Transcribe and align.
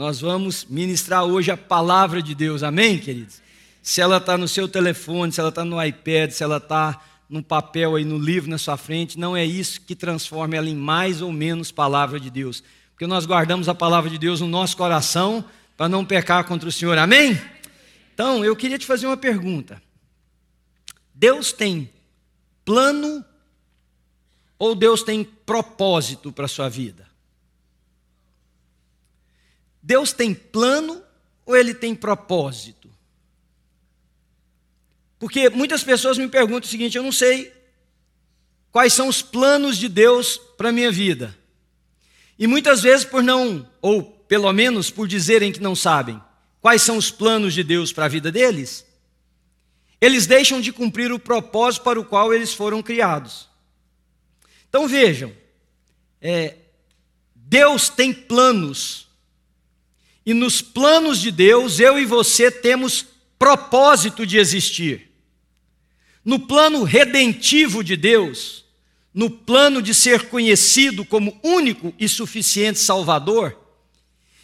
Nós 0.00 0.18
vamos 0.18 0.64
ministrar 0.64 1.24
hoje 1.24 1.50
a 1.50 1.58
palavra 1.58 2.22
de 2.22 2.34
Deus, 2.34 2.62
amém, 2.62 2.98
queridos? 2.98 3.42
Se 3.82 4.00
ela 4.00 4.16
está 4.16 4.38
no 4.38 4.48
seu 4.48 4.66
telefone, 4.66 5.30
se 5.30 5.38
ela 5.40 5.50
está 5.50 5.62
no 5.62 5.84
iPad, 5.84 6.30
se 6.30 6.42
ela 6.42 6.56
está 6.56 6.98
no 7.28 7.42
papel 7.42 7.96
aí, 7.96 8.02
no 8.02 8.16
livro 8.16 8.48
na 8.48 8.56
sua 8.56 8.78
frente, 8.78 9.18
não 9.18 9.36
é 9.36 9.44
isso 9.44 9.78
que 9.82 9.94
transforma 9.94 10.56
ela 10.56 10.70
em 10.70 10.74
mais 10.74 11.20
ou 11.20 11.30
menos 11.30 11.70
palavra 11.70 12.18
de 12.18 12.30
Deus. 12.30 12.64
Porque 12.92 13.06
nós 13.06 13.26
guardamos 13.26 13.68
a 13.68 13.74
palavra 13.74 14.08
de 14.08 14.16
Deus 14.16 14.40
no 14.40 14.48
nosso 14.48 14.74
coração 14.74 15.44
para 15.76 15.86
não 15.86 16.02
pecar 16.02 16.44
contra 16.44 16.66
o 16.66 16.72
Senhor, 16.72 16.96
amém? 16.96 17.38
Então, 18.14 18.42
eu 18.42 18.56
queria 18.56 18.78
te 18.78 18.86
fazer 18.86 19.06
uma 19.06 19.18
pergunta. 19.18 19.82
Deus 21.14 21.52
tem 21.52 21.90
plano 22.64 23.22
ou 24.58 24.74
Deus 24.74 25.02
tem 25.02 25.22
propósito 25.22 26.32
para 26.32 26.46
a 26.46 26.48
sua 26.48 26.70
vida? 26.70 27.09
Deus 29.82 30.12
tem 30.12 30.34
plano 30.34 31.02
ou 31.46 31.56
ele 31.56 31.74
tem 31.74 31.94
propósito? 31.94 32.90
Porque 35.18 35.50
muitas 35.50 35.84
pessoas 35.84 36.16
me 36.16 36.28
perguntam 36.28 36.66
o 36.66 36.70
seguinte: 36.70 36.96
eu 36.96 37.02
não 37.02 37.12
sei 37.12 37.52
quais 38.72 38.92
são 38.92 39.08
os 39.08 39.20
planos 39.20 39.76
de 39.76 39.88
Deus 39.88 40.38
para 40.56 40.70
a 40.70 40.72
minha 40.72 40.90
vida. 40.90 41.36
E 42.38 42.46
muitas 42.46 42.80
vezes, 42.80 43.04
por 43.04 43.22
não, 43.22 43.68
ou 43.82 44.02
pelo 44.02 44.50
menos 44.52 44.90
por 44.90 45.06
dizerem 45.06 45.52
que 45.52 45.60
não 45.60 45.76
sabem 45.76 46.20
quais 46.60 46.80
são 46.80 46.96
os 46.96 47.10
planos 47.10 47.52
de 47.52 47.62
Deus 47.62 47.92
para 47.92 48.06
a 48.06 48.08
vida 48.08 48.32
deles, 48.32 48.86
eles 50.00 50.26
deixam 50.26 50.60
de 50.60 50.72
cumprir 50.72 51.12
o 51.12 51.18
propósito 51.18 51.82
para 51.82 52.00
o 52.00 52.04
qual 52.04 52.32
eles 52.32 52.54
foram 52.54 52.82
criados. 52.82 53.48
Então 54.68 54.88
vejam, 54.88 55.32
é, 56.22 56.56
Deus 57.34 57.90
tem 57.90 58.12
planos 58.12 59.09
e 60.24 60.34
nos 60.34 60.60
planos 60.60 61.20
de 61.20 61.30
Deus, 61.30 61.80
eu 61.80 61.98
e 61.98 62.04
você 62.04 62.50
temos 62.50 63.06
propósito 63.38 64.26
de 64.26 64.38
existir. 64.38 65.10
No 66.24 66.38
plano 66.40 66.84
redentivo 66.84 67.82
de 67.82 67.96
Deus, 67.96 68.64
no 69.14 69.30
plano 69.30 69.80
de 69.80 69.94
ser 69.94 70.28
conhecido 70.28 71.04
como 71.04 71.38
único 71.42 71.94
e 71.98 72.06
suficiente 72.06 72.78
Salvador, 72.78 73.58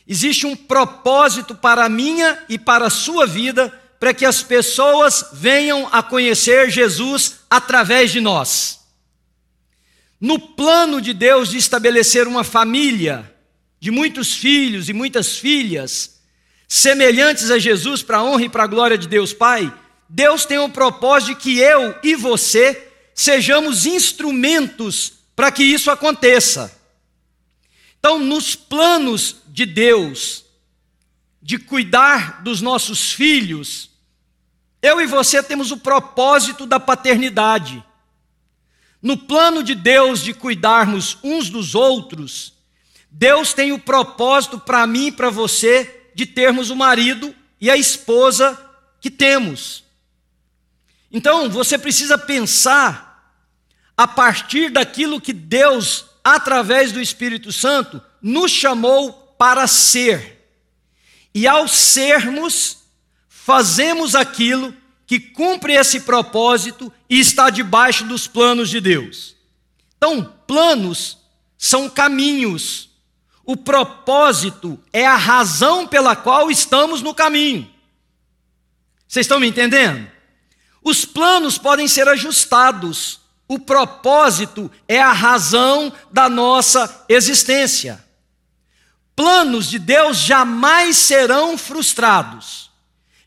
existe 0.09 0.47
um 0.47 0.57
propósito 0.57 1.55
para 1.55 1.85
a 1.85 1.89
minha 1.89 2.43
e 2.49 2.59
para 2.59 2.87
a 2.87 2.91
sua 2.91 3.27
vida, 3.27 3.69
para 4.01 4.15
que 4.15 4.25
as 4.25 4.43
pessoas 4.43 5.27
venham 5.35 5.89
a 5.93 6.03
conhecer 6.03 6.71
Jesus 6.71 7.41
através 7.51 8.11
de 8.11 8.21
nós. 8.21 8.81
No 10.19 10.39
plano 10.39 11.01
de 11.01 11.13
Deus 11.13 11.51
de 11.51 11.59
estabelecer 11.59 12.27
uma 12.27 12.43
família, 12.43 13.36
de 13.79 13.91
muitos 13.91 14.35
filhos 14.35 14.89
e 14.89 14.93
muitas 14.93 15.37
filhas, 15.37 16.21
semelhantes 16.69 17.51
a 17.51 17.59
Jesus 17.59 18.03
para 18.03 18.19
a 18.19 18.25
honra 18.25 18.45
e 18.45 18.49
para 18.49 18.65
a 18.65 18.69
glória 18.69 18.99
de 18.99 19.07
Deus 19.07 19.33
Pai, 19.33 19.73
Deus 20.09 20.45
tem 20.45 20.59
o 20.59 20.69
propósito 20.69 21.35
de 21.35 21.43
que 21.43 21.59
eu 21.59 21.95
e 22.03 22.15
você 22.15 22.93
sejamos 23.15 23.87
instrumentos 23.87 25.15
para 25.35 25.51
que 25.51 25.63
isso 25.63 25.91
aconteça. 25.91 26.75
Então, 27.99 28.19
nos 28.19 28.55
planos 28.55 29.37
de 29.49 29.67
Deus, 29.67 30.45
de 31.43 31.59
cuidar 31.59 32.43
dos 32.43 32.61
nossos 32.61 33.13
filhos, 33.13 33.91
eu 34.81 35.01
e 35.01 35.07
você 35.07 35.43
temos 35.43 35.71
o 35.71 35.77
propósito 35.77 36.67
da 36.67 36.79
paternidade. 36.79 37.83
No 39.03 39.17
plano 39.17 39.63
de 39.63 39.75
Deus 39.75 40.23
de 40.23 40.33
cuidarmos 40.33 41.19
uns 41.23 41.51
dos 41.51 41.75
outros, 41.75 42.56
Deus 43.19 43.55
tem 43.55 43.73
o 43.73 43.79
propósito 43.79 44.59
para 44.59 44.87
mim 44.87 45.07
e 45.07 45.13
para 45.13 45.31
você 45.31 46.11
de 46.15 46.27
termos 46.27 46.69
o 46.69 46.77
marido 46.77 47.35
e 47.59 47.71
a 47.71 47.77
esposa 47.77 48.61
que 49.01 49.11
temos. 49.11 49.85
Então, 51.11 51.49
você 51.49 51.79
precisa 51.79 52.19
pensar 52.19 53.35
a 53.97 54.07
partir 54.07 54.69
daquilo 54.69 55.19
que 55.19 55.33
Deus, 55.33 56.05
através 56.23 56.93
do 56.93 57.01
Espírito 57.01 57.51
Santo, 57.53 58.03
nos 58.21 58.51
chamou 58.51 59.35
para 59.39 59.67
ser. 59.67 60.51
E 61.35 61.47
ao 61.47 61.67
sermos, 61.67 62.81
fazemos 63.31 64.15
aquilo 64.15 64.75
que 65.07 65.19
cumpre 65.19 65.73
esse 65.73 66.01
propósito 66.01 66.93
e 67.09 67.19
está 67.19 67.49
debaixo 67.49 68.05
dos 68.05 68.27
planos 68.27 68.69
de 68.69 68.79
Deus. 68.79 69.35
Então, 69.97 70.35
planos 70.47 71.17
são 71.57 71.89
caminhos 71.89 72.86
o 73.47 73.57
propósito 73.57 74.77
é 74.93 75.07
a 75.07 75.15
razão 75.15 75.87
pela 75.87 76.17
qual 76.17 76.51
estamos 76.51 77.01
no 77.01 77.15
caminho. 77.15 77.71
Vocês 79.07 79.25
estão 79.25 79.39
me 79.39 79.47
entendendo? 79.47 80.11
Os 80.83 81.05
planos 81.05 81.57
podem 81.57 81.87
ser 81.87 82.09
ajustados. 82.09 83.21
O 83.47 83.61
propósito 83.61 84.69
é 84.89 85.01
a 85.01 85.13
razão 85.13 85.93
da 86.11 86.29
nossa 86.29 87.07
existência. 87.09 88.05
Planos 89.15 89.71
de 89.71 89.79
Deus 89.79 90.17
jamais 90.17 90.97
serão 90.97 91.57
frustrados. 91.57 92.73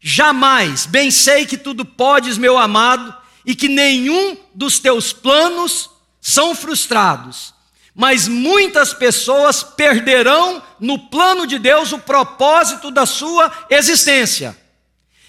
Jamais. 0.01 0.85
Bem 0.85 1.09
sei 1.09 1.45
que 1.45 1.57
tudo 1.57 1.85
podes, 1.85 2.37
meu 2.37 2.57
amado, 2.57 3.15
e 3.45 3.55
que 3.55 3.69
nenhum 3.69 4.35
dos 4.53 4.79
teus 4.79 5.13
planos 5.13 5.89
são 6.19 6.53
frustrados 6.53 7.57
mas 7.99 8.29
muitas 8.29 8.93
pessoas 8.93 9.61
perderão 9.61 10.63
no 10.79 10.97
plano 10.97 11.45
de 11.45 11.59
Deus 11.59 11.91
o 11.91 11.99
propósito 11.99 12.89
da 12.89 13.05
sua 13.05 13.51
existência. 13.69 14.57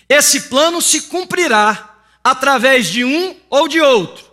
Esse 0.09 0.43
plano 0.43 0.81
se 0.81 1.03
cumprirá 1.03 1.97
através 2.23 2.87
de 2.87 3.05
um 3.05 3.35
ou 3.51 3.67
de 3.67 3.81
outro. 3.81 4.25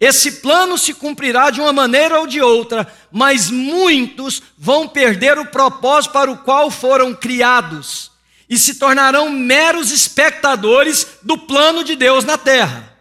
Esse 0.00 0.40
plano 0.40 0.76
se 0.76 0.92
cumprirá 0.92 1.50
de 1.50 1.60
uma 1.60 1.72
maneira 1.72 2.18
ou 2.18 2.26
de 2.26 2.40
outra, 2.40 2.92
mas 3.12 3.48
muitos 3.48 4.42
vão 4.58 4.88
perder 4.88 5.38
o 5.38 5.46
propósito 5.46 6.10
para 6.10 6.32
o 6.32 6.38
qual 6.38 6.72
foram 6.72 7.14
criados 7.14 8.10
e 8.50 8.58
se 8.58 8.74
tornarão 8.74 9.30
meros 9.30 9.92
espectadores 9.92 11.06
do 11.22 11.38
plano 11.38 11.84
de 11.84 11.94
Deus 11.94 12.24
na 12.24 12.36
terra. 12.36 12.92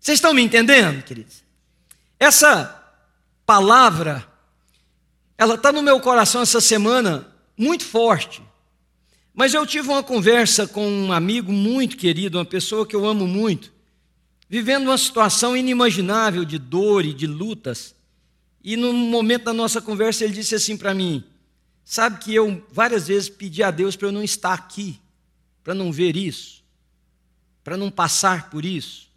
Vocês 0.00 0.16
estão 0.16 0.32
me 0.32 0.40
entendendo, 0.40 1.02
queridos? 1.02 1.42
Essa 2.18 2.81
palavra, 3.52 4.26
ela 5.36 5.56
está 5.56 5.70
no 5.70 5.82
meu 5.82 6.00
coração 6.00 6.40
essa 6.40 6.58
semana 6.58 7.28
muito 7.54 7.84
forte. 7.84 8.42
Mas 9.34 9.52
eu 9.52 9.66
tive 9.66 9.88
uma 9.88 10.02
conversa 10.02 10.66
com 10.66 10.88
um 10.88 11.12
amigo 11.12 11.52
muito 11.52 11.98
querido, 11.98 12.38
uma 12.38 12.46
pessoa 12.46 12.86
que 12.86 12.96
eu 12.96 13.04
amo 13.04 13.26
muito, 13.26 13.70
vivendo 14.48 14.84
uma 14.84 14.96
situação 14.96 15.54
inimaginável 15.54 16.46
de 16.46 16.58
dor 16.58 17.04
e 17.04 17.12
de 17.12 17.26
lutas. 17.26 17.94
E 18.64 18.74
no 18.74 18.90
momento 18.90 19.44
da 19.44 19.52
nossa 19.52 19.82
conversa 19.82 20.24
ele 20.24 20.32
disse 20.32 20.54
assim 20.54 20.74
para 20.74 20.94
mim: 20.94 21.22
Sabe 21.84 22.20
que 22.20 22.34
eu 22.34 22.66
várias 22.72 23.08
vezes 23.08 23.28
pedi 23.28 23.62
a 23.62 23.70
Deus 23.70 23.96
para 23.96 24.08
eu 24.08 24.12
não 24.12 24.22
estar 24.22 24.54
aqui, 24.54 24.98
para 25.62 25.74
não 25.74 25.92
ver 25.92 26.16
isso, 26.16 26.64
para 27.62 27.76
não 27.76 27.90
passar 27.90 28.48
por 28.48 28.64
isso. 28.64 29.10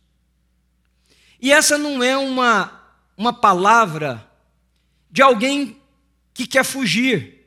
E 1.42 1.54
essa 1.54 1.78
não 1.78 2.04
é 2.04 2.18
uma 2.18 2.85
uma 3.18 3.34
palavra 3.34 4.26
de 5.10 5.22
alguém 5.22 5.82
que 6.34 6.46
quer 6.46 6.66
fugir. 6.66 7.46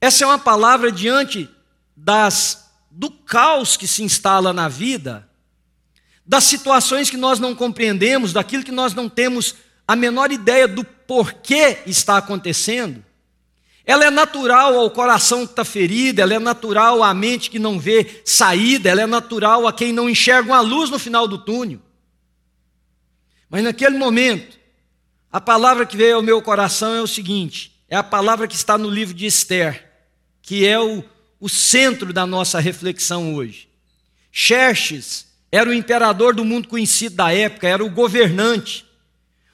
Essa 0.00 0.24
é 0.24 0.26
uma 0.26 0.38
palavra 0.38 0.90
diante 0.90 1.48
das 1.96 2.66
do 2.90 3.10
caos 3.10 3.76
que 3.76 3.86
se 3.86 4.02
instala 4.02 4.52
na 4.52 4.68
vida, 4.68 5.28
das 6.26 6.44
situações 6.44 7.10
que 7.10 7.16
nós 7.16 7.38
não 7.38 7.54
compreendemos, 7.54 8.32
daquilo 8.32 8.64
que 8.64 8.72
nós 8.72 8.94
não 8.94 9.08
temos 9.08 9.54
a 9.86 9.94
menor 9.94 10.32
ideia 10.32 10.66
do 10.66 10.82
porquê 10.82 11.78
está 11.86 12.16
acontecendo. 12.16 13.04
Ela 13.84 14.04
é 14.04 14.10
natural 14.10 14.78
ao 14.78 14.90
coração 14.90 15.46
que 15.46 15.52
está 15.52 15.64
ferido, 15.64 16.20
ela 16.20 16.34
é 16.34 16.38
natural 16.38 17.02
à 17.02 17.14
mente 17.14 17.48
que 17.48 17.58
não 17.58 17.78
vê 17.78 18.20
saída, 18.24 18.90
ela 18.90 19.02
é 19.02 19.06
natural 19.06 19.66
a 19.66 19.72
quem 19.72 19.92
não 19.92 20.10
enxerga 20.10 20.52
uma 20.52 20.60
luz 20.60 20.90
no 20.90 20.98
final 20.98 21.26
do 21.26 21.38
túnel. 21.38 21.80
Mas 23.50 23.64
naquele 23.64 23.96
momento, 23.96 24.58
a 25.32 25.40
palavra 25.40 25.86
que 25.86 25.96
veio 25.96 26.16
ao 26.16 26.22
meu 26.22 26.40
coração 26.42 26.94
é 26.94 27.02
o 27.02 27.06
seguinte: 27.06 27.72
é 27.88 27.96
a 27.96 28.02
palavra 28.02 28.46
que 28.46 28.54
está 28.54 28.76
no 28.76 28.90
livro 28.90 29.14
de 29.14 29.26
Esther, 29.26 29.90
que 30.42 30.66
é 30.66 30.78
o, 30.78 31.02
o 31.40 31.48
centro 31.48 32.12
da 32.12 32.26
nossa 32.26 32.60
reflexão 32.60 33.34
hoje. 33.34 33.68
Xerxes 34.30 35.26
era 35.50 35.70
o 35.70 35.74
imperador 35.74 36.34
do 36.34 36.44
mundo 36.44 36.68
conhecido 36.68 37.16
da 37.16 37.32
época, 37.32 37.66
era 37.66 37.84
o 37.84 37.90
governante. 37.90 38.86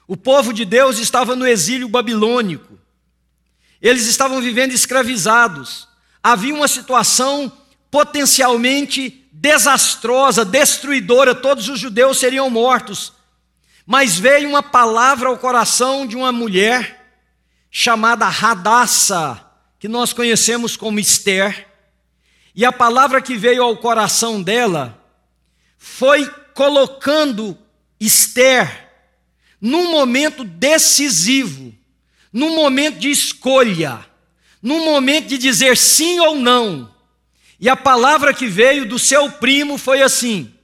O 0.07 0.17
povo 0.17 0.53
de 0.53 0.65
Deus 0.65 0.99
estava 0.99 1.35
no 1.35 1.47
exílio 1.47 1.87
babilônico. 1.87 2.77
Eles 3.81 4.05
estavam 4.05 4.41
vivendo 4.41 4.71
escravizados. 4.71 5.87
Havia 6.21 6.53
uma 6.53 6.67
situação 6.67 7.51
potencialmente 7.89 9.25
desastrosa, 9.31 10.43
destruidora, 10.43 11.33
todos 11.33 11.69
os 11.69 11.79
judeus 11.79 12.17
seriam 12.17 12.49
mortos 12.49 13.14
mas 13.85 14.17
veio 14.17 14.49
uma 14.49 14.63
palavra 14.63 15.29
ao 15.29 15.37
coração 15.37 16.07
de 16.07 16.15
uma 16.15 16.31
mulher 16.31 17.19
chamada 17.69 18.27
Radassa, 18.27 19.41
que 19.79 19.87
nós 19.87 20.13
conhecemos 20.13 20.75
como 20.75 20.99
Esther, 20.99 21.67
e 22.55 22.65
a 22.65 22.71
palavra 22.71 23.21
que 23.21 23.35
veio 23.35 23.61
ao 23.61 23.77
coração 23.77 24.41
dela 24.41 24.97
foi 25.77 26.25
colocando 26.53 27.57
Esther 27.99 28.89
num 29.59 29.91
momento 29.91 30.43
decisivo, 30.43 31.73
num 32.31 32.55
momento 32.55 32.97
de 32.97 33.11
escolha, 33.11 34.05
num 34.61 34.85
momento 34.85 35.27
de 35.27 35.37
dizer 35.37 35.77
sim 35.77 36.19
ou 36.19 36.35
não. 36.35 36.93
E 37.59 37.69
a 37.69 37.75
palavra 37.75 38.33
que 38.33 38.47
veio 38.47 38.85
do 38.85 38.97
seu 38.97 39.29
primo 39.31 39.77
foi 39.77 40.01
assim, 40.01 40.54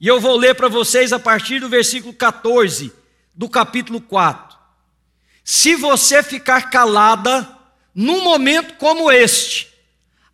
e 0.00 0.06
eu 0.06 0.20
vou 0.20 0.36
ler 0.36 0.54
para 0.54 0.68
vocês 0.68 1.12
a 1.12 1.18
partir 1.18 1.60
do 1.60 1.68
versículo 1.68 2.12
14 2.12 2.92
do 3.34 3.48
capítulo 3.48 4.00
4. 4.00 4.56
Se 5.42 5.74
você 5.74 6.22
ficar 6.22 6.70
calada 6.70 7.48
num 7.94 8.22
momento 8.22 8.74
como 8.74 9.10
este, 9.10 9.68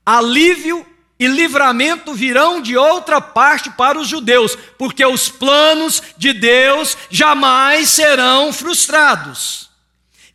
alívio 0.04 0.84
e 1.18 1.28
livramento 1.28 2.12
virão 2.14 2.60
de 2.60 2.76
outra 2.76 3.20
parte 3.20 3.70
para 3.70 3.98
os 3.98 4.08
judeus, 4.08 4.56
porque 4.76 5.04
os 5.06 5.28
planos 5.28 6.02
de 6.16 6.32
Deus 6.32 6.96
jamais 7.08 7.90
serão 7.90 8.52
frustrados. 8.52 9.70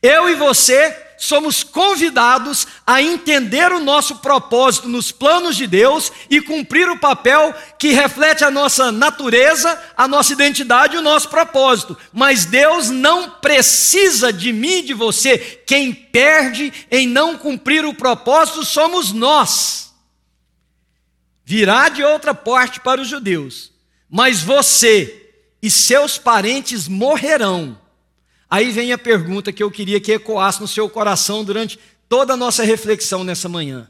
Eu 0.02 0.30
e 0.30 0.36
você 0.36 1.07
somos 1.18 1.64
convidados 1.64 2.68
a 2.86 3.02
entender 3.02 3.72
o 3.72 3.80
nosso 3.80 4.18
propósito 4.18 4.88
nos 4.88 5.12
planos 5.12 5.56
de 5.56 5.66
Deus 5.66 6.12
e 6.30 6.40
cumprir 6.40 6.88
o 6.90 7.00
papel 7.00 7.54
que 7.80 7.92
reflete 7.92 8.44
a 8.44 8.52
nossa 8.52 8.92
natureza, 8.92 9.82
a 9.98 10.08
nossa 10.08 10.34
identidade 10.34 10.96
e 10.96 11.00
o 11.00 11.02
nosso 11.02 11.30
propósito. 11.30 11.98
Mas 12.14 12.46
Deus 12.46 12.90
não 12.90 13.30
precisa 13.30 14.32
de 14.32 14.54
mim 14.54 14.78
e 14.78 14.84
de 14.84 14.94
você. 14.94 15.38
Quem 15.66 15.94
perde 15.94 16.72
em 16.92 17.08
não 17.08 17.38
cumprir 17.38 17.84
o 17.84 17.94
propósito 17.94 18.64
somos 18.64 19.12
nós. 19.12 19.94
Virá 21.44 21.90
de 21.90 22.04
outra 22.04 22.34
parte 22.36 22.80
para 22.80 23.02
os 23.02 23.08
judeus, 23.08 23.72
mas 24.10 24.42
você 24.42 25.32
e 25.62 25.72
seus 25.72 26.18
parentes 26.18 26.88
morrerão 26.88 27.78
Aí 28.50 28.72
vem 28.72 28.94
a 28.94 28.98
pergunta 28.98 29.52
que 29.52 29.62
eu 29.62 29.70
queria 29.70 30.00
que 30.00 30.14
ecoasse 30.14 30.62
no 30.62 30.68
seu 30.68 30.90
coração 30.90 31.44
durante 31.44 31.78
toda 32.08 32.34
a 32.34 32.38
nossa 32.38 32.64
reflexão 32.64 33.24
nessa 33.24 33.50
manhã. 33.50 33.90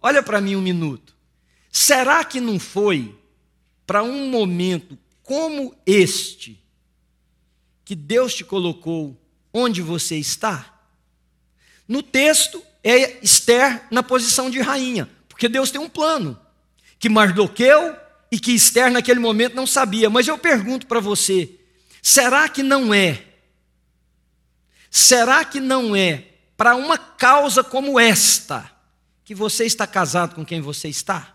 Olha 0.00 0.22
para 0.22 0.40
mim 0.40 0.56
um 0.56 0.62
minuto. 0.62 1.14
Será 1.70 2.24
que 2.24 2.40
não 2.40 2.58
foi 2.58 3.14
para 3.86 4.02
um 4.02 4.28
momento 4.30 4.98
como 5.22 5.74
este 5.84 6.58
que 7.84 7.94
Deus 7.94 8.34
te 8.34 8.44
colocou 8.44 9.20
onde 9.52 9.82
você 9.82 10.16
está? 10.16 10.74
No 11.86 12.02
texto 12.02 12.62
é 12.82 13.22
Esther 13.22 13.86
na 13.90 14.02
posição 14.02 14.48
de 14.48 14.60
rainha, 14.60 15.08
porque 15.28 15.48
Deus 15.48 15.70
tem 15.70 15.80
um 15.80 15.88
plano 15.88 16.38
que 16.98 17.08
Mardoqueu 17.08 17.94
e 18.30 18.38
que 18.38 18.52
Esther 18.52 18.90
naquele 18.90 19.20
momento 19.20 19.54
não 19.54 19.66
sabia. 19.66 20.08
Mas 20.08 20.26
eu 20.26 20.38
pergunto 20.38 20.86
para 20.86 21.00
você, 21.00 21.50
será 22.00 22.48
que 22.48 22.62
não 22.62 22.94
é 22.94 23.25
Será 24.90 25.44
que 25.44 25.60
não 25.60 25.94
é 25.94 26.24
para 26.56 26.74
uma 26.74 26.96
causa 26.96 27.62
como 27.62 27.98
esta 28.00 28.70
que 29.24 29.34
você 29.34 29.64
está 29.64 29.86
casado 29.86 30.34
com 30.34 30.44
quem 30.44 30.60
você 30.60 30.88
está? 30.88 31.34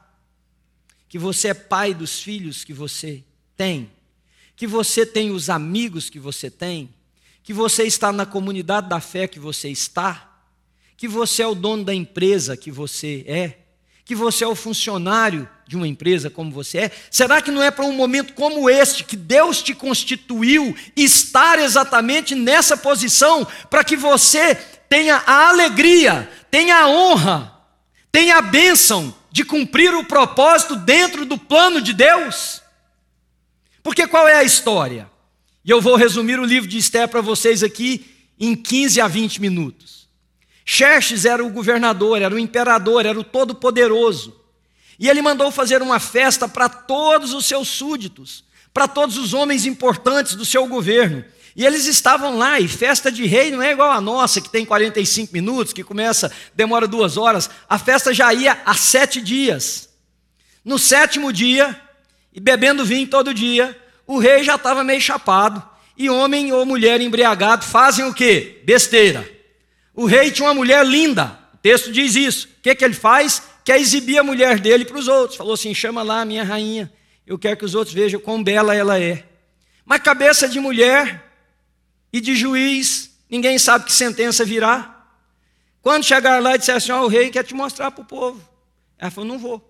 Que 1.07 1.19
você 1.19 1.49
é 1.49 1.53
pai 1.53 1.93
dos 1.93 2.21
filhos 2.21 2.63
que 2.63 2.73
você 2.73 3.23
tem? 3.55 3.91
Que 4.55 4.65
você 4.65 5.05
tem 5.05 5.31
os 5.31 5.49
amigos 5.49 6.09
que 6.09 6.19
você 6.19 6.49
tem? 6.49 6.93
Que 7.43 7.53
você 7.53 7.83
está 7.83 8.11
na 8.11 8.25
comunidade 8.25 8.87
da 8.87 8.99
fé 8.99 9.27
que 9.27 9.39
você 9.39 9.69
está? 9.69 10.41
Que 10.95 11.07
você 11.07 11.43
é 11.43 11.47
o 11.47 11.55
dono 11.55 11.83
da 11.83 11.93
empresa 11.93 12.55
que 12.55 12.71
você 12.71 13.25
é? 13.27 13.60
Que 14.11 14.15
você 14.15 14.43
é 14.43 14.47
o 14.47 14.55
funcionário 14.55 15.47
de 15.65 15.77
uma 15.77 15.87
empresa 15.87 16.29
como 16.29 16.51
você 16.51 16.79
é? 16.79 16.91
Será 17.09 17.41
que 17.41 17.49
não 17.49 17.63
é 17.63 17.71
para 17.71 17.85
um 17.85 17.93
momento 17.93 18.33
como 18.33 18.69
este 18.69 19.05
que 19.05 19.15
Deus 19.15 19.63
te 19.63 19.73
constituiu 19.73 20.75
estar 20.97 21.57
exatamente 21.57 22.35
nessa 22.35 22.75
posição 22.75 23.47
para 23.69 23.85
que 23.85 23.95
você 23.95 24.53
tenha 24.89 25.23
a 25.25 25.47
alegria, 25.47 26.29
tenha 26.51 26.75
a 26.75 26.89
honra, 26.89 27.57
tenha 28.11 28.35
a 28.35 28.41
bênção 28.41 29.15
de 29.31 29.45
cumprir 29.45 29.93
o 29.93 30.03
propósito 30.03 30.75
dentro 30.75 31.23
do 31.23 31.37
plano 31.37 31.81
de 31.81 31.93
Deus? 31.93 32.61
Porque 33.81 34.05
qual 34.07 34.27
é 34.27 34.35
a 34.35 34.43
história? 34.43 35.09
E 35.63 35.71
eu 35.71 35.79
vou 35.79 35.95
resumir 35.95 36.37
o 36.37 36.43
livro 36.43 36.67
de 36.67 36.77
Esther 36.77 37.07
para 37.07 37.21
vocês 37.21 37.63
aqui 37.63 38.05
em 38.37 38.57
15 38.57 38.99
a 38.99 39.07
20 39.07 39.39
minutos. 39.39 40.00
Xerxes 40.65 41.25
era 41.25 41.43
o 41.43 41.49
governador, 41.49 42.21
era 42.21 42.33
o 42.33 42.39
imperador, 42.39 43.05
era 43.05 43.19
o 43.19 43.23
todo-poderoso. 43.23 44.39
E 44.99 45.09
ele 45.09 45.21
mandou 45.21 45.51
fazer 45.51 45.81
uma 45.81 45.99
festa 45.99 46.47
para 46.47 46.69
todos 46.69 47.33
os 47.33 47.45
seus 47.45 47.67
súditos, 47.67 48.43
para 48.73 48.87
todos 48.87 49.17
os 49.17 49.33
homens 49.33 49.65
importantes 49.65 50.35
do 50.35 50.45
seu 50.45 50.67
governo. 50.67 51.25
E 51.55 51.65
eles 51.65 51.85
estavam 51.85 52.37
lá, 52.37 52.59
e 52.59 52.67
festa 52.67 53.11
de 53.11 53.25
rei 53.25 53.51
não 53.51 53.61
é 53.61 53.71
igual 53.71 53.91
a 53.91 53.99
nossa, 53.99 54.39
que 54.39 54.49
tem 54.49 54.65
45 54.65 55.33
minutos, 55.33 55.73
que 55.73 55.83
começa, 55.83 56.31
demora 56.55 56.87
duas 56.87 57.17
horas. 57.17 57.49
A 57.67 57.77
festa 57.77 58.13
já 58.13 58.33
ia 58.33 58.61
há 58.65 58.73
sete 58.73 59.19
dias. 59.19 59.89
No 60.63 60.77
sétimo 60.77 61.33
dia, 61.33 61.79
e 62.33 62.39
bebendo 62.39 62.85
vinho 62.85 63.07
todo 63.07 63.33
dia, 63.33 63.77
o 64.07 64.19
rei 64.19 64.43
já 64.43 64.55
estava 64.55 64.83
meio 64.83 65.01
chapado. 65.01 65.61
E 65.97 66.09
homem 66.09 66.53
ou 66.53 66.65
mulher 66.65 67.01
embriagado 67.01 67.65
fazem 67.65 68.05
o 68.05 68.13
quê? 68.13 68.61
Besteira. 68.63 69.40
O 69.93 70.05
rei 70.05 70.31
tinha 70.31 70.47
uma 70.47 70.53
mulher 70.53 70.85
linda, 70.85 71.37
o 71.53 71.57
texto 71.57 71.91
diz 71.91 72.15
isso. 72.15 72.47
O 72.47 72.61
que, 72.61 72.75
que 72.75 72.85
ele 72.85 72.93
faz? 72.93 73.43
quer 73.63 73.79
exibir 73.79 74.17
a 74.17 74.23
mulher 74.23 74.59
dele 74.59 74.85
para 74.85 74.97
os 74.97 75.07
outros. 75.07 75.37
Falou 75.37 75.53
assim: 75.53 75.73
chama 75.73 76.03
lá 76.03 76.21
a 76.21 76.25
minha 76.25 76.43
rainha, 76.43 76.91
eu 77.25 77.37
quero 77.37 77.57
que 77.57 77.65
os 77.65 77.75
outros 77.75 77.93
vejam 77.93 78.19
quão 78.19 78.43
bela 78.43 78.75
ela 78.75 78.99
é. 78.99 79.27
Mas 79.85 80.01
cabeça 80.01 80.47
de 80.47 80.59
mulher 80.59 81.31
e 82.11 82.21
de 82.21 82.35
juiz, 82.35 83.17
ninguém 83.29 83.57
sabe 83.57 83.85
que 83.85 83.93
sentença 83.93 84.45
virá. 84.45 84.97
Quando 85.81 86.03
chegar 86.03 86.41
lá 86.41 86.55
e 86.55 86.57
disser 86.57 86.75
assim: 86.75 86.91
ó, 86.91 87.03
o 87.03 87.07
rei 87.07 87.29
quer 87.29 87.43
te 87.43 87.53
mostrar 87.53 87.91
para 87.91 88.01
o 88.01 88.05
povo. 88.05 88.41
Ela 88.97 89.11
falou: 89.11 89.27
não 89.27 89.39
vou. 89.39 89.67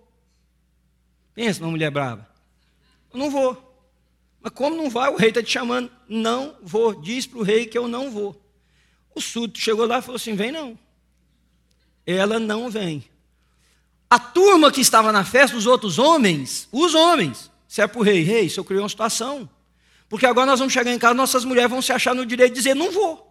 Pensa 1.34 1.60
numa 1.60 1.70
mulher 1.70 1.90
brava. 1.90 2.28
Eu 3.12 3.18
não 3.18 3.30
vou. 3.30 3.70
Mas 4.40 4.52
como 4.52 4.76
não 4.76 4.90
vai? 4.90 5.08
O 5.10 5.16
rei 5.16 5.28
está 5.28 5.42
te 5.42 5.50
chamando. 5.50 5.90
Não 6.08 6.56
vou. 6.62 7.00
Diz 7.00 7.26
para 7.26 7.38
o 7.38 7.42
rei 7.42 7.64
que 7.64 7.78
eu 7.78 7.86
não 7.86 8.10
vou. 8.10 8.38
O 9.14 9.20
súdito 9.20 9.60
chegou 9.60 9.86
lá 9.86 9.98
e 9.98 10.02
falou 10.02 10.16
assim: 10.16 10.34
vem 10.34 10.52
não. 10.52 10.78
Ela 12.06 12.38
não 12.38 12.70
vem. 12.70 13.04
A 14.10 14.18
turma 14.18 14.70
que 14.70 14.80
estava 14.80 15.10
na 15.12 15.24
festa, 15.24 15.56
os 15.56 15.66
outros 15.66 15.98
homens, 15.98 16.68
os 16.70 16.94
homens, 16.94 17.50
se 17.66 17.80
é 17.80 17.86
para 17.86 17.98
o 17.98 18.02
rei, 18.02 18.22
rei, 18.22 18.44
isso 18.44 18.60
eu 18.60 18.64
criei 18.64 18.82
uma 18.82 18.88
situação. 18.88 19.48
Porque 20.08 20.26
agora 20.26 20.46
nós 20.46 20.58
vamos 20.58 20.74
chegar 20.74 20.92
em 20.92 20.98
casa, 20.98 21.14
nossas 21.14 21.44
mulheres 21.44 21.70
vão 21.70 21.80
se 21.80 21.92
achar 21.92 22.14
no 22.14 22.26
direito 22.26 22.52
de 22.52 22.58
dizer: 22.58 22.74
não 22.74 22.90
vou. 22.90 23.28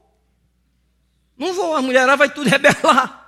Não 1.37 1.53
vou, 1.53 1.75
a 1.75 1.81
mulherada 1.81 2.17
vai 2.17 2.33
tudo 2.33 2.49
rebelar. 2.49 3.21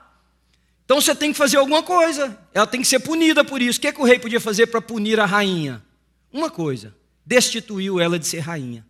Então 0.86 1.00
você 1.00 1.15
tem 1.15 1.31
que 1.31 1.38
fazer 1.38 1.57
alguma 1.57 1.83
coisa. 1.83 2.38
Ela 2.53 2.67
tem 2.67 2.81
que 2.81 2.88
ser 2.88 3.00
punida 3.00 3.43
por 3.43 3.62
isso. 3.62 3.79
O 3.79 3.81
que, 3.81 3.88
é 3.88 3.91
que 3.91 4.01
o 4.01 4.05
rei 4.05 4.19
podia 4.19 4.39
fazer 4.39 4.67
para 4.67 4.81
punir 4.81 5.19
a 5.19 5.25
rainha? 5.25 5.83
Uma 6.31 6.50
coisa: 6.50 6.95
destituiu 7.25 8.00
ela 8.00 8.17
de 8.17 8.25
ser 8.25 8.39
rainha. 8.39 8.86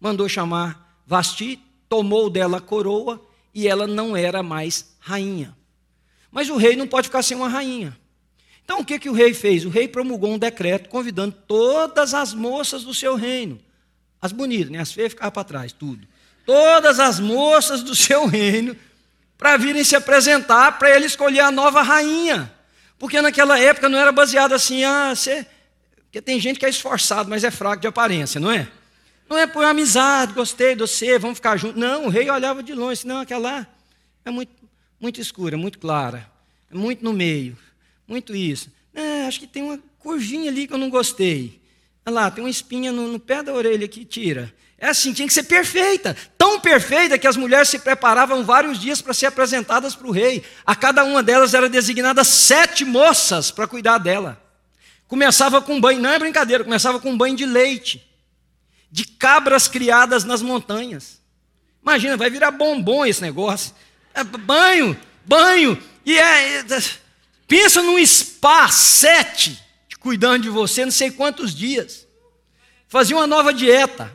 Mandou 0.00 0.28
chamar 0.28 1.02
Vasti, 1.06 1.60
tomou 1.90 2.30
dela 2.30 2.58
a 2.58 2.60
coroa 2.60 3.20
e 3.52 3.66
ela 3.66 3.84
não 3.84 4.16
era 4.16 4.44
mais 4.44 4.94
rainha. 5.00 5.54
Mas 6.30 6.48
o 6.48 6.56
rei 6.56 6.76
não 6.76 6.86
pode 6.86 7.08
ficar 7.08 7.22
sem 7.22 7.36
uma 7.36 7.48
rainha. 7.48 7.98
Então 8.64 8.78
o 8.78 8.84
que, 8.84 9.00
que 9.00 9.10
o 9.10 9.12
rei 9.12 9.34
fez? 9.34 9.66
O 9.66 9.68
rei 9.68 9.88
promulgou 9.88 10.30
um 10.30 10.38
decreto 10.38 10.88
convidando 10.88 11.34
todas 11.48 12.14
as 12.14 12.32
moças 12.32 12.84
do 12.84 12.94
seu 12.94 13.16
reino, 13.16 13.60
as 14.22 14.30
bonitas, 14.30 14.70
né? 14.70 14.78
as 14.78 14.92
feias 14.92 15.10
ficavam 15.10 15.32
para 15.32 15.42
trás, 15.42 15.72
tudo. 15.72 16.06
Todas 16.46 17.00
as 17.00 17.18
moças 17.18 17.82
do 17.82 17.94
seu 17.96 18.26
reino, 18.26 18.76
para 19.36 19.56
virem 19.56 19.82
se 19.82 19.96
apresentar, 19.96 20.78
para 20.78 20.94
ele 20.94 21.06
escolher 21.06 21.40
a 21.40 21.50
nova 21.50 21.82
rainha. 21.82 22.52
Porque 22.98 23.20
naquela 23.20 23.58
época 23.58 23.88
não 23.88 23.98
era 23.98 24.12
baseado 24.12 24.52
assim, 24.52 24.84
ah, 24.84 25.12
você. 25.12 25.44
Porque 26.04 26.22
tem 26.22 26.38
gente 26.38 26.60
que 26.60 26.66
é 26.66 26.68
esforçado, 26.68 27.28
mas 27.28 27.42
é 27.42 27.50
fraco 27.50 27.80
de 27.80 27.88
aparência, 27.88 28.40
não 28.40 28.52
é? 28.52 28.68
Não 29.30 29.38
é 29.38 29.46
por 29.46 29.64
amizade, 29.64 30.32
gostei 30.32 30.74
de 30.74 30.80
você, 30.80 31.16
vamos 31.16 31.38
ficar 31.38 31.56
juntos. 31.56 31.80
Não, 31.80 32.06
o 32.06 32.08
rei 32.08 32.28
olhava 32.28 32.64
de 32.64 32.74
longe, 32.74 33.06
não, 33.06 33.20
aquela 33.20 33.58
lá 33.58 33.66
é 34.24 34.30
muito 34.30 34.60
muito 35.00 35.18
escura, 35.18 35.56
muito 35.56 35.78
clara, 35.78 36.30
muito 36.70 37.02
no 37.02 37.12
meio, 37.12 37.56
muito 38.06 38.36
isso. 38.36 38.70
É, 38.92 39.26
acho 39.26 39.40
que 39.40 39.46
tem 39.46 39.62
uma 39.62 39.80
curvinha 39.98 40.50
ali 40.50 40.66
que 40.66 40.74
eu 40.74 40.78
não 40.78 40.90
gostei. 40.90 41.58
Olha 42.04 42.14
lá, 42.14 42.30
tem 42.30 42.44
uma 42.44 42.50
espinha 42.50 42.92
no, 42.92 43.08
no 43.08 43.18
pé 43.18 43.42
da 43.42 43.54
orelha 43.54 43.88
que 43.88 44.04
tira. 44.04 44.52
É 44.76 44.88
assim, 44.88 45.12
tinha 45.12 45.26
que 45.26 45.32
ser 45.32 45.44
perfeita, 45.44 46.16
tão 46.36 46.60
perfeita 46.60 47.18
que 47.18 47.26
as 47.26 47.36
mulheres 47.36 47.68
se 47.68 47.78
preparavam 47.78 48.44
vários 48.44 48.78
dias 48.78 49.00
para 49.00 49.14
ser 49.14 49.26
apresentadas 49.26 49.94
para 49.94 50.06
o 50.06 50.10
rei. 50.10 50.42
A 50.66 50.74
cada 50.74 51.04
uma 51.04 51.22
delas 51.22 51.54
era 51.54 51.68
designada 51.68 52.24
sete 52.24 52.84
moças 52.84 53.50
para 53.50 53.66
cuidar 53.66 53.98
dela. 53.98 54.42
Começava 55.06 55.62
com 55.62 55.80
banho, 55.80 56.00
não 56.00 56.10
é 56.10 56.18
brincadeira, 56.18 56.64
começava 56.64 56.98
com 57.00 57.16
banho 57.16 57.36
de 57.36 57.46
leite, 57.46 58.09
de 58.90 59.04
cabras 59.04 59.68
criadas 59.68 60.24
nas 60.24 60.42
montanhas. 60.42 61.20
Imagina, 61.82 62.16
vai 62.16 62.30
virar 62.30 62.50
bombom 62.50 63.06
esse 63.06 63.22
negócio. 63.22 63.74
É 64.12 64.24
banho 64.24 64.96
banho, 65.24 65.80
e 66.04 66.18
é, 66.18 66.58
é 66.58 66.64
pensa 67.46 67.82
num 67.82 68.04
spa 68.04 68.68
sete, 68.68 69.62
cuidando 70.00 70.42
de 70.42 70.48
você 70.48 70.84
não 70.84 70.90
sei 70.90 71.10
quantos 71.10 71.54
dias. 71.54 72.06
Fazia 72.88 73.16
uma 73.16 73.26
nova 73.26 73.54
dieta. 73.54 74.12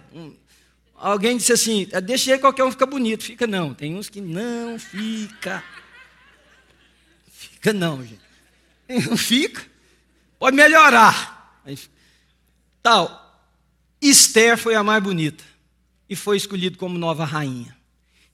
Alguém 0.93 1.37
disse 1.37 1.53
assim: 1.53 1.87
é, 1.91 2.01
deixa 2.01 2.33
aí 2.33 2.39
qualquer 2.39 2.65
um 2.65 2.71
fica 2.71 2.85
bonito. 2.85 3.23
Fica 3.23 3.47
não. 3.47 3.73
Tem 3.73 3.95
uns 3.95 4.09
que 4.09 4.19
não 4.19 4.77
fica. 4.77 5.63
Fica 7.31 7.71
não, 7.71 8.03
gente. 8.05 8.19
Não 9.07 9.15
fica. 9.15 9.65
Pode 10.37 10.57
melhorar. 10.57 11.61
Tal. 12.83 13.24
Esther 14.09 14.57
foi 14.57 14.75
a 14.75 14.83
mais 14.83 15.01
bonita 15.01 15.43
e 16.09 16.15
foi 16.15 16.37
escolhida 16.37 16.77
como 16.77 16.97
nova 16.97 17.25
rainha. 17.25 17.75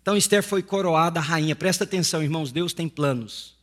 Então 0.01 0.18
Esther 0.18 0.44
foi 0.44 0.62
coroada 0.62 1.20
rainha. 1.20 1.56
Presta 1.56 1.84
atenção, 1.84 2.22
irmãos, 2.22 2.51
Deus 2.51 2.74
tem 2.74 2.90
planos. 2.90 3.56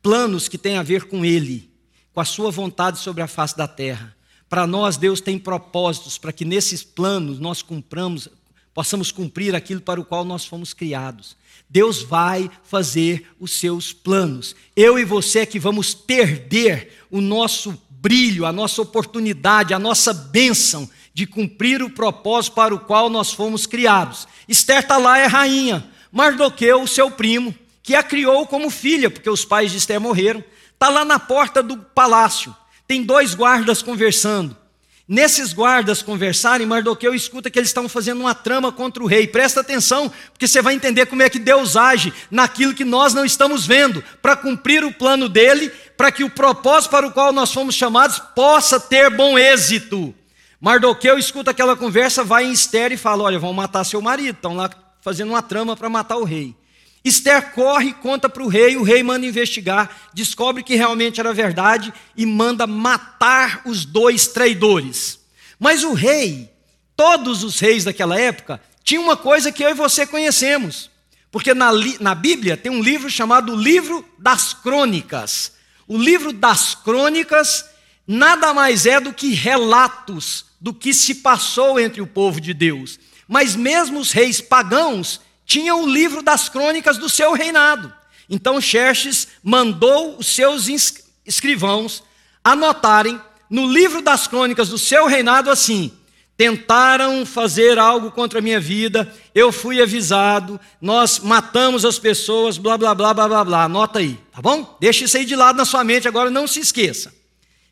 Planos 0.00 0.48
que 0.48 0.56
têm 0.56 0.78
a 0.78 0.82
ver 0.82 1.04
com 1.04 1.24
ele, 1.24 1.70
com 2.12 2.20
a 2.20 2.24
sua 2.24 2.50
vontade 2.50 2.98
sobre 2.98 3.22
a 3.22 3.26
face 3.26 3.56
da 3.56 3.68
terra. 3.68 4.16
Para 4.48 4.66
nós, 4.66 4.96
Deus 4.96 5.20
tem 5.20 5.38
propósitos 5.38 6.16
para 6.16 6.32
que 6.32 6.44
nesses 6.44 6.82
planos 6.82 7.38
nós 7.38 7.62
cumpramos, 7.62 8.28
possamos 8.72 9.10
cumprir 9.10 9.54
aquilo 9.54 9.80
para 9.80 10.00
o 10.00 10.04
qual 10.04 10.24
nós 10.24 10.46
fomos 10.46 10.72
criados. 10.72 11.36
Deus 11.68 12.02
vai 12.02 12.48
fazer 12.62 13.28
os 13.40 13.50
seus 13.50 13.92
planos. 13.92 14.54
Eu 14.76 14.98
e 14.98 15.04
você 15.04 15.40
é 15.40 15.46
que 15.46 15.58
vamos 15.58 15.92
perder 15.94 17.04
o 17.10 17.20
nosso 17.20 17.76
brilho, 17.90 18.46
a 18.46 18.52
nossa 18.52 18.80
oportunidade, 18.80 19.74
a 19.74 19.78
nossa 19.78 20.14
bênção 20.14 20.88
de 21.16 21.26
cumprir 21.26 21.82
o 21.82 21.88
propósito 21.88 22.52
para 22.52 22.74
o 22.74 22.78
qual 22.78 23.08
nós 23.08 23.32
fomos 23.32 23.64
criados. 23.64 24.28
Esther 24.46 24.80
está 24.80 24.98
lá, 24.98 25.16
é 25.18 25.24
rainha. 25.24 25.82
Mardoqueu, 26.12 26.86
seu 26.86 27.10
primo, 27.10 27.54
que 27.82 27.94
a 27.94 28.02
criou 28.02 28.46
como 28.46 28.68
filha, 28.68 29.08
porque 29.08 29.30
os 29.30 29.42
pais 29.42 29.70
de 29.70 29.78
Esther 29.78 29.98
morreram, 29.98 30.44
está 30.74 30.90
lá 30.90 31.06
na 31.06 31.18
porta 31.18 31.62
do 31.62 31.78
palácio. 31.78 32.54
Tem 32.86 33.02
dois 33.02 33.34
guardas 33.34 33.80
conversando. 33.80 34.54
Nesses 35.08 35.54
guardas 35.54 36.02
conversarem, 36.02 36.66
Mardoqueu 36.66 37.14
escuta 37.14 37.48
que 37.50 37.58
eles 37.58 37.70
estão 37.70 37.88
fazendo 37.88 38.20
uma 38.20 38.34
trama 38.34 38.70
contra 38.70 39.02
o 39.02 39.06
rei. 39.06 39.26
Presta 39.26 39.62
atenção, 39.62 40.12
porque 40.34 40.46
você 40.46 40.60
vai 40.60 40.74
entender 40.74 41.06
como 41.06 41.22
é 41.22 41.30
que 41.30 41.38
Deus 41.38 41.78
age 41.78 42.12
naquilo 42.30 42.74
que 42.74 42.84
nós 42.84 43.14
não 43.14 43.24
estamos 43.24 43.66
vendo, 43.66 44.04
para 44.20 44.36
cumprir 44.36 44.84
o 44.84 44.92
plano 44.92 45.30
dele, 45.30 45.70
para 45.96 46.12
que 46.12 46.22
o 46.22 46.28
propósito 46.28 46.90
para 46.90 47.06
o 47.06 47.10
qual 47.10 47.32
nós 47.32 47.54
fomos 47.54 47.74
chamados 47.74 48.18
possa 48.34 48.78
ter 48.78 49.08
bom 49.08 49.38
êxito. 49.38 50.14
Mardoqueu 50.66 51.16
escuta 51.16 51.52
aquela 51.52 51.76
conversa, 51.76 52.24
vai 52.24 52.44
em 52.44 52.50
Esther 52.50 52.90
e 52.90 52.96
fala: 52.96 53.22
Olha, 53.22 53.38
vão 53.38 53.52
matar 53.52 53.84
seu 53.84 54.02
marido, 54.02 54.34
estão 54.34 54.56
lá 54.56 54.68
fazendo 55.00 55.28
uma 55.28 55.40
trama 55.40 55.76
para 55.76 55.88
matar 55.88 56.16
o 56.16 56.24
rei. 56.24 56.56
Esther 57.04 57.52
corre, 57.52 57.92
conta 57.92 58.28
para 58.28 58.42
o 58.42 58.48
rei, 58.48 58.76
o 58.76 58.82
rei 58.82 59.00
manda 59.00 59.24
investigar, 59.24 59.88
descobre 60.12 60.64
que 60.64 60.74
realmente 60.74 61.20
era 61.20 61.32
verdade 61.32 61.94
e 62.16 62.26
manda 62.26 62.66
matar 62.66 63.62
os 63.64 63.84
dois 63.84 64.26
traidores. 64.26 65.20
Mas 65.56 65.84
o 65.84 65.92
rei, 65.92 66.50
todos 66.96 67.44
os 67.44 67.60
reis 67.60 67.84
daquela 67.84 68.18
época, 68.18 68.60
tinha 68.82 69.00
uma 69.00 69.16
coisa 69.16 69.52
que 69.52 69.64
eu 69.64 69.70
e 69.70 69.74
você 69.74 70.04
conhecemos. 70.04 70.90
Porque 71.30 71.54
na, 71.54 71.70
na 72.00 72.14
Bíblia 72.16 72.56
tem 72.56 72.72
um 72.72 72.82
livro 72.82 73.08
chamado 73.08 73.54
Livro 73.54 74.04
das 74.18 74.52
Crônicas. 74.52 75.52
O 75.86 75.96
livro 75.96 76.32
das 76.32 76.74
Crônicas 76.74 77.64
nada 78.04 78.52
mais 78.52 78.84
é 78.84 78.98
do 78.98 79.12
que 79.12 79.32
relatos 79.32 80.45
do 80.60 80.72
que 80.72 80.92
se 80.94 81.16
passou 81.16 81.78
entre 81.78 82.00
o 82.00 82.06
povo 82.06 82.40
de 82.40 82.54
Deus. 82.54 82.98
Mas 83.28 83.54
mesmo 83.56 83.98
os 83.98 84.12
reis 84.12 84.40
pagãos 84.40 85.20
tinha 85.44 85.74
o 85.74 85.86
livro 85.86 86.22
das 86.22 86.48
crônicas 86.48 86.98
do 86.98 87.08
seu 87.08 87.32
reinado. 87.32 87.92
Então 88.28 88.60
Xerxes 88.60 89.28
mandou 89.42 90.16
os 90.18 90.26
seus 90.26 90.66
escrivãos 91.24 92.02
anotarem 92.42 93.20
no 93.48 93.70
livro 93.70 94.02
das 94.02 94.26
crônicas 94.26 94.68
do 94.68 94.78
seu 94.78 95.06
reinado 95.06 95.50
assim: 95.50 95.92
tentaram 96.36 97.24
fazer 97.24 97.78
algo 97.78 98.10
contra 98.10 98.40
a 98.40 98.42
minha 98.42 98.60
vida, 98.60 99.12
eu 99.34 99.50
fui 99.50 99.80
avisado, 99.80 100.60
nós 100.80 101.20
matamos 101.20 101.84
as 101.84 101.98
pessoas, 101.98 102.58
blá 102.58 102.76
blá 102.76 102.94
blá 102.94 103.14
blá 103.14 103.28
blá 103.28 103.44
blá. 103.44 103.64
Anota 103.64 104.00
aí, 104.00 104.18
tá 104.32 104.42
bom? 104.42 104.76
Deixa 104.80 105.04
isso 105.04 105.16
aí 105.16 105.24
de 105.24 105.36
lado 105.36 105.56
na 105.56 105.64
sua 105.64 105.84
mente, 105.84 106.08
agora 106.08 106.30
não 106.30 106.46
se 106.46 106.60
esqueça. 106.60 107.14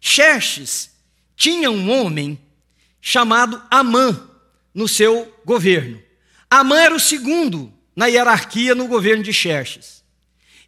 Xerxes 0.01 0.91
tinha 1.37 1.71
um 1.71 1.91
homem 1.91 2.39
chamado 3.07 3.61
Amã 3.71 4.19
no 4.75 4.89
seu 4.89 5.31
governo. 5.45 6.01
Amã 6.49 6.81
era 6.81 6.95
o 6.95 6.99
segundo 6.99 7.71
na 7.95 8.07
hierarquia 8.07 8.75
no 8.75 8.89
governo 8.89 9.23
de 9.23 9.31
Xerxes. 9.31 10.03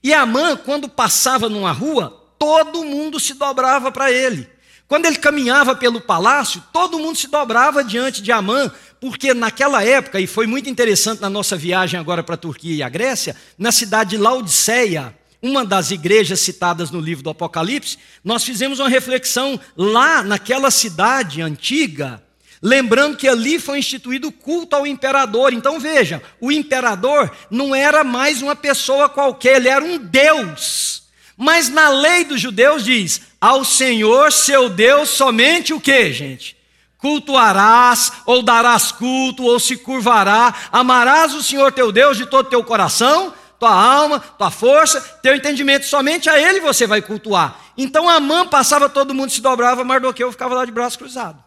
E 0.02 0.12
Amã, 0.12 0.54
quando 0.54 0.86
passava 0.86 1.48
numa 1.48 1.72
rua, 1.72 2.10
todo 2.38 2.84
mundo 2.84 3.18
se 3.18 3.32
dobrava 3.32 3.90
para 3.90 4.12
ele. 4.12 4.46
Quando 4.86 5.06
ele 5.06 5.16
caminhava 5.16 5.74
pelo 5.74 5.98
palácio, 5.98 6.62
todo 6.74 6.98
mundo 6.98 7.16
se 7.16 7.26
dobrava 7.26 7.82
diante 7.82 8.20
de 8.20 8.30
Amã, 8.30 8.70
porque 9.00 9.32
naquela 9.32 9.82
época, 9.82 10.20
e 10.20 10.26
foi 10.26 10.46
muito 10.46 10.68
interessante 10.68 11.22
na 11.22 11.30
nossa 11.30 11.56
viagem 11.56 11.98
agora 11.98 12.22
para 12.22 12.34
a 12.34 12.38
Turquia 12.38 12.76
e 12.76 12.82
a 12.82 12.88
Grécia, 12.90 13.34
na 13.56 13.72
cidade 13.72 14.10
de 14.10 14.18
Laodiceia, 14.18 15.16
uma 15.42 15.64
das 15.64 15.90
igrejas 15.90 16.40
citadas 16.40 16.90
no 16.90 17.00
livro 17.00 17.24
do 17.24 17.30
Apocalipse, 17.30 17.96
nós 18.22 18.44
fizemos 18.44 18.78
uma 18.78 18.90
reflexão 18.90 19.58
lá 19.74 20.22
naquela 20.22 20.70
cidade 20.70 21.40
antiga, 21.40 22.25
Lembrando 22.66 23.16
que 23.16 23.28
ali 23.28 23.60
foi 23.60 23.78
instituído 23.78 24.26
o 24.26 24.32
culto 24.32 24.74
ao 24.74 24.84
imperador. 24.84 25.52
Então 25.52 25.78
veja, 25.78 26.20
o 26.40 26.50
imperador 26.50 27.30
não 27.48 27.72
era 27.72 28.02
mais 28.02 28.42
uma 28.42 28.56
pessoa 28.56 29.08
qualquer, 29.08 29.58
ele 29.58 29.68
era 29.68 29.84
um 29.84 29.96
Deus. 29.98 31.04
Mas 31.36 31.68
na 31.68 31.88
lei 31.88 32.24
dos 32.24 32.40
judeus 32.40 32.84
diz: 32.84 33.20
ao 33.40 33.64
Senhor 33.64 34.32
seu 34.32 34.68
Deus 34.68 35.10
somente 35.10 35.72
o 35.72 35.80
que, 35.80 36.12
gente? 36.12 36.56
Cultuarás, 36.98 38.10
ou 38.26 38.42
darás 38.42 38.90
culto, 38.90 39.44
ou 39.44 39.60
se 39.60 39.76
curvará, 39.76 40.52
amarás 40.72 41.34
o 41.34 41.44
Senhor 41.44 41.70
teu 41.70 41.92
Deus 41.92 42.16
de 42.16 42.26
todo 42.26 42.50
teu 42.50 42.64
coração, 42.64 43.32
tua 43.60 43.70
alma, 43.70 44.18
tua 44.18 44.50
força, 44.50 45.00
teu 45.22 45.36
entendimento, 45.36 45.86
somente 45.86 46.28
a 46.28 46.36
Ele 46.36 46.58
você 46.58 46.84
vai 46.84 47.00
cultuar. 47.00 47.60
Então 47.78 48.08
Amã 48.08 48.44
passava, 48.44 48.88
todo 48.88 49.14
mundo 49.14 49.30
se 49.30 49.40
dobrava, 49.40 49.84
Mardoqueu 49.84 50.32
ficava 50.32 50.56
lá 50.56 50.64
de 50.64 50.72
braço 50.72 50.98
cruzado. 50.98 51.45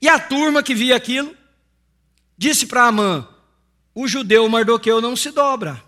E 0.00 0.08
a 0.08 0.18
turma 0.18 0.62
que 0.62 0.74
via 0.74 0.96
aquilo 0.96 1.34
disse 2.36 2.66
para 2.66 2.86
Amã: 2.86 3.28
o 3.94 4.06
judeu 4.06 4.48
Mardoqueu 4.48 5.00
não 5.00 5.16
se 5.16 5.30
dobra. 5.30 5.82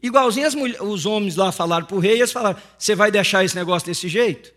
Igualzinho 0.00 0.46
as 0.46 0.54
os 0.54 1.06
homens 1.06 1.34
lá 1.34 1.50
falaram 1.50 1.84
para 1.84 1.96
o 1.96 2.00
rei, 2.00 2.18
eles 2.18 2.32
falaram: 2.32 2.60
você 2.78 2.94
vai 2.94 3.10
deixar 3.10 3.44
esse 3.44 3.56
negócio 3.56 3.86
desse 3.86 4.08
jeito? 4.08 4.52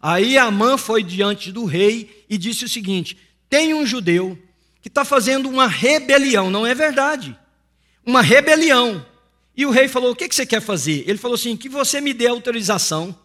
Aí 0.00 0.36
Amã 0.36 0.76
foi 0.76 1.02
diante 1.02 1.50
do 1.50 1.64
rei 1.64 2.26
e 2.28 2.36
disse 2.36 2.66
o 2.66 2.68
seguinte: 2.68 3.16
tem 3.48 3.72
um 3.72 3.86
judeu 3.86 4.38
que 4.82 4.88
está 4.88 5.04
fazendo 5.04 5.48
uma 5.48 5.66
rebelião, 5.66 6.50
não 6.50 6.66
é 6.66 6.74
verdade? 6.74 7.34
Uma 8.04 8.20
rebelião. 8.20 9.04
E 9.56 9.64
o 9.64 9.70
rei 9.70 9.88
falou: 9.88 10.10
o 10.10 10.16
que, 10.16 10.28
que 10.28 10.34
você 10.34 10.44
quer 10.44 10.60
fazer? 10.60 11.04
Ele 11.08 11.16
falou 11.16 11.36
assim: 11.36 11.56
que 11.56 11.70
você 11.70 12.00
me 12.02 12.12
dê 12.12 12.26
autorização 12.26 13.18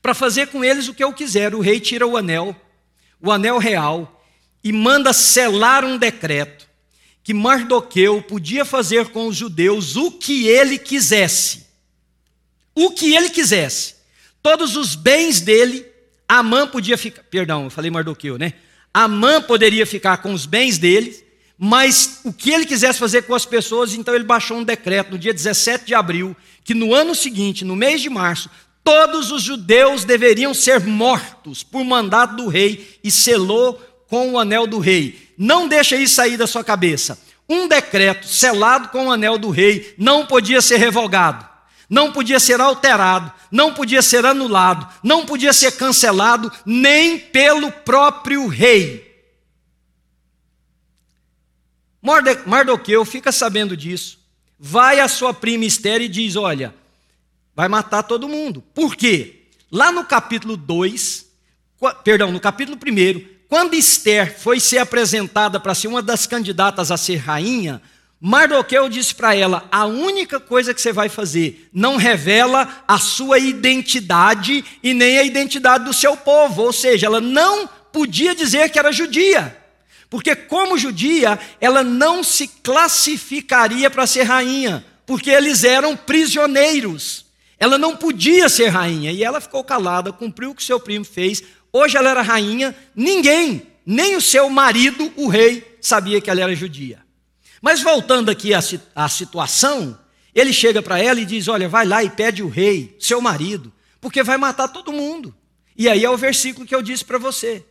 para 0.00 0.14
fazer 0.14 0.46
com 0.46 0.64
eles 0.64 0.88
o 0.88 0.94
que 0.94 1.04
eu 1.04 1.12
quiser. 1.12 1.54
O 1.54 1.60
rei 1.60 1.78
tira 1.78 2.06
o 2.06 2.16
anel 2.16 2.56
o 3.20 3.30
anel 3.30 3.58
real 3.58 4.22
e 4.62 4.72
manda 4.72 5.12
selar 5.12 5.84
um 5.84 5.96
decreto 5.96 6.68
que 7.22 7.34
Mardoqueu 7.34 8.22
podia 8.22 8.64
fazer 8.64 9.08
com 9.08 9.26
os 9.26 9.36
judeus 9.36 9.96
o 9.96 10.12
que 10.12 10.46
ele 10.48 10.78
quisesse. 10.78 11.66
O 12.74 12.90
que 12.90 13.14
ele 13.14 13.28
quisesse. 13.28 13.96
Todos 14.42 14.76
os 14.76 14.94
bens 14.94 15.40
dele, 15.40 15.84
Amã 16.26 16.66
podia 16.66 16.96
ficar. 16.96 17.22
Perdão, 17.24 17.64
eu 17.64 17.70
falei 17.70 17.90
Mardoqueu, 17.90 18.38
né? 18.38 18.54
Amã 18.94 19.42
poderia 19.42 19.84
ficar 19.84 20.18
com 20.18 20.32
os 20.32 20.46
bens 20.46 20.78
dele, 20.78 21.22
mas 21.58 22.20
o 22.24 22.32
que 22.32 22.50
ele 22.50 22.64
quisesse 22.64 22.98
fazer 22.98 23.22
com 23.22 23.34
as 23.34 23.44
pessoas, 23.44 23.92
então 23.92 24.14
ele 24.14 24.24
baixou 24.24 24.56
um 24.56 24.64
decreto 24.64 25.10
no 25.10 25.18
dia 25.18 25.34
17 25.34 25.84
de 25.84 25.94
abril, 25.94 26.36
que 26.64 26.72
no 26.72 26.94
ano 26.94 27.14
seguinte, 27.14 27.64
no 27.64 27.76
mês 27.76 28.00
de 28.00 28.08
março, 28.08 28.48
todos 28.88 29.30
os 29.30 29.42
judeus 29.42 30.02
deveriam 30.02 30.54
ser 30.54 30.80
mortos 30.80 31.62
por 31.62 31.84
mandato 31.84 32.36
do 32.36 32.48
rei 32.48 32.98
e 33.04 33.10
selou 33.10 33.74
com 34.08 34.32
o 34.32 34.38
anel 34.38 34.66
do 34.66 34.78
rei. 34.78 35.34
Não 35.36 35.68
deixa 35.68 35.94
isso 35.94 36.14
sair 36.14 36.38
da 36.38 36.46
sua 36.46 36.64
cabeça. 36.64 37.20
Um 37.46 37.68
decreto 37.68 38.26
selado 38.26 38.88
com 38.88 39.08
o 39.08 39.12
anel 39.12 39.36
do 39.36 39.50
rei 39.50 39.94
não 39.98 40.24
podia 40.24 40.62
ser 40.62 40.78
revogado, 40.78 41.46
não 41.86 42.12
podia 42.12 42.40
ser 42.40 42.62
alterado, 42.62 43.30
não 43.52 43.74
podia 43.74 44.00
ser 44.00 44.24
anulado, 44.24 44.88
não 45.02 45.26
podia 45.26 45.52
ser 45.52 45.72
cancelado 45.72 46.50
nem 46.64 47.18
pelo 47.18 47.70
próprio 47.70 48.46
rei. 48.46 49.06
Mardoqueu 52.46 53.04
fica 53.04 53.30
sabendo 53.30 53.76
disso, 53.76 54.18
vai 54.58 54.98
à 54.98 55.08
sua 55.08 55.34
prima 55.34 55.66
Esther 55.66 56.00
e 56.00 56.08
diz: 56.08 56.36
Olha, 56.36 56.74
vai 57.58 57.66
matar 57.66 58.04
todo 58.04 58.28
mundo. 58.28 58.62
Por 58.72 58.94
quê? 58.94 59.46
Lá 59.68 59.90
no 59.90 60.04
capítulo 60.04 60.56
2, 60.56 61.26
perdão, 62.04 62.30
no 62.30 62.38
capítulo 62.38 62.78
1, 62.78 63.24
quando 63.48 63.74
Esther 63.74 64.38
foi 64.38 64.60
ser 64.60 64.78
apresentada 64.78 65.58
para 65.58 65.74
ser 65.74 65.88
uma 65.88 66.00
das 66.00 66.24
candidatas 66.24 66.92
a 66.92 66.96
ser 66.96 67.16
rainha, 67.16 67.82
Mardoqueu 68.20 68.88
disse 68.88 69.12
para 69.12 69.34
ela: 69.34 69.66
a 69.72 69.86
única 69.86 70.38
coisa 70.38 70.72
que 70.72 70.80
você 70.80 70.92
vai 70.92 71.08
fazer 71.08 71.68
não 71.72 71.96
revela 71.96 72.84
a 72.86 72.96
sua 72.96 73.40
identidade 73.40 74.64
e 74.80 74.94
nem 74.94 75.18
a 75.18 75.24
identidade 75.24 75.84
do 75.84 75.92
seu 75.92 76.16
povo. 76.16 76.62
Ou 76.62 76.72
seja, 76.72 77.06
ela 77.06 77.20
não 77.20 77.68
podia 77.92 78.36
dizer 78.36 78.70
que 78.70 78.78
era 78.78 78.92
judia. 78.92 79.56
Porque, 80.08 80.36
como 80.36 80.78
judia, 80.78 81.36
ela 81.60 81.82
não 81.82 82.22
se 82.22 82.46
classificaria 82.46 83.90
para 83.90 84.06
ser 84.06 84.22
rainha, 84.22 84.84
porque 85.04 85.28
eles 85.28 85.64
eram 85.64 85.96
prisioneiros. 85.96 87.26
Ela 87.58 87.76
não 87.76 87.96
podia 87.96 88.48
ser 88.48 88.68
rainha. 88.68 89.12
E 89.12 89.24
ela 89.24 89.40
ficou 89.40 89.64
calada, 89.64 90.12
cumpriu 90.12 90.50
o 90.50 90.54
que 90.54 90.62
seu 90.62 90.78
primo 90.78 91.04
fez. 91.04 91.42
Hoje 91.72 91.96
ela 91.96 92.10
era 92.10 92.22
rainha. 92.22 92.74
Ninguém, 92.94 93.62
nem 93.84 94.16
o 94.16 94.20
seu 94.20 94.48
marido, 94.48 95.12
o 95.16 95.28
rei, 95.28 95.78
sabia 95.80 96.20
que 96.20 96.30
ela 96.30 96.40
era 96.40 96.54
judia. 96.54 97.00
Mas 97.60 97.82
voltando 97.82 98.30
aqui 98.30 98.54
à, 98.54 98.60
à 98.94 99.08
situação, 99.08 99.98
ele 100.34 100.52
chega 100.52 100.80
para 100.80 100.98
ela 100.98 101.20
e 101.20 101.24
diz: 101.24 101.48
Olha, 101.48 101.68
vai 101.68 101.84
lá 101.84 102.04
e 102.04 102.10
pede 102.10 102.42
o 102.42 102.48
rei, 102.48 102.96
seu 103.00 103.20
marido, 103.20 103.72
porque 104.00 104.22
vai 104.22 104.36
matar 104.36 104.68
todo 104.68 104.92
mundo. 104.92 105.34
E 105.76 105.88
aí 105.88 106.04
é 106.04 106.10
o 106.10 106.16
versículo 106.16 106.66
que 106.66 106.74
eu 106.74 106.82
disse 106.82 107.04
para 107.04 107.18
você. 107.18 107.64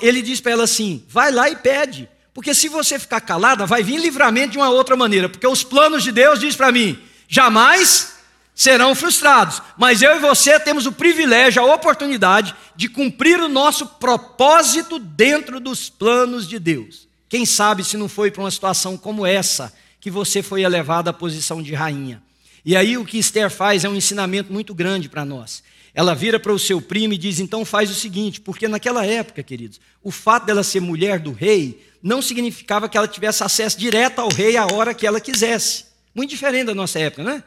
Ele 0.00 0.20
diz 0.20 0.40
para 0.40 0.52
ela 0.52 0.64
assim: 0.64 1.04
vai 1.08 1.30
lá 1.30 1.48
e 1.48 1.56
pede, 1.56 2.08
porque 2.34 2.52
se 2.52 2.68
você 2.68 2.98
ficar 2.98 3.20
calada, 3.20 3.66
vai 3.66 3.82
vir 3.82 3.98
livramento 3.98 4.52
de 4.52 4.58
uma 4.58 4.70
outra 4.70 4.96
maneira, 4.96 5.28
porque 5.28 5.46
os 5.46 5.62
planos 5.62 6.02
de 6.02 6.10
Deus, 6.10 6.40
diz 6.40 6.56
para 6.56 6.72
mim, 6.72 6.98
jamais 7.28 8.15
serão 8.56 8.94
frustrados. 8.94 9.60
Mas 9.76 10.00
eu 10.00 10.16
e 10.16 10.18
você 10.18 10.58
temos 10.58 10.86
o 10.86 10.92
privilégio, 10.92 11.62
a 11.62 11.74
oportunidade 11.74 12.56
de 12.74 12.88
cumprir 12.88 13.38
o 13.38 13.48
nosso 13.48 13.86
propósito 13.86 14.98
dentro 14.98 15.60
dos 15.60 15.90
planos 15.90 16.48
de 16.48 16.58
Deus. 16.58 17.06
Quem 17.28 17.44
sabe 17.44 17.84
se 17.84 17.98
não 17.98 18.08
foi 18.08 18.30
para 18.30 18.42
uma 18.42 18.50
situação 18.50 18.96
como 18.96 19.26
essa 19.26 19.72
que 20.00 20.10
você 20.10 20.42
foi 20.42 20.62
elevado 20.62 21.10
à 21.10 21.12
posição 21.12 21.62
de 21.62 21.74
rainha. 21.74 22.22
E 22.64 22.74
aí 22.74 22.96
o 22.96 23.04
que 23.04 23.18
Esther 23.18 23.50
faz 23.50 23.84
é 23.84 23.88
um 23.88 23.94
ensinamento 23.94 24.52
muito 24.52 24.74
grande 24.74 25.08
para 25.08 25.24
nós. 25.24 25.62
Ela 25.94 26.14
vira 26.14 26.40
para 26.40 26.52
o 26.52 26.58
seu 26.58 26.80
primo 26.80 27.12
e 27.12 27.18
diz: 27.18 27.38
então 27.38 27.64
faz 27.64 27.90
o 27.90 27.94
seguinte, 27.94 28.40
porque 28.40 28.68
naquela 28.68 29.04
época, 29.04 29.42
queridos, 29.42 29.80
o 30.02 30.10
fato 30.10 30.46
dela 30.46 30.62
ser 30.62 30.80
mulher 30.80 31.18
do 31.18 31.32
rei 31.32 31.84
não 32.02 32.22
significava 32.22 32.88
que 32.88 32.96
ela 32.96 33.08
tivesse 33.08 33.42
acesso 33.42 33.78
direto 33.78 34.20
ao 34.20 34.28
rei 34.28 34.56
a 34.56 34.66
hora 34.66 34.94
que 34.94 35.06
ela 35.06 35.20
quisesse. 35.20 35.86
Muito 36.14 36.30
diferente 36.30 36.66
da 36.66 36.74
nossa 36.74 36.98
época, 36.98 37.22
não 37.22 37.32
é? 37.32 37.42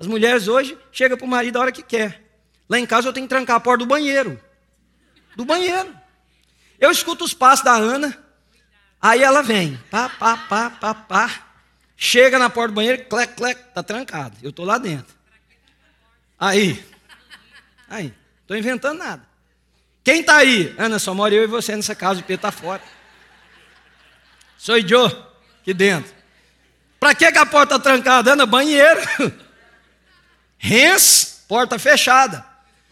As 0.00 0.06
mulheres 0.06 0.48
hoje 0.48 0.78
chegam 0.90 1.18
para 1.18 1.26
o 1.26 1.28
marido 1.28 1.58
a 1.58 1.60
hora 1.60 1.72
que 1.72 1.82
quer. 1.82 2.24
Lá 2.66 2.78
em 2.78 2.86
casa 2.86 3.06
eu 3.06 3.12
tenho 3.12 3.26
que 3.26 3.34
trancar 3.34 3.56
a 3.56 3.60
porta 3.60 3.84
do 3.84 3.86
banheiro. 3.86 4.42
Do 5.36 5.44
banheiro. 5.44 5.94
Eu 6.78 6.90
escuto 6.90 7.22
os 7.22 7.34
passos 7.34 7.62
da 7.62 7.74
Ana, 7.74 8.18
aí 8.98 9.22
ela 9.22 9.42
vem, 9.42 9.78
pá, 9.90 10.08
pá, 10.08 10.38
pá, 10.38 10.70
pá, 10.70 10.94
pá. 10.94 11.46
Chega 11.98 12.38
na 12.38 12.48
porta 12.48 12.68
do 12.68 12.76
banheiro, 12.76 13.04
clec, 13.04 13.34
clec, 13.34 13.62
tá 13.74 13.82
trancado. 13.82 14.38
Eu 14.42 14.48
estou 14.48 14.64
lá 14.64 14.78
dentro. 14.78 15.14
Aí, 16.38 16.82
aí, 17.86 18.14
estou 18.40 18.56
inventando 18.56 18.98
nada. 18.98 19.28
Quem 20.02 20.20
está 20.20 20.38
aí? 20.38 20.74
Ana, 20.78 20.98
só 20.98 21.12
mora 21.12 21.34
eu 21.34 21.44
e 21.44 21.46
você 21.46 21.76
nessa 21.76 21.94
casa, 21.94 22.20
o 22.20 22.22
Pedro 22.22 22.36
está 22.36 22.50
fora. 22.50 22.82
Sou 24.56 24.78
eu, 24.78 25.04
aqui 25.60 25.74
dentro. 25.74 26.14
Para 26.98 27.14
que, 27.14 27.30
que 27.30 27.38
a 27.38 27.44
porta 27.44 27.76
está 27.76 27.90
trancada? 27.90 28.32
Ana, 28.32 28.46
banheiro. 28.46 29.00
Rens, 30.62 31.42
porta 31.48 31.78
fechada. 31.78 32.44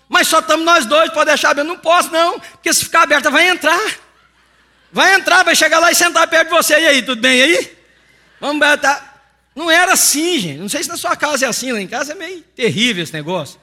Mas 0.08 0.26
só 0.26 0.38
estamos 0.38 0.64
nós 0.64 0.86
dois, 0.86 1.12
pode 1.12 1.26
deixar 1.26 1.50
aberto. 1.50 1.68
Não 1.68 1.76
posso, 1.76 2.10
não, 2.10 2.40
porque 2.40 2.72
se 2.72 2.84
ficar 2.84 3.02
aberta, 3.02 3.30
vai 3.30 3.46
entrar. 3.46 3.98
Vai 4.90 5.14
entrar, 5.14 5.44
vai 5.44 5.54
chegar 5.54 5.78
lá 5.78 5.92
e 5.92 5.94
sentar 5.94 6.26
perto 6.28 6.48
de 6.48 6.56
você. 6.56 6.80
E 6.80 6.86
aí, 6.86 7.02
tudo 7.02 7.20
bem 7.20 7.42
aí? 7.42 7.78
Vamos 8.40 8.66
tá. 8.80 9.04
Não 9.54 9.70
era 9.70 9.92
assim, 9.92 10.38
gente. 10.38 10.58
Não 10.58 10.68
sei 10.68 10.82
se 10.82 10.88
na 10.88 10.96
sua 10.96 11.14
casa 11.14 11.44
é 11.44 11.48
assim, 11.48 11.70
lá 11.70 11.80
em 11.80 11.86
casa 11.86 12.12
é 12.12 12.14
meio 12.14 12.40
terrível 12.56 13.02
esse 13.02 13.12
negócio. 13.12 13.60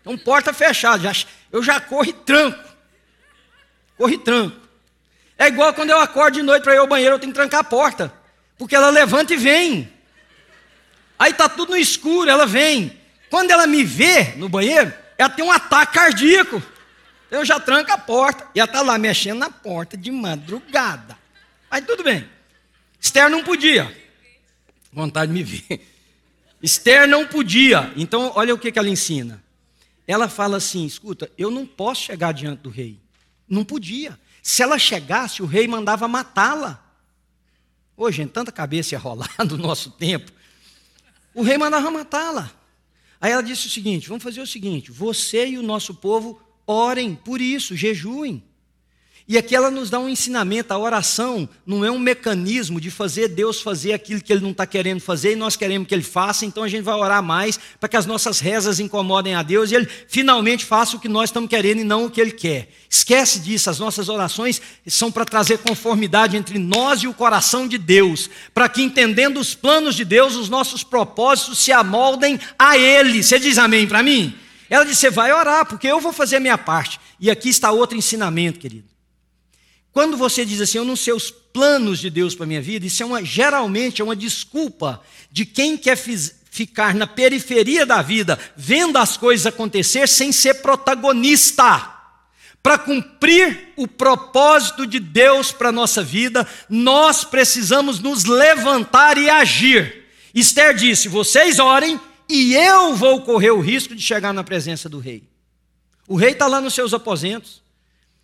Então, 0.00 0.16
porta 0.16 0.52
fechada. 0.52 1.02
Já, 1.02 1.26
eu 1.50 1.60
já 1.60 1.80
corro 1.80 2.04
e 2.04 2.12
tranco. 2.12 2.62
Corro 3.96 4.12
e 4.12 4.18
tranco. 4.18 4.56
É 5.36 5.48
igual 5.48 5.74
quando 5.74 5.90
eu 5.90 5.98
acordo 5.98 6.34
de 6.34 6.42
noite 6.42 6.62
para 6.62 6.74
ir 6.74 6.78
ao 6.78 6.86
banheiro, 6.86 7.16
eu 7.16 7.18
tenho 7.18 7.32
que 7.32 7.38
trancar 7.38 7.60
a 7.60 7.64
porta. 7.64 8.12
Porque 8.56 8.76
ela 8.76 8.90
levanta 8.90 9.34
e 9.34 9.36
vem. 9.36 9.92
Aí 11.18 11.32
está 11.32 11.48
tudo 11.48 11.70
no 11.70 11.76
escuro, 11.76 12.30
ela 12.30 12.46
vem. 12.46 12.97
Quando 13.30 13.50
ela 13.50 13.66
me 13.66 13.84
vê 13.84 14.34
no 14.36 14.48
banheiro, 14.48 14.92
ela 15.16 15.30
tem 15.30 15.44
um 15.44 15.52
ataque 15.52 15.94
cardíaco. 15.94 16.62
Eu 17.30 17.44
já 17.44 17.60
tranco 17.60 17.92
a 17.92 17.98
porta. 17.98 18.48
E 18.54 18.60
ela 18.60 18.68
está 18.68 18.82
lá 18.82 18.98
mexendo 18.98 19.38
na 19.38 19.50
porta 19.50 19.96
de 19.96 20.10
madrugada. 20.10 21.18
Mas 21.70 21.84
tudo 21.84 22.02
bem. 22.02 22.28
Esther 23.00 23.28
não 23.28 23.44
podia. 23.44 23.94
Vontade 24.92 25.32
de 25.32 25.38
me 25.38 25.44
ver. 25.44 25.86
Esther 26.62 27.06
não 27.06 27.26
podia. 27.26 27.92
Então, 27.96 28.32
olha 28.34 28.54
o 28.54 28.58
que, 28.58 28.72
que 28.72 28.78
ela 28.78 28.88
ensina. 28.88 29.42
Ela 30.06 30.28
fala 30.28 30.56
assim: 30.56 30.86
escuta, 30.86 31.30
eu 31.36 31.50
não 31.50 31.66
posso 31.66 32.02
chegar 32.02 32.32
diante 32.32 32.62
do 32.62 32.70
rei. 32.70 32.98
Não 33.48 33.64
podia. 33.64 34.18
Se 34.42 34.62
ela 34.62 34.78
chegasse, 34.78 35.42
o 35.42 35.46
rei 35.46 35.68
mandava 35.68 36.08
matá-la. 36.08 36.82
Ô, 37.96 38.10
gente, 38.10 38.30
tanta 38.30 38.50
cabeça 38.50 38.94
ia 38.94 38.98
rolar 38.98 39.30
no 39.46 39.58
nosso 39.58 39.90
tempo. 39.90 40.32
O 41.34 41.42
rei 41.42 41.58
mandava 41.58 41.90
matá-la. 41.90 42.50
Aí 43.20 43.32
ela 43.32 43.42
disse 43.42 43.66
o 43.66 43.70
seguinte: 43.70 44.08
vamos 44.08 44.22
fazer 44.22 44.40
o 44.40 44.46
seguinte, 44.46 44.90
você 44.90 45.48
e 45.48 45.58
o 45.58 45.62
nosso 45.62 45.94
povo 45.94 46.40
orem 46.66 47.14
por 47.14 47.40
isso, 47.40 47.76
jejuem. 47.76 48.42
E 49.28 49.36
aqui 49.36 49.54
ela 49.54 49.70
nos 49.70 49.90
dá 49.90 49.98
um 49.98 50.08
ensinamento: 50.08 50.72
a 50.72 50.78
oração 50.78 51.46
não 51.66 51.84
é 51.84 51.90
um 51.90 51.98
mecanismo 51.98 52.80
de 52.80 52.90
fazer 52.90 53.28
Deus 53.28 53.60
fazer 53.60 53.92
aquilo 53.92 54.22
que 54.22 54.32
Ele 54.32 54.40
não 54.40 54.52
está 54.52 54.66
querendo 54.66 55.00
fazer 55.00 55.32
e 55.32 55.36
nós 55.36 55.54
queremos 55.54 55.86
que 55.86 55.94
Ele 55.94 56.02
faça, 56.02 56.46
então 56.46 56.62
a 56.62 56.68
gente 56.68 56.82
vai 56.82 56.94
orar 56.94 57.22
mais 57.22 57.60
para 57.78 57.90
que 57.90 57.96
as 57.98 58.06
nossas 58.06 58.40
rezas 58.40 58.80
incomodem 58.80 59.34
a 59.34 59.42
Deus 59.42 59.70
e 59.70 59.74
Ele 59.74 59.86
finalmente 60.08 60.64
faça 60.64 60.96
o 60.96 61.00
que 61.00 61.10
nós 61.10 61.28
estamos 61.28 61.50
querendo 61.50 61.82
e 61.82 61.84
não 61.84 62.06
o 62.06 62.10
que 62.10 62.22
Ele 62.22 62.30
quer. 62.30 62.70
Esquece 62.88 63.40
disso, 63.40 63.68
as 63.68 63.78
nossas 63.78 64.08
orações 64.08 64.62
são 64.86 65.12
para 65.12 65.26
trazer 65.26 65.58
conformidade 65.58 66.34
entre 66.34 66.58
nós 66.58 67.02
e 67.02 67.06
o 67.06 67.12
coração 67.12 67.68
de 67.68 67.76
Deus, 67.76 68.30
para 68.54 68.66
que 68.66 68.80
entendendo 68.80 69.38
os 69.38 69.54
planos 69.54 69.94
de 69.94 70.06
Deus, 70.06 70.36
os 70.36 70.48
nossos 70.48 70.82
propósitos 70.82 71.58
se 71.58 71.70
amoldem 71.70 72.40
a 72.58 72.78
Ele. 72.78 73.22
Você 73.22 73.38
diz 73.38 73.58
amém 73.58 73.86
para 73.86 74.02
mim? 74.02 74.34
Ela 74.70 74.84
disse: 74.84 75.00
Você 75.00 75.10
vai 75.10 75.30
orar, 75.34 75.66
porque 75.66 75.86
eu 75.86 76.00
vou 76.00 76.14
fazer 76.14 76.36
a 76.36 76.40
minha 76.40 76.56
parte. 76.56 76.98
E 77.20 77.30
aqui 77.30 77.50
está 77.50 77.70
outro 77.70 77.96
ensinamento, 77.96 78.58
querido. 78.58 78.97
Quando 79.92 80.16
você 80.16 80.44
diz 80.44 80.60
assim, 80.60 80.78
eu 80.78 80.84
não 80.84 80.96
sei 80.96 81.12
os 81.12 81.30
planos 81.30 81.98
de 81.98 82.10
Deus 82.10 82.34
para 82.34 82.46
minha 82.46 82.62
vida, 82.62 82.86
isso 82.86 83.02
é 83.02 83.06
uma, 83.06 83.24
geralmente 83.24 84.00
é 84.00 84.04
uma 84.04 84.14
desculpa 84.14 85.02
de 85.30 85.44
quem 85.44 85.76
quer 85.76 85.96
ficar 85.96 86.94
na 86.94 87.06
periferia 87.06 87.84
da 87.84 88.02
vida, 88.02 88.38
vendo 88.56 88.96
as 88.96 89.16
coisas 89.16 89.46
acontecer 89.46 90.08
sem 90.08 90.32
ser 90.32 90.54
protagonista. 90.54 91.94
Para 92.62 92.76
cumprir 92.76 93.72
o 93.76 93.86
propósito 93.86 94.86
de 94.86 94.98
Deus 94.98 95.52
para 95.52 95.72
nossa 95.72 96.02
vida, 96.02 96.46
nós 96.68 97.24
precisamos 97.24 98.00
nos 98.00 98.24
levantar 98.24 99.16
e 99.16 99.30
agir. 99.30 100.04
Esther 100.34 100.74
disse: 100.74 101.08
Vocês 101.08 101.58
orem 101.58 102.00
e 102.28 102.54
eu 102.54 102.94
vou 102.94 103.22
correr 103.22 103.52
o 103.52 103.60
risco 103.60 103.94
de 103.94 104.02
chegar 104.02 104.34
na 104.34 104.44
presença 104.44 104.88
do 104.88 104.98
rei. 104.98 105.22
O 106.06 106.16
rei 106.16 106.32
está 106.32 106.46
lá 106.46 106.60
nos 106.60 106.74
seus 106.74 106.92
aposentos. 106.92 107.62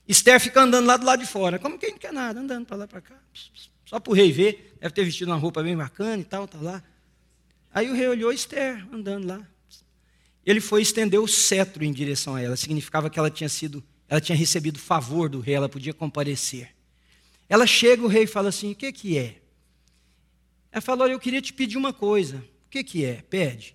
Esther 0.07 0.39
fica 0.39 0.61
andando 0.61 0.87
lá 0.87 0.97
do 0.97 1.07
lado 1.07 1.21
de 1.21 1.27
fora, 1.27 1.59
como 1.59 1.79
quem 1.79 1.93
não 1.93 1.99
quer 1.99 2.13
nada, 2.13 2.39
andando 2.39 2.67
para 2.67 2.77
lá 2.77 2.87
para 2.87 3.01
cá, 3.01 3.19
só 3.87 3.99
para 3.99 4.11
o 4.11 4.15
rei 4.15 4.31
ver. 4.31 4.77
Deve 4.79 4.95
ter 4.95 5.05
vestido 5.05 5.31
uma 5.31 5.37
roupa 5.37 5.63
bem 5.63 5.77
bacana 5.77 6.21
e 6.21 6.25
tal, 6.25 6.47
tá 6.47 6.59
lá. 6.61 6.83
Aí 7.73 7.89
o 7.91 7.95
rei 7.95 8.07
olhou 8.07 8.31
Esther 8.31 8.87
andando 8.93 9.27
lá. 9.27 9.49
Ele 10.45 10.61
foi 10.61 10.83
estender 10.83 11.19
o 11.19 11.27
cetro 11.27 11.83
em 11.83 11.93
direção 11.93 12.35
a 12.35 12.43
ela. 12.43 12.55
Significava 12.55 13.09
que 13.09 13.19
ela 13.19 13.31
tinha 13.31 13.49
sido, 13.49 13.83
ela 14.07 14.21
tinha 14.21 14.37
recebido 14.37 14.79
favor 14.79 15.31
do 15.31 15.41
rei, 15.41 15.55
ela 15.55 15.71
podia 15.71 15.95
comparecer. 15.95 16.69
Ela 17.49 17.67
chega, 17.67 18.03
o 18.03 18.07
rei 18.07 18.27
fala 18.27 18.51
assim: 18.51 18.73
o 18.73 18.75
que, 18.75 18.93
que 18.93 19.17
é? 19.17 19.41
Ela 20.71 20.83
falou: 20.83 21.09
eu 21.09 21.19
queria 21.19 21.41
te 21.41 21.53
pedir 21.55 21.79
uma 21.79 21.95
coisa. 21.95 22.45
O 22.67 22.71
que, 22.71 22.85
que 22.85 23.05
é? 23.07 23.23
Pede. 23.31 23.75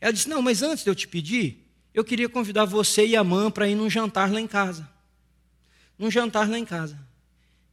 Ela 0.00 0.12
disse: 0.12 0.28
não, 0.28 0.40
mas 0.40 0.62
antes 0.62 0.84
de 0.84 0.90
eu 0.90 0.94
te 0.94 1.08
pedir, 1.08 1.66
eu 1.92 2.04
queria 2.04 2.28
convidar 2.28 2.64
você 2.64 3.04
e 3.04 3.16
a 3.16 3.24
mãe 3.24 3.50
para 3.50 3.68
ir 3.68 3.74
num 3.74 3.90
jantar 3.90 4.32
lá 4.32 4.40
em 4.40 4.46
casa 4.46 4.93
num 5.98 6.10
jantar 6.10 6.48
lá 6.48 6.58
em 6.58 6.64
casa. 6.64 6.98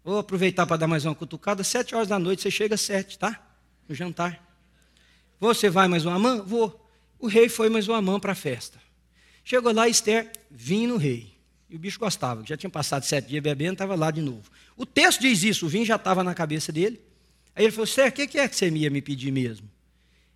Vou 0.03 0.17
aproveitar 0.17 0.65
para 0.65 0.77
dar 0.77 0.87
mais 0.87 1.05
uma 1.05 1.13
cutucada. 1.13 1.63
Sete 1.63 1.93
horas 1.93 2.07
da 2.07 2.17
noite, 2.17 2.41
você 2.41 2.51
chega 2.51 2.75
às 2.75 2.81
sete, 2.81 3.19
tá? 3.19 3.39
No 3.87 3.93
jantar. 3.93 4.43
Você 5.39 5.69
vai 5.69 5.87
mais 5.87 6.05
uma 6.05 6.17
mão? 6.17 6.43
Vou. 6.43 6.89
O 7.19 7.27
rei 7.27 7.49
foi 7.49 7.69
mais 7.69 7.87
uma 7.87 8.01
mão 8.01 8.19
para 8.19 8.31
a 8.31 8.35
festa. 8.35 8.79
Chegou 9.43 9.71
lá, 9.71 9.87
Esther, 9.87 10.31
vinho 10.49 10.89
no 10.89 10.97
rei. 10.97 11.31
E 11.69 11.75
o 11.75 11.79
bicho 11.79 11.99
gostava, 11.99 12.43
já 12.45 12.57
tinha 12.57 12.69
passado 12.69 13.03
sete 13.03 13.29
dias 13.29 13.41
bebendo, 13.41 13.73
estava 13.73 13.95
lá 13.95 14.11
de 14.11 14.21
novo. 14.21 14.43
O 14.75 14.85
texto 14.85 15.21
diz 15.21 15.41
isso, 15.41 15.65
o 15.65 15.69
vinho 15.69 15.85
já 15.85 15.95
estava 15.95 16.23
na 16.23 16.33
cabeça 16.33 16.71
dele. 16.71 17.01
Aí 17.55 17.63
ele 17.63 17.71
falou, 17.71 17.85
Esther, 17.85 18.09
o 18.09 18.11
que 18.11 18.37
é 18.37 18.47
que 18.47 18.55
você 18.55 18.69
ia 18.69 18.89
me 18.89 19.01
pedir 19.01 19.31
mesmo? 19.31 19.69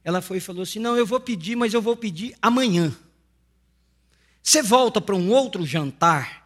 Ela 0.04 0.21
foi 0.21 0.38
e 0.38 0.39
falou 0.39 0.63
assim, 0.63 0.80
não, 0.80 0.95
eu 0.95 1.06
vou 1.06 1.19
pedir, 1.19 1.56
mas 1.56 1.74
eu 1.74 1.82
vou 1.82 1.98
pedir 1.98 2.36
amanhã. 2.41 2.95
Você 4.41 4.62
volta 4.62 5.02
para 5.02 5.15
um 5.15 5.30
outro 5.30 5.65
jantar 5.65 6.44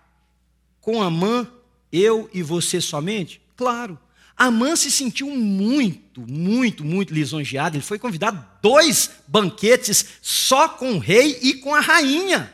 com 0.81 1.01
a 1.01 1.09
mãe, 1.09 1.47
eu 1.91 2.29
e 2.33 2.41
você 2.41 2.79
somente? 2.79 3.41
Claro. 3.55 3.99
Amã 4.35 4.75
se 4.75 4.89
sentiu 4.89 5.29
muito, 5.29 6.21
muito, 6.21 6.85
muito 6.85 7.13
lisonjeado. 7.13 7.75
Ele 7.75 7.83
foi 7.83 7.99
convidado 7.99 8.43
dois 8.61 9.11
banquetes 9.27 10.05
só 10.21 10.69
com 10.69 10.93
o 10.93 10.99
rei 10.99 11.37
e 11.41 11.55
com 11.55 11.75
a 11.75 11.81
rainha. 11.81 12.53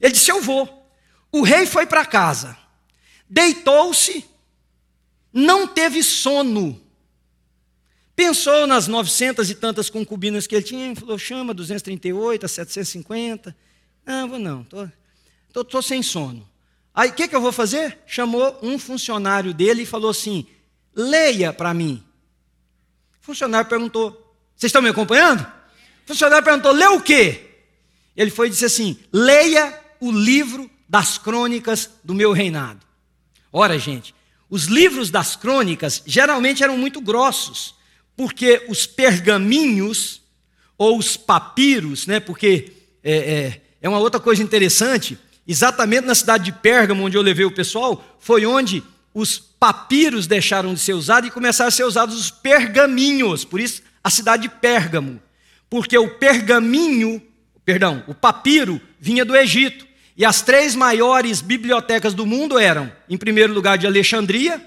Ele 0.00 0.12
disse: 0.12 0.30
Eu 0.30 0.40
vou. 0.40 0.78
O 1.32 1.42
rei 1.42 1.66
foi 1.66 1.86
para 1.86 2.06
casa, 2.06 2.56
deitou-se, 3.28 4.24
não 5.32 5.66
teve 5.66 6.02
sono. 6.02 6.80
Pensou 8.16 8.66
nas 8.66 8.88
900 8.88 9.50
e 9.50 9.54
tantas 9.54 9.90
concubinas 9.90 10.46
que 10.46 10.54
ele 10.54 10.64
tinha, 10.64 10.96
falou: 10.96 11.18
chama 11.18 11.52
238, 11.52 12.46
a 12.46 12.48
750. 12.48 13.56
Não, 14.06 14.28
vou 14.28 14.38
não, 14.38 14.62
estou 14.62 14.86
tô, 15.52 15.64
tô, 15.64 15.64
tô, 15.64 15.82
sem 15.82 16.02
sono. 16.02 16.48
Aí 16.98 17.10
o 17.10 17.12
que, 17.12 17.28
que 17.28 17.36
eu 17.36 17.40
vou 17.40 17.52
fazer? 17.52 17.96
Chamou 18.08 18.58
um 18.60 18.76
funcionário 18.76 19.54
dele 19.54 19.82
e 19.82 19.86
falou 19.86 20.10
assim: 20.10 20.44
leia 20.92 21.52
para 21.52 21.72
mim. 21.72 22.02
O 23.22 23.26
funcionário 23.26 23.70
perguntou: 23.70 24.10
Vocês 24.56 24.68
estão 24.68 24.82
me 24.82 24.88
acompanhando? 24.88 25.42
O 25.42 26.08
funcionário 26.08 26.44
perguntou: 26.44 26.72
Lê 26.72 26.88
o 26.88 27.00
quê? 27.00 27.52
Ele 28.16 28.32
foi 28.32 28.48
e 28.48 28.50
disse 28.50 28.64
assim: 28.64 28.98
Leia 29.12 29.78
o 30.00 30.10
livro 30.10 30.68
das 30.88 31.18
crônicas 31.18 31.88
do 32.02 32.12
meu 32.12 32.32
reinado. 32.32 32.84
Ora, 33.52 33.78
gente, 33.78 34.12
os 34.50 34.64
livros 34.64 35.08
das 35.08 35.36
crônicas 35.36 36.02
geralmente 36.04 36.64
eram 36.64 36.76
muito 36.76 37.00
grossos, 37.00 37.76
porque 38.16 38.66
os 38.68 38.86
pergaminhos 38.86 40.20
ou 40.76 40.98
os 40.98 41.16
papiros, 41.16 42.08
né? 42.08 42.18
Porque 42.18 42.72
é, 43.04 43.16
é, 43.16 43.62
é 43.82 43.88
uma 43.88 44.00
outra 44.00 44.18
coisa 44.18 44.42
interessante. 44.42 45.16
Exatamente 45.48 46.06
na 46.06 46.14
cidade 46.14 46.44
de 46.44 46.52
Pérgamo, 46.52 47.02
onde 47.02 47.16
eu 47.16 47.22
levei 47.22 47.46
o 47.46 47.50
pessoal, 47.50 48.04
foi 48.20 48.44
onde 48.44 48.84
os 49.14 49.38
papiros 49.38 50.26
deixaram 50.26 50.74
de 50.74 50.80
ser 50.80 50.92
usados 50.92 51.30
e 51.30 51.32
começaram 51.32 51.68
a 51.68 51.72
ser 51.72 51.84
usados 51.84 52.20
os 52.20 52.30
pergaminhos. 52.30 53.46
Por 53.46 53.58
isso, 53.58 53.82
a 54.04 54.10
cidade 54.10 54.42
de 54.42 54.48
Pérgamo. 54.50 55.18
Porque 55.70 55.96
o 55.96 56.18
pergaminho, 56.18 57.22
perdão, 57.64 58.04
o 58.06 58.14
papiro 58.14 58.78
vinha 59.00 59.24
do 59.24 59.34
Egito. 59.34 59.86
E 60.14 60.24
as 60.24 60.42
três 60.42 60.74
maiores 60.74 61.40
bibliotecas 61.40 62.12
do 62.12 62.26
mundo 62.26 62.58
eram, 62.58 62.92
em 63.08 63.16
primeiro 63.16 63.54
lugar, 63.54 63.78
de 63.78 63.86
Alexandria, 63.86 64.60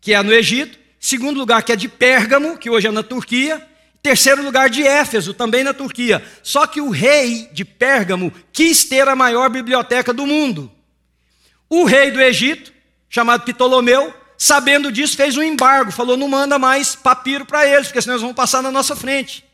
que 0.00 0.12
é 0.12 0.22
no 0.22 0.32
Egito, 0.32 0.76
segundo 0.98 1.38
lugar, 1.38 1.62
que 1.62 1.70
é 1.70 1.76
de 1.76 1.88
Pérgamo, 1.88 2.58
que 2.58 2.68
hoje 2.68 2.88
é 2.88 2.90
na 2.90 3.02
Turquia, 3.02 3.64
terceiro 4.06 4.40
lugar 4.40 4.70
de 4.70 4.86
Éfeso, 4.86 5.34
também 5.34 5.64
na 5.64 5.74
Turquia. 5.74 6.24
Só 6.40 6.64
que 6.64 6.80
o 6.80 6.90
rei 6.90 7.48
de 7.52 7.64
Pérgamo 7.64 8.32
quis 8.52 8.84
ter 8.84 9.08
a 9.08 9.16
maior 9.16 9.50
biblioteca 9.50 10.12
do 10.12 10.24
mundo. 10.24 10.70
O 11.68 11.84
rei 11.84 12.12
do 12.12 12.20
Egito 12.20 12.72
chamado 13.08 13.42
Ptolomeu, 13.42 14.14
sabendo 14.38 14.92
disso, 14.92 15.16
fez 15.16 15.36
um 15.36 15.42
embargo, 15.42 15.90
falou: 15.90 16.16
não 16.16 16.28
manda 16.28 16.56
mais 16.56 16.94
papiro 16.94 17.44
para 17.44 17.66
eles, 17.66 17.88
porque 17.88 18.00
senão 18.00 18.14
eles 18.14 18.22
vão 18.22 18.32
passar 18.32 18.62
na 18.62 18.70
nossa 18.70 18.94
frente. 18.94 19.44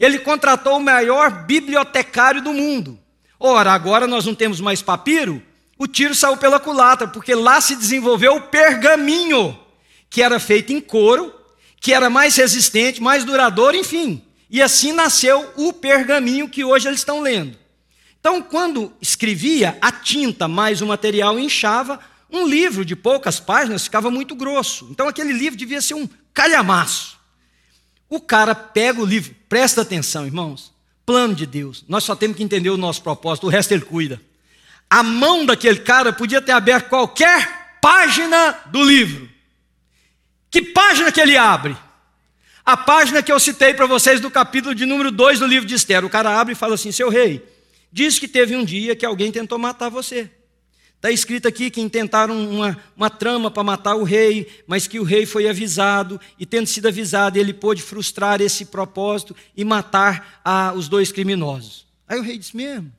Ele 0.00 0.18
contratou 0.20 0.78
o 0.78 0.82
maior 0.82 1.44
bibliotecário 1.44 2.40
do 2.40 2.54
mundo. 2.54 2.98
Ora, 3.38 3.72
agora 3.72 4.06
nós 4.06 4.24
não 4.24 4.34
temos 4.34 4.58
mais 4.58 4.80
papiro, 4.80 5.42
o 5.76 5.86
tiro 5.86 6.14
saiu 6.14 6.38
pela 6.38 6.58
culatra, 6.58 7.06
porque 7.06 7.34
lá 7.34 7.60
se 7.60 7.76
desenvolveu 7.76 8.36
o 8.36 8.40
pergaminho, 8.40 9.58
que 10.08 10.22
era 10.22 10.40
feito 10.40 10.72
em 10.72 10.80
couro, 10.80 11.37
que 11.80 11.92
era 11.92 12.10
mais 12.10 12.36
resistente, 12.36 13.02
mais 13.02 13.24
duradouro, 13.24 13.76
enfim. 13.76 14.22
E 14.50 14.62
assim 14.62 14.92
nasceu 14.92 15.52
o 15.56 15.72
pergaminho 15.72 16.48
que 16.48 16.64
hoje 16.64 16.88
eles 16.88 17.00
estão 17.00 17.20
lendo. 17.20 17.56
Então, 18.20 18.42
quando 18.42 18.92
escrevia, 19.00 19.78
a 19.80 19.92
tinta 19.92 20.48
mais 20.48 20.80
o 20.80 20.86
material 20.86 21.38
inchava, 21.38 22.00
um 22.30 22.46
livro 22.46 22.84
de 22.84 22.94
poucas 22.94 23.40
páginas 23.40 23.84
ficava 23.84 24.10
muito 24.10 24.34
grosso. 24.34 24.88
Então 24.90 25.08
aquele 25.08 25.32
livro 25.32 25.58
devia 25.58 25.80
ser 25.80 25.94
um 25.94 26.08
calhamaço. 26.34 27.18
O 28.08 28.20
cara 28.20 28.54
pega 28.54 29.00
o 29.00 29.04
livro, 29.04 29.34
presta 29.48 29.82
atenção, 29.82 30.26
irmãos. 30.26 30.72
Plano 31.06 31.34
de 31.34 31.46
Deus. 31.46 31.84
Nós 31.88 32.04
só 32.04 32.14
temos 32.14 32.36
que 32.36 32.42
entender 32.42 32.70
o 32.70 32.76
nosso 32.76 33.02
propósito, 33.02 33.46
o 33.46 33.50
resto 33.50 33.72
ele 33.72 33.84
cuida. 33.84 34.20
A 34.90 35.02
mão 35.02 35.46
daquele 35.46 35.80
cara 35.80 36.12
podia 36.12 36.40
ter 36.40 36.52
aberto 36.52 36.88
qualquer 36.88 37.78
página 37.80 38.58
do 38.66 38.82
livro. 38.82 39.28
Que 40.58 40.62
página 40.62 41.12
que 41.12 41.20
ele 41.20 41.36
abre? 41.36 41.76
A 42.66 42.76
página 42.76 43.22
que 43.22 43.30
eu 43.30 43.38
citei 43.38 43.72
para 43.72 43.86
vocês 43.86 44.20
do 44.20 44.28
capítulo 44.28 44.74
de 44.74 44.84
número 44.84 45.12
2 45.12 45.38
do 45.38 45.46
livro 45.46 45.68
de 45.68 45.76
Esther. 45.76 46.04
O 46.04 46.10
cara 46.10 46.36
abre 46.36 46.54
e 46.54 46.56
fala 46.56 46.74
assim: 46.74 46.90
Seu 46.90 47.08
rei, 47.08 47.46
diz 47.92 48.18
que 48.18 48.26
teve 48.26 48.56
um 48.56 48.64
dia 48.64 48.96
que 48.96 49.06
alguém 49.06 49.30
tentou 49.30 49.56
matar 49.56 49.88
você. 49.88 50.28
Está 50.96 51.12
escrito 51.12 51.46
aqui 51.46 51.70
que 51.70 51.80
intentaram 51.80 52.36
uma, 52.36 52.76
uma 52.96 53.08
trama 53.08 53.52
para 53.52 53.62
matar 53.62 53.94
o 53.94 54.02
rei, 54.02 54.48
mas 54.66 54.88
que 54.88 54.98
o 54.98 55.04
rei 55.04 55.26
foi 55.26 55.48
avisado, 55.48 56.20
e 56.36 56.44
tendo 56.44 56.66
sido 56.66 56.88
avisado, 56.88 57.38
ele 57.38 57.54
pôde 57.54 57.80
frustrar 57.80 58.40
esse 58.40 58.64
propósito 58.64 59.36
e 59.56 59.64
matar 59.64 60.40
ah, 60.44 60.72
os 60.74 60.88
dois 60.88 61.12
criminosos. 61.12 61.86
Aí 62.08 62.18
o 62.18 62.22
rei 62.22 62.36
disse: 62.36 62.56
Mesmo? 62.56 62.92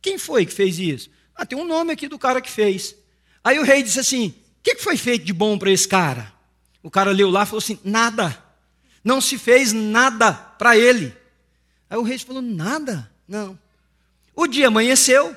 Quem 0.00 0.16
foi 0.16 0.46
que 0.46 0.54
fez 0.54 0.78
isso? 0.78 1.10
Ah, 1.36 1.44
tem 1.44 1.58
um 1.58 1.66
nome 1.66 1.92
aqui 1.92 2.08
do 2.08 2.18
cara 2.18 2.40
que 2.40 2.50
fez. 2.50 2.96
Aí 3.44 3.58
o 3.58 3.64
rei 3.64 3.82
disse 3.82 4.00
assim: 4.00 4.28
O 4.28 4.62
que 4.62 4.76
foi 4.76 4.96
feito 4.96 5.26
de 5.26 5.34
bom 5.34 5.58
para 5.58 5.70
esse 5.70 5.86
cara? 5.86 6.40
O 6.82 6.90
cara 6.90 7.10
leu 7.10 7.30
lá 7.30 7.42
e 7.42 7.46
falou 7.46 7.58
assim: 7.58 7.78
Nada. 7.84 8.42
Não 9.04 9.20
se 9.20 9.36
fez 9.36 9.72
nada 9.72 10.32
para 10.32 10.76
ele. 10.76 11.14
Aí 11.88 11.96
o 11.96 12.02
rei 12.02 12.18
falou: 12.18 12.42
Nada? 12.42 13.10
Não. 13.26 13.58
O 14.34 14.46
dia 14.46 14.68
amanheceu, 14.68 15.36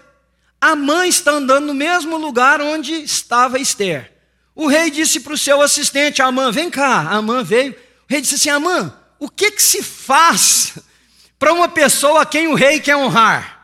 a 0.59 0.75
mãe 0.75 1.09
está 1.09 1.31
andando 1.31 1.67
no 1.67 1.73
mesmo 1.73 2.17
lugar 2.17 2.61
onde 2.61 2.93
estava 2.93 3.59
Esther. 3.59 4.11
O 4.55 4.67
rei 4.67 4.89
disse 4.89 5.19
para 5.19 5.33
o 5.33 5.37
seu 5.37 5.61
assistente, 5.61 6.21
Amã, 6.21 6.51
vem 6.51 6.69
cá. 6.69 7.09
Amã 7.09 7.43
veio. 7.43 7.73
O 7.73 7.75
rei 8.07 8.21
disse 8.21 8.35
assim: 8.35 8.49
Amã, 8.49 8.93
o 9.19 9.29
que, 9.29 9.51
que 9.51 9.61
se 9.61 9.83
faz 9.83 10.77
para 11.37 11.53
uma 11.53 11.67
pessoa 11.67 12.21
a 12.21 12.25
quem 12.25 12.47
o 12.47 12.55
rei 12.55 12.79
quer 12.79 12.95
honrar? 12.95 13.55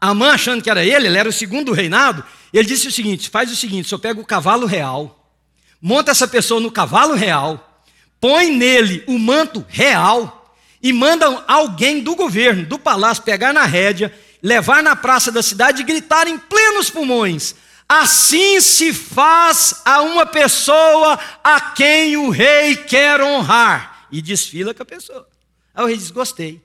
Amã, 0.00 0.32
achando 0.32 0.62
que 0.62 0.70
era 0.70 0.84
ele, 0.84 1.06
ele 1.06 1.18
era 1.18 1.28
o 1.28 1.32
segundo 1.32 1.72
reinado, 1.72 2.24
ele 2.52 2.68
disse 2.68 2.86
o 2.86 2.92
seguinte: 2.92 3.28
faz 3.28 3.50
o 3.50 3.56
seguinte, 3.56 3.88
só 3.88 3.98
pega 3.98 4.20
o 4.20 4.26
cavalo 4.26 4.66
real, 4.66 5.15
monta 5.86 6.10
essa 6.10 6.26
pessoa 6.26 6.60
no 6.60 6.70
cavalo 6.70 7.14
real, 7.14 7.80
põe 8.20 8.50
nele 8.50 9.04
o 9.06 9.18
manto 9.18 9.64
real 9.68 10.52
e 10.82 10.92
manda 10.92 11.44
alguém 11.46 12.00
do 12.00 12.16
governo, 12.16 12.66
do 12.66 12.78
palácio, 12.78 13.22
pegar 13.22 13.52
na 13.52 13.64
rédea 13.64 14.12
levar 14.42 14.82
na 14.82 14.94
praça 14.94 15.32
da 15.32 15.42
cidade 15.42 15.82
e 15.82 15.84
gritar 15.84 16.26
em 16.26 16.38
plenos 16.38 16.90
pulmões: 16.90 17.54
Assim 17.88 18.60
se 18.60 18.92
faz 18.92 19.82
a 19.84 20.02
uma 20.02 20.26
pessoa 20.26 21.18
a 21.42 21.60
quem 21.60 22.16
o 22.16 22.30
rei 22.30 22.76
quer 22.76 23.20
honrar. 23.20 24.06
E 24.10 24.22
desfila 24.22 24.72
com 24.72 24.82
a 24.82 24.86
pessoa. 24.86 25.28
Aí 25.74 25.84
o 25.84 25.86
rei 25.86 25.96
diz: 25.96 26.10
Gostei. 26.10 26.60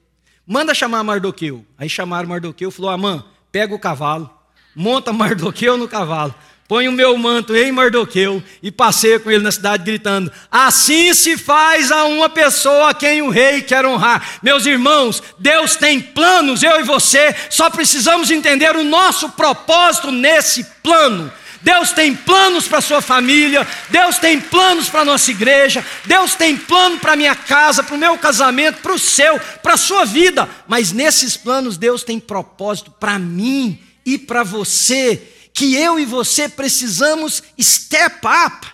Manda 0.46 0.74
chamar 0.74 1.04
Mardoqueu. 1.04 1.66
Aí 1.78 1.90
chamaram 1.90 2.30
Mardoqueu, 2.30 2.72
falou: 2.72 2.92
Amã, 2.92 3.24
pega 3.52 3.74
o 3.74 3.80
cavalo, 3.80 4.30
monta 4.76 5.14
Mardoqueu 5.14 5.78
no 5.78 5.88
cavalo, 5.88 6.34
põe 6.72 6.88
o 6.88 6.92
meu 6.94 7.18
manto 7.18 7.54
em 7.54 7.70
Mardoqueu 7.70 8.42
e 8.64 8.72
passeia 8.72 9.20
com 9.20 9.30
ele 9.30 9.44
na 9.44 9.52
cidade 9.52 9.84
gritando: 9.84 10.32
Assim 10.50 11.14
se 11.14 11.36
faz 11.36 11.92
a 11.92 12.06
uma 12.06 12.30
pessoa 12.30 12.92
a 12.92 12.94
quem 12.94 13.22
o 13.22 13.30
rei 13.30 13.62
quer 13.62 13.86
honrar. 13.86 14.40
Meus 14.42 14.66
irmãos, 14.66 15.22
Deus 15.38 15.76
tem 15.76 16.00
planos, 16.00 16.64
eu 16.64 16.80
e 16.80 16.84
você 16.84 17.36
só 17.50 17.70
precisamos 17.70 18.32
entender 18.32 18.74
o 18.78 18.86
nosso 18.86 19.28
propósito 19.32 20.14
nesse 20.14 20.64
plano. 20.82 21.30
Deus 21.62 21.92
tem 21.92 22.16
planos 22.16 22.70
para 22.70 22.80
sua 22.80 23.02
família, 23.02 23.68
Deus 23.90 24.18
tem 24.18 24.40
planos 24.40 24.88
para 24.88 25.04
nossa 25.04 25.30
igreja, 25.30 25.86
Deus 26.06 26.36
tem 26.36 26.56
plano 26.56 27.00
para 27.00 27.18
minha 27.18 27.36
casa, 27.36 27.84
para 27.84 27.96
o 27.96 28.00
meu 28.00 28.18
casamento, 28.18 28.80
para 28.82 28.94
o 28.94 28.98
seu, 28.98 29.38
para 29.62 29.74
a 29.74 29.78
sua 29.78 30.06
vida, 30.06 30.48
mas 30.70 30.94
nesses 30.94 31.36
planos 31.36 31.78
Deus 31.78 32.02
tem 32.02 32.18
propósito 32.18 32.92
para 32.92 33.20
mim 33.20 33.78
e 34.06 34.18
para 34.18 34.42
você 34.42 35.22
que 35.54 35.76
eu 35.76 36.00
e 36.00 36.06
você 36.06 36.48
precisamos 36.48 37.44
step 37.60 38.20
up 38.26 38.68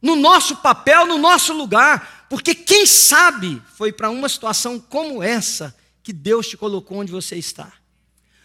no 0.00 0.16
nosso 0.16 0.56
papel, 0.56 1.06
no 1.06 1.18
nosso 1.18 1.52
lugar, 1.52 2.26
porque 2.28 2.54
quem 2.54 2.86
sabe 2.86 3.62
foi 3.76 3.92
para 3.92 4.10
uma 4.10 4.28
situação 4.28 4.78
como 4.78 5.22
essa 5.22 5.76
que 6.02 6.12
Deus 6.12 6.48
te 6.48 6.56
colocou 6.56 6.98
onde 6.98 7.12
você 7.12 7.36
está. 7.36 7.72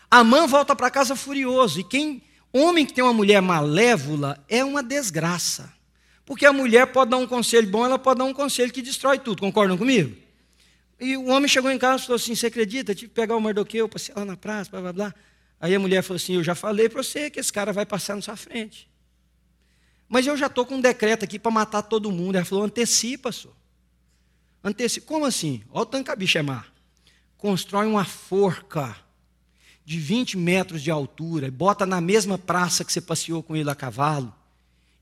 Amã 0.10 0.48
volta 0.48 0.76
para 0.76 0.90
casa 0.90 1.16
furioso, 1.16 1.80
e 1.80 1.84
quem 1.84 2.24
homem 2.52 2.86
que 2.86 2.94
tem 2.94 3.04
uma 3.04 3.14
mulher 3.14 3.42
malévola 3.42 4.44
é 4.48 4.64
uma 4.64 4.82
desgraça. 4.82 5.74
Porque 6.26 6.46
a 6.46 6.54
mulher 6.54 6.88
pode 6.88 7.12
dar 7.12 7.18
um 7.18 7.28
conselho 7.28 7.70
bom, 7.70 7.86
ela 7.86 8.00
pode 8.00 8.20
dar 8.20 8.26
um 8.26 8.34
conselho 8.34 8.72
que 8.72 8.82
destrói 8.82 9.20
tudo, 9.20 9.40
concordam 9.40 9.78
comigo? 9.78 10.16
E 11.00 11.18
o 11.18 11.26
homem 11.26 11.48
chegou 11.48 11.70
em 11.70 11.78
casa 11.78 12.04
e 12.04 12.06
falou 12.08 12.16
assim: 12.16 12.34
Você 12.34 12.48
acredita? 12.48 12.96
Tive 12.96 13.10
que 13.10 13.14
pegar 13.14 13.36
o 13.36 13.42
Mardoqueu, 13.42 13.88
passear 13.88 14.18
lá 14.18 14.26
na 14.26 14.38
praça, 14.38 14.72
blá 14.72 14.82
blá 14.82 14.94
blá. 14.94 15.16
Aí 15.60 15.74
a 15.74 15.80
mulher 15.80 16.02
falou 16.02 16.18
assim: 16.18 16.36
Eu 16.36 16.44
já 16.44 16.56
falei 16.56 16.90
para 16.90 17.02
você 17.02 17.30
que 17.30 17.40
esse 17.40 17.52
cara 17.52 17.72
vai 17.72 17.86
passar 17.86 18.16
na 18.16 18.22
sua 18.22 18.36
frente. 18.36 18.90
Mas 20.08 20.28
eu 20.28 20.38
já 20.38 20.48
estou 20.48 20.66
com 20.66 20.76
um 20.76 20.82
decreto 20.82 21.26
aqui 21.26 21.40
para 21.40 21.52
matar 21.52 21.82
todo 21.82 22.12
mundo. 22.12 22.36
Ela 22.36 22.46
falou: 22.46 22.64
Antecipa, 22.64 23.32
senhor. 23.32 23.56
Antecipa. 24.64 25.08
Como 25.08 25.26
assim? 25.26 25.64
Olha 25.72 25.84
o 25.84 25.86
tanque 25.86 26.38
é 26.38 26.42
má. 26.42 26.66
Constrói 27.38 27.86
uma 27.86 28.06
forca 28.06 28.96
de 29.86 30.00
20 30.00 30.38
metros 30.38 30.82
de 30.82 30.90
altura, 30.90 31.52
bota 31.52 31.86
na 31.86 32.02
mesma 32.02 32.40
praça 32.40 32.84
que 32.84 32.92
você 32.92 33.00
passeou 33.00 33.44
com 33.44 33.56
ele 33.56 33.70
a 33.70 33.76
cavalo, 33.76 34.34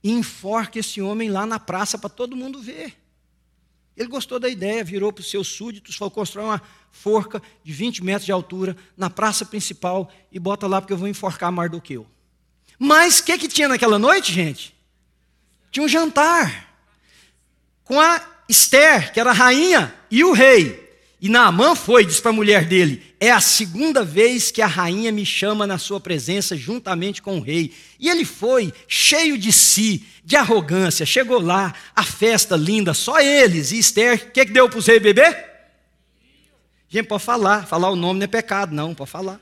e 0.03 0.11
enforca 0.11 0.77
esse 0.77 1.01
homem 1.01 1.29
lá 1.29 1.45
na 1.45 1.57
praça 1.57 1.97
para 1.97 2.09
todo 2.09 2.35
mundo 2.35 2.61
ver. 2.61 2.93
Ele 3.95 4.09
gostou 4.09 4.39
da 4.39 4.49
ideia, 4.49 4.83
virou 4.83 5.13
para 5.13 5.21
os 5.21 5.29
seus 5.29 5.47
súditos, 5.47 5.95
falou: 5.95 6.11
constrói 6.11 6.45
uma 6.45 6.61
forca 6.91 7.41
de 7.63 7.71
20 7.71 8.03
metros 8.03 8.25
de 8.25 8.31
altura 8.31 8.75
na 8.97 9.09
praça 9.09 9.45
principal 9.45 10.11
e 10.31 10.39
bota 10.39 10.67
lá, 10.67 10.81
porque 10.81 10.93
eu 10.93 10.97
vou 10.97 11.07
enforcar 11.07 11.51
Mardoqueu. 11.51 12.07
Mas 12.79 13.19
o 13.19 13.25
que, 13.25 13.37
que 13.37 13.47
tinha 13.47 13.67
naquela 13.67 13.99
noite, 13.99 14.33
gente? 14.33 14.75
Tinha 15.71 15.85
um 15.85 15.89
jantar 15.89 16.73
com 17.83 17.99
a 17.99 18.21
Esther, 18.49 19.13
que 19.13 19.19
era 19.19 19.29
a 19.29 19.33
rainha, 19.33 19.93
e 20.09 20.23
o 20.23 20.33
rei. 20.33 20.82
E 21.23 21.29
Naamã 21.29 21.73
foi, 21.73 22.05
disse 22.05 22.21
para 22.21 22.31
a 22.31 22.35
mulher 22.35 22.65
dele: 22.65 23.01
É 23.17 23.31
a 23.31 23.39
segunda 23.39 24.03
vez 24.03 24.51
que 24.51 24.61
a 24.61 24.67
rainha 24.67 25.09
me 25.09 25.25
chama 25.25 25.65
na 25.65 25.77
sua 25.77 25.97
presença, 25.97 26.57
juntamente 26.57 27.21
com 27.21 27.37
o 27.37 27.41
rei. 27.41 27.73
E 27.97 28.09
ele 28.09 28.25
foi, 28.25 28.73
cheio 28.89 29.37
de 29.37 29.53
si, 29.53 30.05
de 30.25 30.35
arrogância, 30.35 31.05
chegou 31.05 31.39
lá, 31.39 31.73
a 31.95 32.03
festa 32.03 32.57
linda, 32.57 32.93
só 32.93 33.21
eles. 33.21 33.71
E 33.71 33.79
Esther, 33.79 34.15
o 34.15 34.31
que, 34.31 34.45
que 34.45 34.51
deu 34.51 34.67
para 34.67 34.77
os 34.77 34.85
reis 34.85 35.01
beber? 35.01 35.49
Gente, 36.89 37.07
pode 37.07 37.23
falar, 37.23 37.65
falar 37.67 37.89
o 37.89 37.95
nome 37.95 38.19
não 38.19 38.25
é 38.25 38.27
pecado, 38.27 38.75
não, 38.75 38.93
pode 38.93 39.09
falar. 39.09 39.39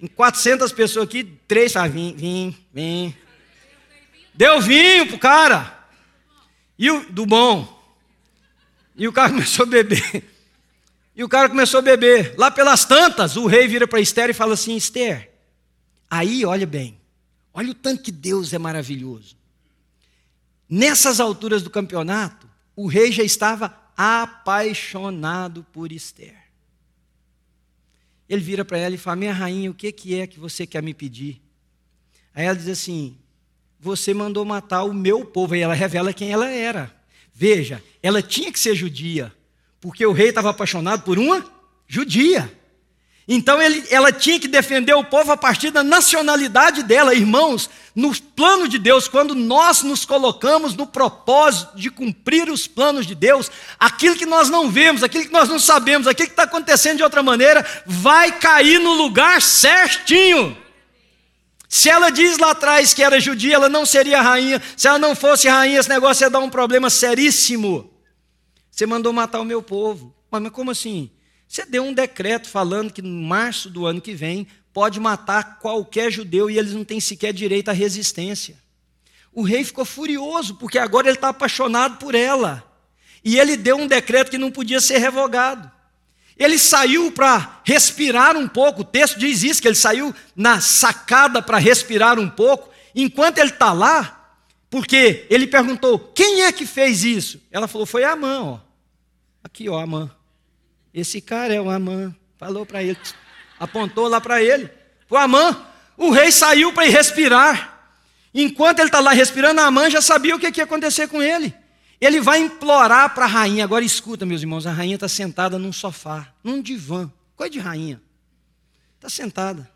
Em 0.00 0.08
400 0.08 0.72
pessoas 0.72 1.06
aqui, 1.06 1.22
três 1.46 1.74
falam: 1.74 1.92
Vim, 1.92 2.16
vim, 2.16 2.56
vim. 2.74 3.14
Deu 4.34 4.60
vinho 4.60 5.06
para 5.06 5.14
o 5.14 5.20
cara. 5.20 5.78
E 6.76 6.90
o 6.90 7.08
do 7.08 7.24
bom. 7.24 7.80
E 8.96 9.06
o 9.06 9.12
cara 9.12 9.30
começou 9.30 9.64
a 9.64 9.68
beber. 9.68 10.37
E 11.18 11.24
o 11.24 11.28
cara 11.28 11.48
começou 11.48 11.78
a 11.78 11.82
beber. 11.82 12.36
Lá 12.38 12.48
pelas 12.48 12.84
tantas, 12.84 13.36
o 13.36 13.46
rei 13.48 13.66
vira 13.66 13.88
para 13.88 14.00
Esther 14.00 14.30
e 14.30 14.32
fala 14.32 14.54
assim: 14.54 14.76
Esther, 14.76 15.28
aí 16.08 16.44
olha 16.44 16.64
bem, 16.64 16.96
olha 17.52 17.72
o 17.72 17.74
tanto 17.74 18.04
que 18.04 18.12
Deus 18.12 18.52
é 18.52 18.58
maravilhoso. 18.58 19.36
Nessas 20.70 21.18
alturas 21.18 21.60
do 21.60 21.70
campeonato, 21.70 22.48
o 22.76 22.86
rei 22.86 23.10
já 23.10 23.24
estava 23.24 23.76
apaixonado 23.96 25.66
por 25.72 25.90
Esther. 25.90 26.36
Ele 28.28 28.40
vira 28.40 28.64
para 28.64 28.78
ela 28.78 28.94
e 28.94 28.98
fala: 28.98 29.16
Minha 29.16 29.32
rainha, 29.32 29.72
o 29.72 29.74
que, 29.74 29.88
é 30.14 30.26
que 30.26 30.38
você 30.38 30.68
quer 30.68 30.84
me 30.84 30.94
pedir? 30.94 31.42
Aí 32.32 32.46
ela 32.46 32.54
diz 32.54 32.68
assim: 32.68 33.18
Você 33.80 34.14
mandou 34.14 34.44
matar 34.44 34.84
o 34.84 34.94
meu 34.94 35.24
povo. 35.24 35.56
E 35.56 35.60
ela 35.62 35.74
revela 35.74 36.12
quem 36.12 36.30
ela 36.30 36.48
era. 36.48 36.94
Veja, 37.34 37.82
ela 38.00 38.22
tinha 38.22 38.52
que 38.52 38.60
ser 38.60 38.76
judia 38.76 39.36
porque 39.80 40.04
o 40.04 40.12
rei 40.12 40.28
estava 40.28 40.50
apaixonado 40.50 41.02
por 41.02 41.18
uma 41.18 41.44
judia. 41.86 42.52
Então 43.30 43.60
ele, 43.60 43.84
ela 43.90 44.10
tinha 44.10 44.40
que 44.40 44.48
defender 44.48 44.94
o 44.94 45.04
povo 45.04 45.30
a 45.30 45.36
partir 45.36 45.70
da 45.70 45.84
nacionalidade 45.84 46.82
dela. 46.82 47.14
Irmãos, 47.14 47.68
no 47.94 48.18
plano 48.18 48.66
de 48.66 48.78
Deus, 48.78 49.06
quando 49.06 49.34
nós 49.34 49.82
nos 49.82 50.06
colocamos 50.06 50.74
no 50.74 50.86
propósito 50.86 51.76
de 51.76 51.90
cumprir 51.90 52.48
os 52.48 52.66
planos 52.66 53.06
de 53.06 53.14
Deus, 53.14 53.50
aquilo 53.78 54.16
que 54.16 54.24
nós 54.24 54.48
não 54.48 54.70
vemos, 54.70 55.02
aquilo 55.02 55.26
que 55.26 55.32
nós 55.32 55.46
não 55.46 55.58
sabemos, 55.58 56.06
aquilo 56.06 56.28
que 56.28 56.32
está 56.32 56.44
acontecendo 56.44 56.96
de 56.96 57.02
outra 57.02 57.22
maneira, 57.22 57.66
vai 57.84 58.32
cair 58.32 58.80
no 58.80 58.94
lugar 58.94 59.42
certinho. 59.42 60.56
Se 61.68 61.90
ela 61.90 62.08
diz 62.08 62.38
lá 62.38 62.52
atrás 62.52 62.94
que 62.94 63.02
era 63.02 63.20
judia, 63.20 63.56
ela 63.56 63.68
não 63.68 63.84
seria 63.84 64.22
rainha. 64.22 64.62
Se 64.74 64.88
ela 64.88 64.98
não 64.98 65.14
fosse 65.14 65.46
rainha, 65.48 65.78
esse 65.78 65.88
negócio 65.90 66.24
ia 66.24 66.30
dar 66.30 66.38
um 66.38 66.48
problema 66.48 66.88
seríssimo. 66.88 67.90
Você 68.78 68.86
mandou 68.86 69.12
matar 69.12 69.40
o 69.40 69.44
meu 69.44 69.60
povo. 69.60 70.14
Mas 70.30 70.48
como 70.50 70.70
assim? 70.70 71.10
Você 71.48 71.66
deu 71.66 71.82
um 71.82 71.92
decreto 71.92 72.48
falando 72.48 72.92
que 72.92 73.02
no 73.02 73.08
março 73.26 73.68
do 73.68 73.84
ano 73.84 74.00
que 74.00 74.14
vem 74.14 74.46
pode 74.72 75.00
matar 75.00 75.58
qualquer 75.58 76.12
judeu 76.12 76.48
e 76.48 76.56
eles 76.56 76.74
não 76.74 76.84
têm 76.84 77.00
sequer 77.00 77.32
direito 77.32 77.70
à 77.70 77.72
resistência. 77.72 78.56
O 79.32 79.42
rei 79.42 79.64
ficou 79.64 79.84
furioso, 79.84 80.54
porque 80.54 80.78
agora 80.78 81.08
ele 81.08 81.16
está 81.16 81.30
apaixonado 81.30 81.96
por 81.96 82.14
ela. 82.14 82.62
E 83.24 83.36
ele 83.36 83.56
deu 83.56 83.76
um 83.76 83.88
decreto 83.88 84.30
que 84.30 84.38
não 84.38 84.48
podia 84.48 84.80
ser 84.80 84.98
revogado. 84.98 85.68
Ele 86.36 86.56
saiu 86.56 87.10
para 87.10 87.60
respirar 87.64 88.36
um 88.36 88.46
pouco, 88.46 88.82
o 88.82 88.84
texto 88.84 89.18
diz 89.18 89.42
isso, 89.42 89.60
que 89.60 89.66
ele 89.66 89.74
saiu 89.74 90.14
na 90.36 90.60
sacada 90.60 91.42
para 91.42 91.58
respirar 91.58 92.16
um 92.16 92.30
pouco. 92.30 92.70
Enquanto 92.94 93.38
ele 93.38 93.50
está 93.50 93.72
lá, 93.72 94.38
porque 94.70 95.26
ele 95.28 95.48
perguntou: 95.48 95.98
quem 96.14 96.42
é 96.42 96.52
que 96.52 96.64
fez 96.64 97.02
isso? 97.02 97.42
Ela 97.50 97.66
falou: 97.66 97.84
foi 97.84 98.04
a 98.04 98.14
mãe, 98.14 98.38
ó. 98.38 98.67
Aqui, 99.48 99.66
ó, 99.66 99.78
Amã. 99.78 100.10
Esse 100.92 101.22
cara 101.22 101.54
é 101.54 101.60
o 101.60 101.70
Amã. 101.70 102.14
Falou 102.36 102.66
para 102.66 102.82
ele, 102.82 102.98
apontou 103.58 104.06
lá 104.06 104.20
para 104.20 104.42
ele. 104.42 104.70
O 105.08 105.16
Amã, 105.16 105.66
o 105.96 106.10
rei 106.10 106.30
saiu 106.30 106.70
para 106.70 106.86
ir 106.86 106.90
respirar. 106.90 107.96
Enquanto 108.32 108.80
ele 108.80 108.88
está 108.88 109.00
lá 109.00 109.12
respirando, 109.12 109.62
Amã 109.62 109.88
já 109.88 110.02
sabia 110.02 110.36
o 110.36 110.38
que 110.38 110.52
ia 110.54 110.64
acontecer 110.64 111.08
com 111.08 111.22
ele. 111.22 111.54
Ele 111.98 112.20
vai 112.20 112.40
implorar 112.40 113.14
para 113.14 113.24
a 113.24 113.28
rainha. 113.28 113.64
Agora 113.64 113.82
escuta, 113.82 114.26
meus 114.26 114.42
irmãos, 114.42 114.66
a 114.66 114.70
rainha 114.70 114.96
está 114.96 115.08
sentada 115.08 115.58
num 115.58 115.72
sofá, 115.72 116.30
num 116.44 116.60
divã. 116.60 117.10
Coisa 117.34 117.50
de 117.50 117.58
rainha. 117.58 118.02
Está 118.96 119.08
sentada. 119.08 119.68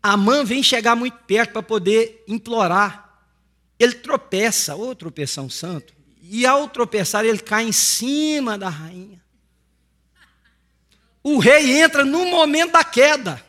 Amã 0.00 0.44
vem 0.44 0.62
chegar 0.62 0.94
muito 0.94 1.18
perto 1.26 1.52
para 1.52 1.62
poder 1.64 2.24
implorar. 2.28 3.24
Ele 3.76 3.94
tropeça, 3.94 4.76
ou 4.76 4.94
tropeção 4.94 5.50
santo, 5.50 5.97
e 6.30 6.44
ao 6.44 6.68
tropeçar, 6.68 7.24
ele 7.24 7.38
cai 7.38 7.64
em 7.64 7.72
cima 7.72 8.58
da 8.58 8.68
rainha. 8.68 9.18
O 11.22 11.38
rei 11.38 11.80
entra 11.80 12.04
no 12.04 12.26
momento 12.26 12.72
da 12.72 12.84
queda. 12.84 13.42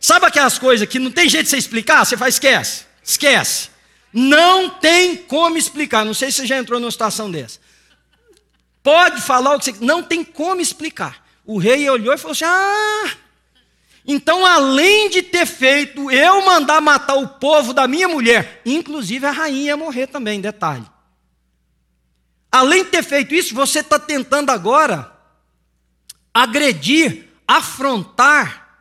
Sabe 0.00 0.26
aquelas 0.26 0.56
coisas 0.58 0.88
que 0.88 1.00
não 1.00 1.10
tem 1.10 1.28
jeito 1.28 1.44
de 1.44 1.50
você 1.50 1.56
explicar? 1.56 2.04
Você 2.04 2.16
faz, 2.16 2.34
esquece, 2.34 2.84
esquece. 3.02 3.70
Não 4.12 4.70
tem 4.70 5.16
como 5.16 5.58
explicar. 5.58 6.04
Não 6.04 6.14
sei 6.14 6.30
se 6.30 6.38
você 6.38 6.46
já 6.46 6.56
entrou 6.56 6.78
numa 6.78 6.90
situação 6.90 7.28
dessa. 7.28 7.58
Pode 8.80 9.20
falar 9.20 9.56
o 9.56 9.58
que 9.58 9.64
você. 9.64 9.74
Não 9.80 10.02
tem 10.02 10.22
como 10.22 10.60
explicar. 10.60 11.24
O 11.44 11.58
rei 11.58 11.88
olhou 11.90 12.14
e 12.14 12.18
falou 12.18 12.32
assim: 12.32 12.44
Ah, 12.44 13.10
então 14.06 14.46
além 14.46 15.10
de 15.10 15.22
ter 15.22 15.46
feito 15.46 16.10
eu 16.12 16.44
mandar 16.44 16.80
matar 16.80 17.14
o 17.14 17.26
povo 17.26 17.72
da 17.72 17.88
minha 17.88 18.06
mulher, 18.06 18.60
inclusive 18.64 19.26
a 19.26 19.32
rainha 19.32 19.66
ia 19.66 19.76
morrer 19.76 20.06
também, 20.06 20.40
detalhe. 20.40 20.93
Além 22.54 22.84
de 22.84 22.90
ter 22.90 23.02
feito 23.02 23.34
isso, 23.34 23.52
você 23.52 23.80
está 23.80 23.98
tentando 23.98 24.50
agora 24.50 25.12
agredir, 26.32 27.24
afrontar, 27.48 28.78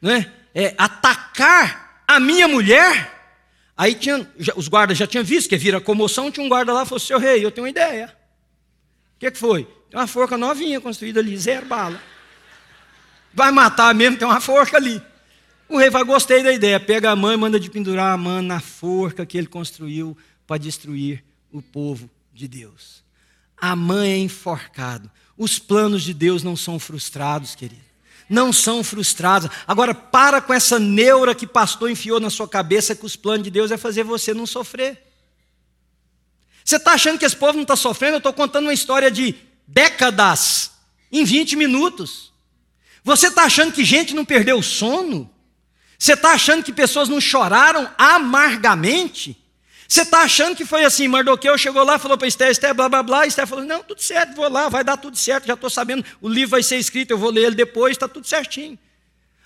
né? 0.00 0.32
É, 0.54 0.72
atacar 0.78 2.04
a 2.06 2.20
minha 2.20 2.46
mulher. 2.46 3.34
Aí 3.76 3.96
tinha, 3.96 4.24
já, 4.38 4.52
os 4.54 4.68
guardas 4.68 4.96
já 4.96 5.04
tinham 5.04 5.24
visto 5.24 5.48
que 5.48 5.56
vira 5.56 5.80
comoção, 5.80 6.30
tinha 6.30 6.46
um 6.46 6.48
guarda 6.48 6.72
lá 6.72 6.84
e 6.84 6.86
falou: 6.86 7.00
Seu 7.00 7.18
rei, 7.18 7.44
eu 7.44 7.50
tenho 7.50 7.64
uma 7.64 7.70
ideia. 7.70 8.16
O 9.16 9.18
que, 9.18 9.32
que 9.32 9.38
foi? 9.38 9.64
Tem 9.90 9.98
uma 9.98 10.06
forca 10.06 10.38
novinha 10.38 10.80
construída 10.80 11.18
ali, 11.18 11.36
zero 11.36 11.66
bala. 11.66 12.00
Vai 13.34 13.50
matar 13.50 13.92
mesmo, 13.96 14.16
tem 14.16 14.28
uma 14.28 14.40
forca 14.40 14.76
ali. 14.76 15.02
O 15.68 15.76
rei 15.76 15.90
vai, 15.90 16.04
gostei 16.04 16.40
da 16.44 16.52
ideia, 16.52 16.78
pega 16.78 17.10
a 17.10 17.16
mãe 17.16 17.34
e 17.34 17.36
manda 17.36 17.58
de 17.58 17.68
pendurar 17.68 18.14
a 18.14 18.16
mãe 18.16 18.42
na 18.42 18.60
forca 18.60 19.26
que 19.26 19.36
ele 19.36 19.48
construiu 19.48 20.16
para 20.46 20.56
destruir 20.56 21.24
o 21.50 21.60
povo 21.60 22.08
de 22.32 22.46
Deus. 22.46 23.07
A 23.60 23.74
mãe 23.74 24.12
é 24.12 24.18
enforcado. 24.18 25.10
Os 25.36 25.58
planos 25.58 26.02
de 26.02 26.12
Deus 26.12 26.42
não 26.42 26.56
são 26.56 26.78
frustrados, 26.78 27.54
querido. 27.54 27.82
Não 28.28 28.52
são 28.52 28.84
frustrados. 28.84 29.48
Agora, 29.66 29.94
para 29.94 30.40
com 30.40 30.52
essa 30.52 30.78
neura 30.78 31.34
que 31.34 31.46
pastor 31.46 31.90
enfiou 31.90 32.20
na 32.20 32.28
sua 32.28 32.48
cabeça 32.48 32.94
que 32.94 33.06
os 33.06 33.16
planos 33.16 33.44
de 33.44 33.50
Deus 33.50 33.70
é 33.70 33.76
fazer 33.76 34.04
você 34.04 34.34
não 34.34 34.46
sofrer. 34.46 35.02
Você 36.64 36.76
está 36.76 36.92
achando 36.92 37.18
que 37.18 37.24
esse 37.24 37.36
povo 37.36 37.54
não 37.54 37.62
está 37.62 37.76
sofrendo? 37.76 38.14
Eu 38.14 38.18
estou 38.18 38.32
contando 38.32 38.66
uma 38.66 38.74
história 38.74 39.10
de 39.10 39.34
décadas 39.66 40.72
em 41.10 41.24
20 41.24 41.56
minutos. 41.56 42.32
Você 43.02 43.28
está 43.28 43.44
achando 43.44 43.72
que 43.72 43.84
gente 43.84 44.14
não 44.14 44.24
perdeu 44.24 44.58
o 44.58 44.62
sono? 44.62 45.30
Você 45.98 46.12
está 46.12 46.32
achando 46.32 46.62
que 46.62 46.72
pessoas 46.72 47.08
não 47.08 47.20
choraram 47.20 47.90
amargamente? 47.96 49.36
Você 49.88 50.02
está 50.02 50.20
achando 50.20 50.54
que 50.54 50.66
foi 50.66 50.84
assim, 50.84 51.08
Mardoqueu 51.08 51.56
chegou 51.56 51.82
lá, 51.82 51.98
falou 51.98 52.18
para 52.18 52.28
Esther, 52.28 52.50
Esther, 52.50 52.74
blá, 52.74 52.90
blá, 52.90 53.02
blá, 53.02 53.26
Esther 53.26 53.46
falou, 53.46 53.64
não, 53.64 53.82
tudo 53.82 54.02
certo, 54.02 54.36
vou 54.36 54.46
lá, 54.46 54.68
vai 54.68 54.84
dar 54.84 54.98
tudo 54.98 55.16
certo, 55.16 55.46
já 55.46 55.54
estou 55.54 55.70
sabendo, 55.70 56.04
o 56.20 56.28
livro 56.28 56.50
vai 56.50 56.62
ser 56.62 56.76
escrito, 56.76 57.10
eu 57.12 57.16
vou 57.18 57.30
ler 57.30 57.44
ele 57.44 57.54
depois, 57.54 57.92
está 57.92 58.06
tudo 58.06 58.26
certinho. 58.26 58.78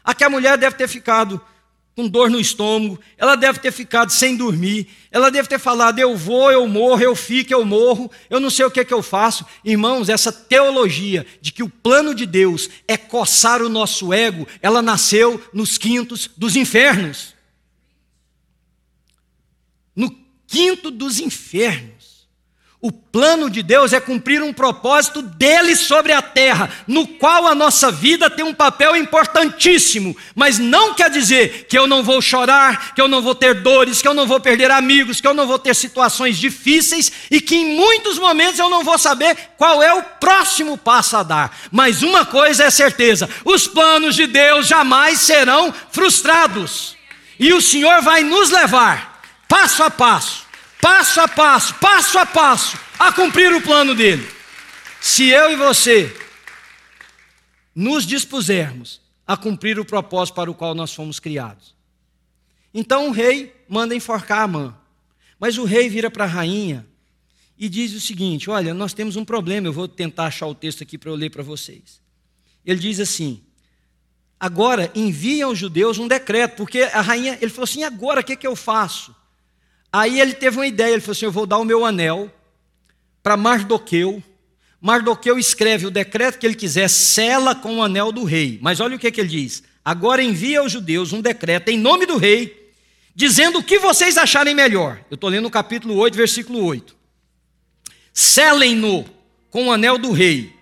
Aqui 0.03 0.25
a 0.25 0.29
mulher 0.29 0.59
deve 0.59 0.75
ter 0.77 0.89
ficado 0.89 1.41
com 1.95 2.09
dor 2.09 2.29
no 2.29 2.41
estômago, 2.41 2.99
ela 3.17 3.37
deve 3.37 3.61
ter 3.61 3.71
ficado 3.71 4.11
sem 4.11 4.37
dormir, 4.37 4.89
ela 5.13 5.31
deve 5.31 5.47
ter 5.47 5.61
falado, 5.61 6.01
eu 6.01 6.17
vou, 6.17 6.51
eu 6.51 6.67
morro, 6.67 7.03
eu 7.03 7.15
fico, 7.15 7.53
eu 7.53 7.65
morro, 7.65 8.11
eu 8.29 8.41
não 8.41 8.51
sei 8.51 8.65
o 8.65 8.71
que, 8.71 8.81
é 8.81 8.85
que 8.85 8.95
eu 8.95 9.03
faço. 9.03 9.47
Irmãos, 9.65 10.09
essa 10.09 10.33
teologia 10.33 11.25
de 11.41 11.53
que 11.53 11.63
o 11.63 11.69
plano 11.69 12.17
de 12.17 12.27
Deus 12.27 12.69
é 12.89 12.97
coçar 12.97 13.63
o 13.63 13.69
nosso 13.69 14.13
ego, 14.13 14.49
ela 14.61 14.83
nasceu 14.83 15.41
nos 15.53 15.79
quintos 15.79 16.29
dos 16.37 16.57
infernos. 16.57 17.33
No 19.95 20.11
quinto 20.53 20.91
dos 20.91 21.19
infernos. 21.19 22.03
O 22.79 22.91
plano 22.91 23.49
de 23.49 23.63
Deus 23.63 23.93
é 23.93 24.01
cumprir 24.01 24.43
um 24.43 24.53
propósito 24.53 25.23
dele 25.23 25.77
sobre 25.77 26.13
a 26.13 26.21
terra, 26.21 26.69
no 26.87 27.07
qual 27.07 27.47
a 27.47 27.55
nossa 27.55 27.93
vida 27.93 28.29
tem 28.29 28.45
um 28.45 28.53
papel 28.53 28.97
importantíssimo, 28.97 30.17
mas 30.35 30.59
não 30.59 30.93
quer 30.93 31.09
dizer 31.09 31.67
que 31.69 31.79
eu 31.79 31.87
não 31.87 32.03
vou 32.03 32.21
chorar, 32.21 32.93
que 32.93 33.01
eu 33.01 33.07
não 33.07 33.23
vou 33.23 33.37
ter 33.37 33.63
dores, 33.63 34.03
que 34.03 34.09
eu 34.09 34.13
não 34.13 34.27
vou 34.27 34.41
perder 34.41 34.71
amigos, 34.73 35.21
que 35.21 35.27
eu 35.29 35.33
não 35.33 35.47
vou 35.47 35.61
ter 35.61 35.77
situações 35.77 36.37
difíceis 36.37 37.11
e 37.31 37.41
que 37.41 37.55
em 37.55 37.77
muitos 37.77 38.19
momentos 38.19 38.59
eu 38.59 38.69
não 38.69 38.83
vou 38.83 38.99
saber 38.99 39.37
qual 39.57 39.81
é 39.81 39.95
o 39.95 40.03
próximo 40.03 40.77
passo 40.77 41.17
a 41.17 41.23
dar. 41.23 41.57
Mas 41.71 42.03
uma 42.03 42.27
coisa 42.27 42.65
é 42.65 42.71
certeza: 42.71 43.31
os 43.45 43.69
planos 43.69 44.17
de 44.17 44.27
Deus 44.27 44.67
jamais 44.67 45.21
serão 45.21 45.73
frustrados, 45.93 46.97
e 47.39 47.53
o 47.53 47.63
Senhor 47.63 48.03
vai 48.03 48.25
nos 48.25 48.51
levar 48.51 49.12
passo 49.53 49.83
a 49.83 49.91
passo 49.91 50.53
passo 50.83 51.21
a 51.21 51.29
passo, 51.29 51.75
passo 51.77 52.19
a 52.19 52.27
passo, 52.27 52.77
a 52.99 53.13
cumprir 53.13 53.55
o 53.55 53.63
plano 53.63 53.95
dele. 53.95 54.29
Se 55.01 55.29
eu 55.29 55.53
e 55.53 55.55
você 55.55 56.13
nos 57.73 58.05
dispusermos 58.05 59.01
a 59.25 59.37
cumprir 59.37 59.79
o 59.79 59.85
propósito 59.85 60.35
para 60.35 60.51
o 60.51 60.55
qual 60.55 60.75
nós 60.75 60.93
fomos 60.93 61.21
criados. 61.21 61.73
Então 62.75 63.09
o 63.09 63.13
rei 63.13 63.55
manda 63.69 63.95
enforcar 63.95 64.43
a 64.43 64.49
mão. 64.49 64.77
Mas 65.39 65.57
o 65.57 65.65
rei 65.65 65.89
vira 65.89 66.11
para 66.11 66.25
a 66.25 66.27
rainha 66.27 66.85
e 67.57 67.69
diz 67.69 67.95
o 67.95 68.01
seguinte: 68.01 68.51
Olha, 68.51 68.75
nós 68.75 68.93
temos 68.93 69.15
um 69.15 69.25
problema. 69.25 69.69
Eu 69.69 69.73
vou 69.73 69.87
tentar 69.87 70.25
achar 70.25 70.47
o 70.47 70.55
texto 70.55 70.83
aqui 70.83 70.99
para 70.99 71.11
eu 71.11 71.15
ler 71.15 71.31
para 71.31 71.45
vocês. 71.45 72.01
Ele 72.67 72.81
diz 72.81 72.99
assim: 72.99 73.41
Agora 74.41 74.91
enviem 74.97 75.43
aos 75.43 75.59
judeus 75.59 75.99
um 75.99 76.09
decreto, 76.09 76.57
porque 76.57 76.83
a 76.83 77.01
rainha, 77.01 77.39
ele 77.41 77.51
falou 77.51 77.65
assim: 77.65 77.85
agora 77.85 78.21
o 78.21 78.25
que, 78.25 78.37
que 78.37 78.47
eu 78.47 78.57
faço? 78.57 79.15
Aí 79.93 80.19
ele 80.19 80.33
teve 80.33 80.57
uma 80.57 80.67
ideia, 80.67 80.93
ele 80.93 81.03
falou 81.03 81.13
assim: 81.13 81.27
Eu 81.27 81.33
vou 81.33 81.47
dar 81.47 81.59
o 81.59 81.65
meu 81.65 81.85
anel 81.85 82.33
para 83.23 83.37
Mardoqueu. 83.37 84.23
Mardoqueu 84.81 85.39
escreve 85.39 85.87
o 85.87 85.91
decreto 85.91 86.39
que 86.39 86.47
ele 86.47 86.55
quiser, 86.55 86.89
sela 86.89 87.55
com 87.55 87.77
o 87.77 87.83
anel 87.83 88.11
do 88.11 88.25
rei. 88.25 88.59
Mas 88.63 88.81
olha 88.81 88.97
o 88.97 88.99
que, 88.99 89.11
que 89.11 89.21
ele 89.21 89.29
diz: 89.29 89.63
Agora 89.85 90.23
envia 90.23 90.61
aos 90.61 90.73
judeus 90.73 91.13
um 91.13 91.21
decreto 91.21 91.69
em 91.69 91.79
nome 91.79 92.07
do 92.07 92.17
rei, 92.17 92.73
dizendo 93.15 93.59
o 93.59 93.63
que 93.63 93.79
vocês 93.79 94.17
acharem 94.17 94.55
melhor. 94.55 94.99
Eu 95.11 95.17
estou 95.17 95.29
lendo 95.29 95.47
o 95.47 95.51
capítulo 95.51 95.95
8, 95.97 96.17
versículo 96.17 96.65
8. 96.65 96.97
Selem-no 98.15 99.05
com 99.51 99.69
o 99.69 99.73
anel 99.73 99.99
do 99.99 100.11
rei. 100.11 100.55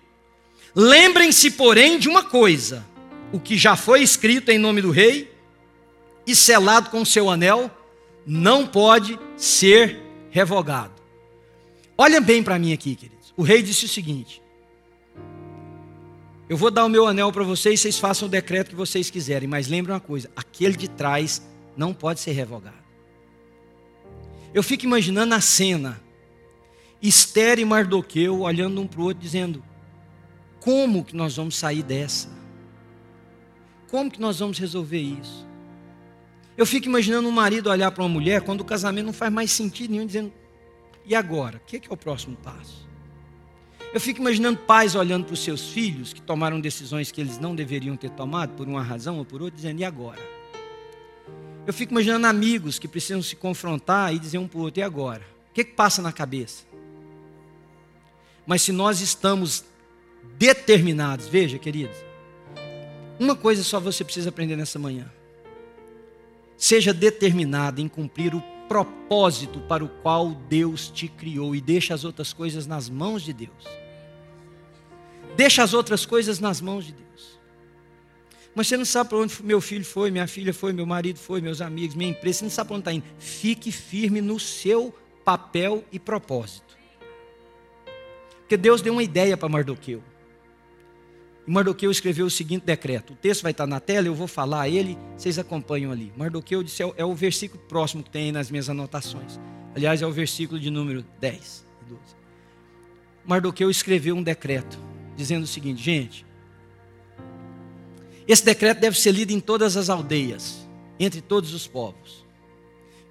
Lembrem-se, 0.75 1.51
porém, 1.51 1.97
de 1.97 2.09
uma 2.09 2.23
coisa: 2.23 2.85
o 3.31 3.39
que 3.39 3.57
já 3.57 3.77
foi 3.77 4.03
escrito 4.03 4.49
em 4.49 4.59
nome 4.59 4.81
do 4.81 4.91
rei 4.91 5.31
e 6.27 6.35
selado 6.35 6.89
com 6.89 7.01
o 7.01 7.05
seu 7.05 7.29
anel 7.29 7.71
não 8.25 8.67
pode 8.67 9.19
ser 9.35 9.99
revogado. 10.29 10.93
Olha 11.97 12.19
bem 12.19 12.41
para 12.41 12.57
mim 12.57 12.73
aqui, 12.73 12.95
queridos. 12.95 13.33
O 13.37 13.43
rei 13.43 13.61
disse 13.61 13.85
o 13.85 13.89
seguinte: 13.89 14.41
Eu 16.49 16.57
vou 16.57 16.71
dar 16.71 16.85
o 16.85 16.89
meu 16.89 17.07
anel 17.07 17.31
para 17.31 17.43
vocês, 17.43 17.79
vocês 17.79 17.97
façam 17.97 18.27
o 18.27 18.31
decreto 18.31 18.69
que 18.69 18.75
vocês 18.75 19.09
quiserem, 19.09 19.47
mas 19.47 19.67
lembre 19.67 19.91
uma 19.91 19.99
coisa: 19.99 20.29
aquele 20.35 20.75
de 20.75 20.87
trás 20.87 21.41
não 21.75 21.93
pode 21.93 22.19
ser 22.19 22.31
revogado. 22.31 22.81
Eu 24.53 24.63
fico 24.63 24.85
imaginando 24.85 25.33
a 25.33 25.41
cena. 25.41 26.01
Esther 27.01 27.57
e 27.57 27.65
Mardoqueu 27.65 28.41
olhando 28.41 28.79
um 28.79 28.87
para 28.87 29.01
o 29.01 29.05
outro, 29.05 29.21
dizendo: 29.21 29.63
Como 30.59 31.03
que 31.03 31.15
nós 31.15 31.35
vamos 31.35 31.55
sair 31.55 31.83
dessa? 31.83 32.29
Como 33.89 34.09
que 34.09 34.21
nós 34.21 34.39
vamos 34.39 34.57
resolver 34.57 34.99
isso? 34.99 35.50
Eu 36.61 36.65
fico 36.67 36.85
imaginando 36.85 37.27
um 37.27 37.31
marido 37.31 37.71
olhar 37.71 37.89
para 37.89 38.03
uma 38.03 38.09
mulher 38.09 38.41
quando 38.41 38.61
o 38.61 38.63
casamento 38.63 39.07
não 39.07 39.13
faz 39.13 39.33
mais 39.33 39.49
sentido 39.49 39.89
nenhum, 39.89 40.05
dizendo: 40.05 40.31
e 41.03 41.15
agora? 41.15 41.57
O 41.57 41.61
que 41.61 41.77
é, 41.77 41.81
o 41.89 41.97
próximo 41.97 42.37
passo? 42.37 42.87
Eu 43.91 43.99
fico 43.99 44.21
imaginando 44.21 44.59
pais 44.59 44.93
olhando 44.93 45.25
para 45.25 45.33
os 45.33 45.43
seus 45.43 45.69
filhos 45.69 46.13
que 46.13 46.21
tomaram 46.21 46.61
decisões 46.61 47.11
que 47.11 47.19
eles 47.19 47.39
não 47.39 47.55
deveriam 47.55 47.97
ter 47.97 48.11
tomado 48.11 48.51
por 48.51 48.67
uma 48.67 48.83
razão 48.83 49.17
ou 49.17 49.25
por 49.25 49.41
outra, 49.41 49.55
dizendo: 49.55 49.79
e 49.79 49.83
agora? 49.83 50.19
Eu 51.65 51.73
fico 51.73 51.93
imaginando 51.93 52.27
amigos 52.27 52.77
que 52.77 52.87
precisam 52.87 53.23
se 53.23 53.35
confrontar 53.35 54.13
e 54.13 54.19
dizer 54.19 54.37
um 54.37 54.47
para 54.47 54.59
o 54.59 54.61
outro: 54.61 54.81
e 54.81 54.83
agora? 54.83 55.25
O 55.49 55.53
que, 55.55 55.63
que 55.63 55.73
passa 55.73 55.99
na 55.99 56.11
cabeça? 56.11 56.63
Mas 58.45 58.61
se 58.61 58.71
nós 58.71 59.01
estamos 59.01 59.65
determinados, 60.37 61.27
veja, 61.27 61.57
queridos, 61.57 61.97
uma 63.19 63.35
coisa 63.35 63.63
só 63.63 63.79
você 63.79 64.03
precisa 64.03 64.29
aprender 64.29 64.55
nessa 64.55 64.77
manhã. 64.77 65.11
Seja 66.61 66.93
determinado 66.93 67.81
em 67.81 67.87
cumprir 67.87 68.35
o 68.35 68.43
propósito 68.67 69.59
para 69.61 69.83
o 69.83 69.89
qual 69.89 70.29
Deus 70.47 70.89
te 70.89 71.07
criou 71.07 71.55
e 71.55 71.59
deixa 71.59 71.95
as 71.95 72.03
outras 72.03 72.33
coisas 72.33 72.67
nas 72.67 72.87
mãos 72.87 73.23
de 73.23 73.33
Deus. 73.33 73.65
Deixa 75.35 75.63
as 75.63 75.73
outras 75.73 76.05
coisas 76.05 76.39
nas 76.39 76.61
mãos 76.61 76.85
de 76.85 76.93
Deus. 76.93 77.39
Mas 78.53 78.67
você 78.67 78.77
não 78.77 78.85
sabe 78.85 79.09
para 79.09 79.17
onde 79.17 79.41
meu 79.41 79.59
filho 79.59 79.83
foi, 79.83 80.11
minha 80.11 80.27
filha 80.27 80.53
foi, 80.53 80.71
meu 80.71 80.85
marido 80.85 81.17
foi, 81.17 81.41
meus 81.41 81.61
amigos, 81.61 81.95
minha 81.95 82.11
empresa, 82.11 82.37
você 82.37 82.45
não 82.45 82.51
sabe 82.51 82.67
para 82.67 82.75
onde 82.75 82.81
está 82.81 82.93
indo. 82.93 83.05
Fique 83.17 83.71
firme 83.71 84.21
no 84.21 84.39
seu 84.39 84.93
papel 85.25 85.83
e 85.91 85.97
propósito. 85.97 86.77
Porque 88.41 88.55
Deus 88.55 88.83
deu 88.83 88.93
uma 88.93 89.01
ideia 89.01 89.35
para 89.35 89.49
Mardoqueu. 89.49 90.03
Mardoqueu 91.45 91.89
escreveu 91.89 92.25
o 92.25 92.29
seguinte 92.29 92.65
decreto. 92.65 93.13
O 93.13 93.15
texto 93.15 93.41
vai 93.41 93.51
estar 93.51 93.65
na 93.65 93.79
tela, 93.79 94.07
eu 94.07 94.13
vou 94.13 94.27
falar 94.27 94.69
ele, 94.69 94.97
vocês 95.17 95.39
acompanham 95.39 95.91
ali. 95.91 96.13
Mardoqueu 96.15 96.61
disse, 96.61 96.83
é 96.83 97.05
o 97.05 97.15
versículo 97.15 97.61
próximo 97.67 98.03
que 98.03 98.09
tem 98.09 98.25
aí 98.25 98.31
nas 98.31 98.51
minhas 98.51 98.69
anotações. 98.69 99.39
Aliás, 99.75 100.01
é 100.01 100.07
o 100.07 100.11
versículo 100.11 100.59
de 100.59 100.69
número 100.69 101.03
10 101.19 101.65
e 101.81 101.89
12. 101.89 102.01
Mardoqueu 103.25 103.69
escreveu 103.69 104.15
um 104.15 104.23
decreto, 104.23 104.77
dizendo 105.15 105.43
o 105.43 105.47
seguinte, 105.47 105.81
gente, 105.81 106.25
esse 108.27 108.45
decreto 108.45 108.79
deve 108.79 108.99
ser 108.99 109.11
lido 109.11 109.31
em 109.31 109.39
todas 109.39 109.75
as 109.75 109.89
aldeias, 109.89 110.67
entre 110.99 111.21
todos 111.21 111.53
os 111.53 111.65
povos, 111.65 112.25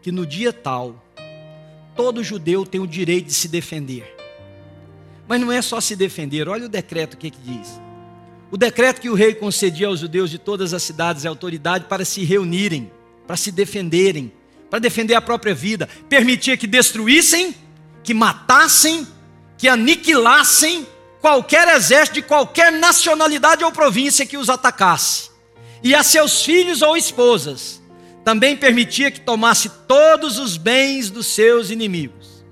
que 0.01 0.13
no 0.13 0.25
dia 0.25 0.53
tal, 0.53 1.05
todo 1.97 2.23
judeu 2.23 2.65
tem 2.65 2.81
o 2.81 2.87
direito 2.87 3.27
de 3.27 3.35
se 3.35 3.49
defender. 3.49 4.17
Mas 5.27 5.41
não 5.41 5.51
é 5.51 5.61
só 5.61 5.81
se 5.81 5.97
defender, 5.97 6.49
olha 6.49 6.67
o 6.67 6.69
decreto 6.69 7.15
o 7.15 7.17
que, 7.17 7.31
que 7.31 7.41
diz 7.41 7.81
o 8.51 8.57
decreto 8.57 9.01
que 9.01 9.09
o 9.09 9.15
rei 9.15 9.35
concedia 9.35 9.87
aos 9.87 10.01
judeus 10.01 10.29
de 10.29 10.39
todas 10.39 10.75
as 10.75 10.83
cidades 10.83 11.23
e 11.23 11.29
autoridade 11.29 11.85
para 11.85 12.05
se 12.05 12.25
reunirem, 12.25 12.91
para 13.27 13.37
se 13.37 13.53
defenderem, 13.53 14.33
para 14.69 14.81
defender 14.81 15.15
a 15.15 15.21
própria 15.21 15.55
vida, 15.55 15.89
permitia 16.09 16.57
que 16.57 16.67
destruíssem, 16.67 17.55
que 18.03 18.13
matassem, 18.13 19.07
que 19.57 19.69
aniquilassem 19.69 20.87
qualquer 21.21 21.69
exército 21.77 22.15
de 22.15 22.23
qualquer 22.23 22.73
nacionalidade 22.73 23.63
ou 23.63 23.71
província 23.71 24.27
que 24.27 24.37
os 24.37 24.49
atacasse, 24.49 25.31
e 25.83 25.95
a 25.95 26.03
seus 26.03 26.43
filhos 26.43 26.83
ou 26.83 26.97
esposas. 26.97 27.81
Também 28.25 28.57
permitia 28.57 29.11
que 29.11 29.21
tomasse 29.21 29.71
todos 29.89 30.39
os 30.39 30.57
bens 30.57 31.09
dos 31.09 31.27
seus 31.29 31.71
inimigos. 31.71 32.45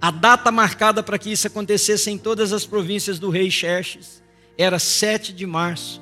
A 0.00 0.10
data 0.10 0.52
marcada 0.52 1.02
para 1.02 1.18
que 1.18 1.32
isso 1.32 1.46
acontecesse 1.46 2.10
em 2.10 2.18
todas 2.18 2.52
as 2.52 2.64
províncias 2.64 3.18
do 3.18 3.28
rei 3.28 3.50
Xerxes 3.50 4.22
era 4.58 4.78
7 4.78 5.32
de 5.32 5.46
março 5.46 6.00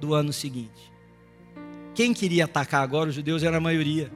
do 0.00 0.14
ano 0.14 0.32
seguinte. 0.32 0.92
Quem 1.94 2.12
queria 2.12 2.46
atacar 2.46 2.82
agora 2.82 3.10
os 3.10 3.14
judeus 3.14 3.42
era 3.42 3.58
a 3.58 3.60
maioria. 3.60 4.10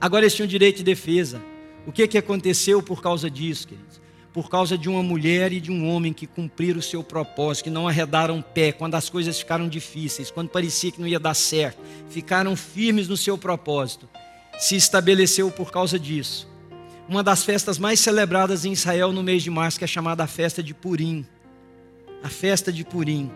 Agora 0.00 0.24
eles 0.24 0.34
tinham 0.34 0.46
direito 0.46 0.78
de 0.78 0.84
defesa. 0.84 1.40
O 1.86 1.92
que, 1.92 2.06
que 2.06 2.18
aconteceu 2.18 2.82
por 2.82 3.00
causa 3.00 3.30
disso, 3.30 3.68
queridos? 3.68 4.02
Por 4.32 4.50
causa 4.50 4.76
de 4.76 4.88
uma 4.88 5.02
mulher 5.02 5.52
e 5.52 5.60
de 5.60 5.70
um 5.70 5.88
homem 5.88 6.12
que 6.12 6.26
cumpriram 6.26 6.80
o 6.80 6.82
seu 6.82 7.02
propósito, 7.02 7.64
que 7.64 7.70
não 7.70 7.86
arredaram 7.86 8.42
pé 8.42 8.72
quando 8.72 8.96
as 8.96 9.08
coisas 9.08 9.38
ficaram 9.38 9.68
difíceis, 9.68 10.30
quando 10.30 10.48
parecia 10.48 10.90
que 10.90 11.00
não 11.00 11.06
ia 11.06 11.20
dar 11.20 11.34
certo, 11.34 11.80
ficaram 12.10 12.56
firmes 12.56 13.08
no 13.08 13.16
seu 13.16 13.38
propósito. 13.38 14.08
Se 14.58 14.76
estabeleceu 14.76 15.50
por 15.50 15.70
causa 15.70 15.98
disso. 15.98 16.48
Uma 17.08 17.22
das 17.22 17.44
festas 17.44 17.78
mais 17.78 18.00
celebradas 18.00 18.64
em 18.64 18.72
Israel 18.72 19.12
no 19.12 19.22
mês 19.22 19.42
de 19.42 19.50
março, 19.50 19.78
que 19.78 19.84
é 19.84 19.88
chamada 19.88 20.24
a 20.24 20.26
festa 20.26 20.62
de 20.62 20.74
Purim 20.74 21.24
a 22.24 22.28
festa 22.30 22.72
de 22.72 22.86
Purim, 22.86 23.30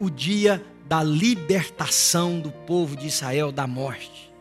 o 0.00 0.08
dia 0.08 0.64
da 0.88 1.02
libertação 1.02 2.40
do 2.40 2.50
povo 2.50 2.96
de 2.96 3.06
Israel 3.06 3.52
da 3.52 3.66
morte. 3.66 4.32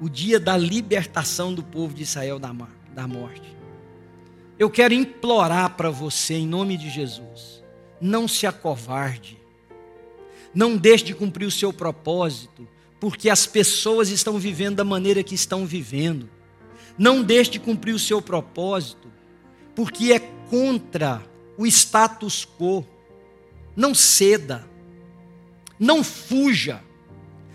O 0.00 0.08
dia 0.08 0.40
da 0.40 0.56
libertação 0.56 1.54
do 1.54 1.62
povo 1.62 1.94
de 1.94 2.02
Israel 2.02 2.40
da, 2.40 2.52
morte. 3.06 3.56
Eu 4.58 4.68
quero 4.68 4.92
implorar 4.92 5.76
para 5.76 5.90
você, 5.90 6.34
em 6.34 6.46
nome 6.46 6.76
de 6.76 6.90
Jesus, 6.90 7.62
não 8.00 8.26
se 8.26 8.48
acovarde, 8.48 9.38
não 10.52 10.76
deixe 10.76 11.04
de 11.04 11.14
cumprir 11.14 11.46
o 11.46 11.52
seu 11.52 11.72
propósito, 11.72 12.66
porque 12.98 13.30
as 13.30 13.46
pessoas 13.46 14.08
estão 14.08 14.40
vivendo 14.40 14.76
da 14.76 14.84
maneira 14.84 15.22
que 15.22 15.36
estão 15.36 15.64
vivendo. 15.64 16.28
Não 16.98 17.22
deixe 17.22 17.52
de 17.52 17.60
cumprir 17.60 17.94
o 17.94 17.98
seu 17.98 18.20
propósito, 18.20 19.08
porque 19.72 20.12
é 20.12 20.18
contra 20.18 21.22
o 21.56 21.64
status 21.64 22.44
quo 22.58 22.84
não 23.76 23.94
ceda, 23.94 24.66
não 25.78 26.04
fuja, 26.04 26.82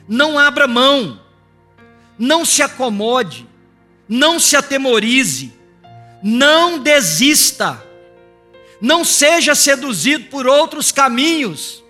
não 0.07 0.39
abra 0.39 0.67
mão, 0.67 1.19
não 2.17 2.45
se 2.45 2.61
acomode, 2.61 3.47
não 4.07 4.39
se 4.39 4.55
atemorize, 4.55 5.53
não 6.23 6.79
desista, 6.79 7.83
Não 8.81 9.05
seja 9.05 9.55
seduzido 9.55 10.25
por 10.25 10.45
outros 10.45 10.91
caminhos. 10.91 11.83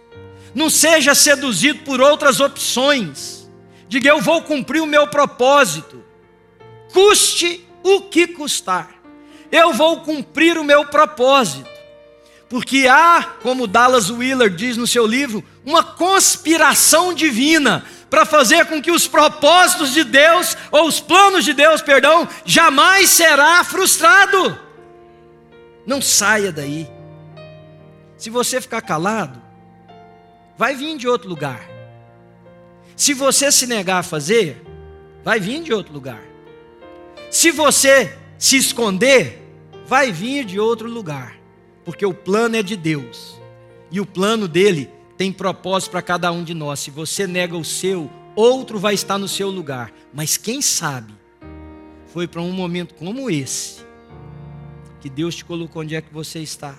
Não 0.54 0.70
seja 0.70 1.16
seduzido 1.16 1.80
por 1.80 2.00
outras 2.00 2.40
opções. 2.40 3.50
Diga, 3.90 4.10
eu 4.10 4.22
vou 4.22 4.42
cumprir 4.44 4.82
o 4.82 4.86
meu 4.86 5.08
propósito. 5.08 6.04
Custe 6.94 7.68
o 7.84 8.02
que 8.02 8.28
custar. 8.28 8.90
Eu 9.52 9.74
vou 9.74 10.02
cumprir 10.02 10.58
o 10.58 10.64
meu 10.64 10.86
propósito. 10.86 11.75
Porque 12.50 12.88
há, 12.88 13.24
como 13.42 13.68
Dallas 13.68 14.10
Willard 14.10 14.56
diz 14.56 14.78
no 14.78 14.86
seu 14.86 15.06
livro, 15.06 15.44
uma 15.66 15.84
conspiração 15.84 17.14
divina 17.14 17.84
para 18.10 18.26
fazer 18.26 18.66
com 18.68 18.82
que 18.82 18.92
os 18.92 19.08
propósitos 19.08 19.92
de 19.92 20.04
Deus, 20.04 20.56
ou 20.72 20.88
os 20.88 21.00
planos 21.00 21.44
de 21.44 21.54
Deus, 21.54 21.82
perdão, 21.82 22.28
jamais 22.46 23.10
será 23.10 23.64
frustrado. 23.64 24.58
Não 25.86 26.02
saia 26.02 26.52
daí. 26.52 26.88
Se 28.18 28.30
você 28.30 28.62
ficar 28.62 28.82
calado, 28.82 29.42
vai 30.58 30.76
vir 30.76 30.98
de 30.98 31.08
outro 31.08 31.28
lugar. 31.28 31.68
Se 32.96 33.14
você 33.14 33.52
se 33.52 33.68
negar 33.68 34.00
a 34.00 34.04
fazer, 34.04 34.64
vai 35.24 35.40
vir 35.40 35.62
de 35.62 35.74
outro 35.74 35.94
lugar. 35.94 36.22
Se 37.30 37.52
você 37.52 38.18
se 38.38 38.56
esconder, 38.56 39.42
vai 39.86 40.12
vir 40.12 40.46
de 40.46 40.60
outro 40.60 40.88
lugar. 40.88 41.35
Porque 41.86 42.06
o 42.06 42.14
plano 42.14 42.58
é 42.58 42.64
de 42.64 42.76
Deus. 42.76 43.40
E 43.92 44.02
o 44.02 44.06
plano 44.06 44.48
dele 44.48 44.90
tem 45.16 45.32
propósito 45.32 45.92
para 45.92 46.02
cada 46.02 46.32
um 46.32 46.44
de 46.44 46.54
nós. 46.54 46.82
Se 46.82 46.92
você 46.92 47.26
nega 47.26 47.56
o 47.56 47.64
seu, 47.64 48.10
outro 48.36 48.78
vai 48.80 48.94
estar 48.94 49.18
no 49.18 49.28
seu 49.28 49.50
lugar. 49.50 49.94
Mas 50.14 50.36
quem 50.36 50.62
sabe, 50.62 51.14
foi 52.08 52.28
para 52.28 52.42
um 52.42 52.52
momento 52.52 52.96
como 52.96 53.30
esse 53.30 53.86
que 55.00 55.10
Deus 55.10 55.36
te 55.36 55.46
colocou 55.46 55.84
onde 55.84 55.96
é 55.96 56.02
que 56.02 56.12
você 56.12 56.40
está. 56.40 56.76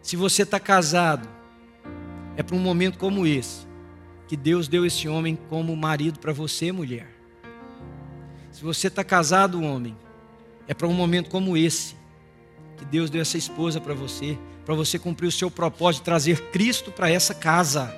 Se 0.00 0.16
você 0.16 0.42
está 0.42 0.60
casado, 0.60 1.28
é 2.36 2.42
para 2.42 2.54
um 2.54 2.60
momento 2.60 2.98
como 2.98 3.26
esse 3.26 3.66
que 4.28 4.36
Deus 4.36 4.68
deu 4.68 4.86
esse 4.86 5.08
homem 5.08 5.38
como 5.48 5.74
marido 5.76 6.18
para 6.18 6.32
você, 6.32 6.70
mulher. 6.70 7.08
Se 8.52 8.62
você 8.62 8.88
está 8.88 9.02
casado, 9.02 9.62
homem, 9.62 9.96
é 10.68 10.74
para 10.74 10.86
um 10.86 10.92
momento 10.92 11.28
como 11.28 11.56
esse 11.56 11.96
Deus 12.84 13.10
deu 13.10 13.22
essa 13.22 13.38
esposa 13.38 13.80
para 13.80 13.94
você 13.94 14.38
para 14.64 14.74
você 14.74 14.98
cumprir 14.98 15.26
o 15.26 15.32
seu 15.32 15.50
propósito 15.50 16.00
de 16.00 16.04
trazer 16.04 16.40
Cristo 16.50 16.90
para 16.90 17.10
essa 17.10 17.34
casa. 17.34 17.94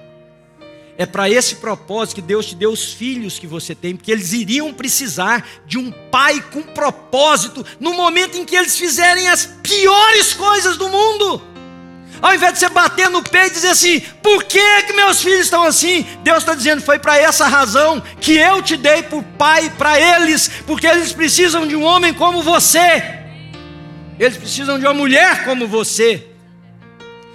É 0.99 1.05
para 1.05 1.29
esse 1.29 1.57
propósito 1.57 2.17
que 2.17 2.23
Deus 2.23 2.47
te 2.47 2.55
deu 2.55 2.71
os 2.71 2.93
filhos 2.93 3.39
que 3.39 3.47
você 3.47 3.75
tem, 3.75 3.95
porque 3.95 4.11
eles 4.11 4.33
iriam 4.33 4.73
precisar 4.73 5.47
de 5.67 5.79
um 5.79 5.93
pai 6.11 6.43
com 6.51 6.63
propósito 6.63 7.65
no 7.79 7.93
momento 7.93 8.39
em 8.39 8.45
que 8.45 8.57
eles 8.57 8.79
fizerem 8.79 9.29
as 9.29 9.47
piores 9.63 10.33
coisas 10.33 10.77
do 10.77 10.89
mundo. 10.89 11.43
Ao 12.23 12.35
invés 12.35 12.55
de 12.55 12.61
você 12.61 12.69
bater 12.71 13.11
no 13.11 13.23
peito 13.23 13.49
e 13.49 13.55
dizer 13.55 13.69
assim: 13.69 14.01
por 14.23 14.45
que, 14.45 14.83
que 14.85 14.95
meus 14.95 15.21
filhos 15.21 15.41
estão 15.41 15.65
assim? 15.65 16.07
Deus 16.25 16.39
está 16.39 16.55
dizendo: 16.55 16.81
foi 16.81 16.99
para 16.99 17.19
essa 17.19 17.47
razão 17.47 18.03
que 18.19 18.33
eu 18.33 18.63
te 18.63 18.79
dei 18.79 19.03
por 19.03 19.23
pai 19.23 19.69
para 19.77 20.01
eles, 20.01 20.51
porque 20.67 20.87
eles 20.87 21.13
precisam 21.13 21.67
de 21.67 21.77
um 21.77 21.85
homem 21.85 22.15
como 22.15 22.43
você, 22.43 23.16
eles 24.19 24.37
precisam 24.37 24.79
de 24.79 24.87
uma 24.87 24.95
mulher 24.95 25.45
como 25.45 25.67
você. 25.67 26.27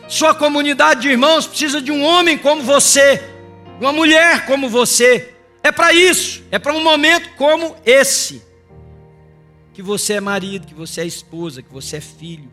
Sua 0.08 0.36
comunidade 0.36 1.02
de 1.02 1.10
irmãos 1.10 1.48
precisa 1.48 1.82
de 1.82 1.92
um 1.92 2.04
homem 2.04 2.38
como 2.38 2.62
você, 2.64 3.24
uma 3.80 3.94
mulher 3.94 4.46
como 4.46 4.68
você. 4.68 5.34
É 5.64 5.72
para 5.72 5.94
isso, 5.94 6.44
é 6.52 6.58
para 6.58 6.74
um 6.74 6.84
momento 6.84 7.30
como 7.36 7.76
esse. 7.86 8.42
Que 9.74 9.82
você 9.82 10.14
é 10.14 10.22
marido, 10.22 10.68
que 10.68 10.74
você 10.74 11.02
é 11.02 11.06
esposa, 11.06 11.62
que 11.62 11.72
você 11.72 11.98
é 11.98 12.02
filho, 12.02 12.52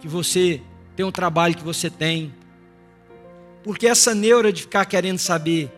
que 0.00 0.08
você 0.08 0.60
tem 0.96 1.06
o 1.06 1.12
trabalho 1.12 1.54
que 1.54 1.62
você 1.62 1.88
tem. 1.88 2.34
Porque 3.62 3.86
essa 3.86 4.14
neura 4.14 4.52
de 4.52 4.62
ficar 4.62 4.86
querendo 4.86 5.18
saber 5.18 5.70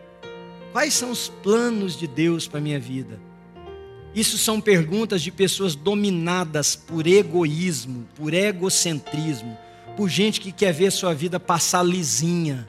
quais 0.71 0.93
são 0.93 1.11
os 1.11 1.29
planos 1.43 1.97
de 1.99 2.07
Deus 2.07 2.47
para 2.47 2.61
minha 2.61 2.79
vida. 2.79 3.19
Isso 4.13 4.37
são 4.37 4.59
perguntas 4.59 5.21
de 5.21 5.31
pessoas 5.31 5.75
dominadas 5.75 6.75
por 6.75 7.07
egoísmo, 7.07 8.07
por 8.15 8.33
egocentrismo 8.33 9.57
por 9.95 10.09
gente 10.09 10.39
que 10.39 10.51
quer 10.51 10.73
ver 10.73 10.91
sua 10.91 11.13
vida 11.13 11.39
passar 11.39 11.83
lisinha, 11.83 12.67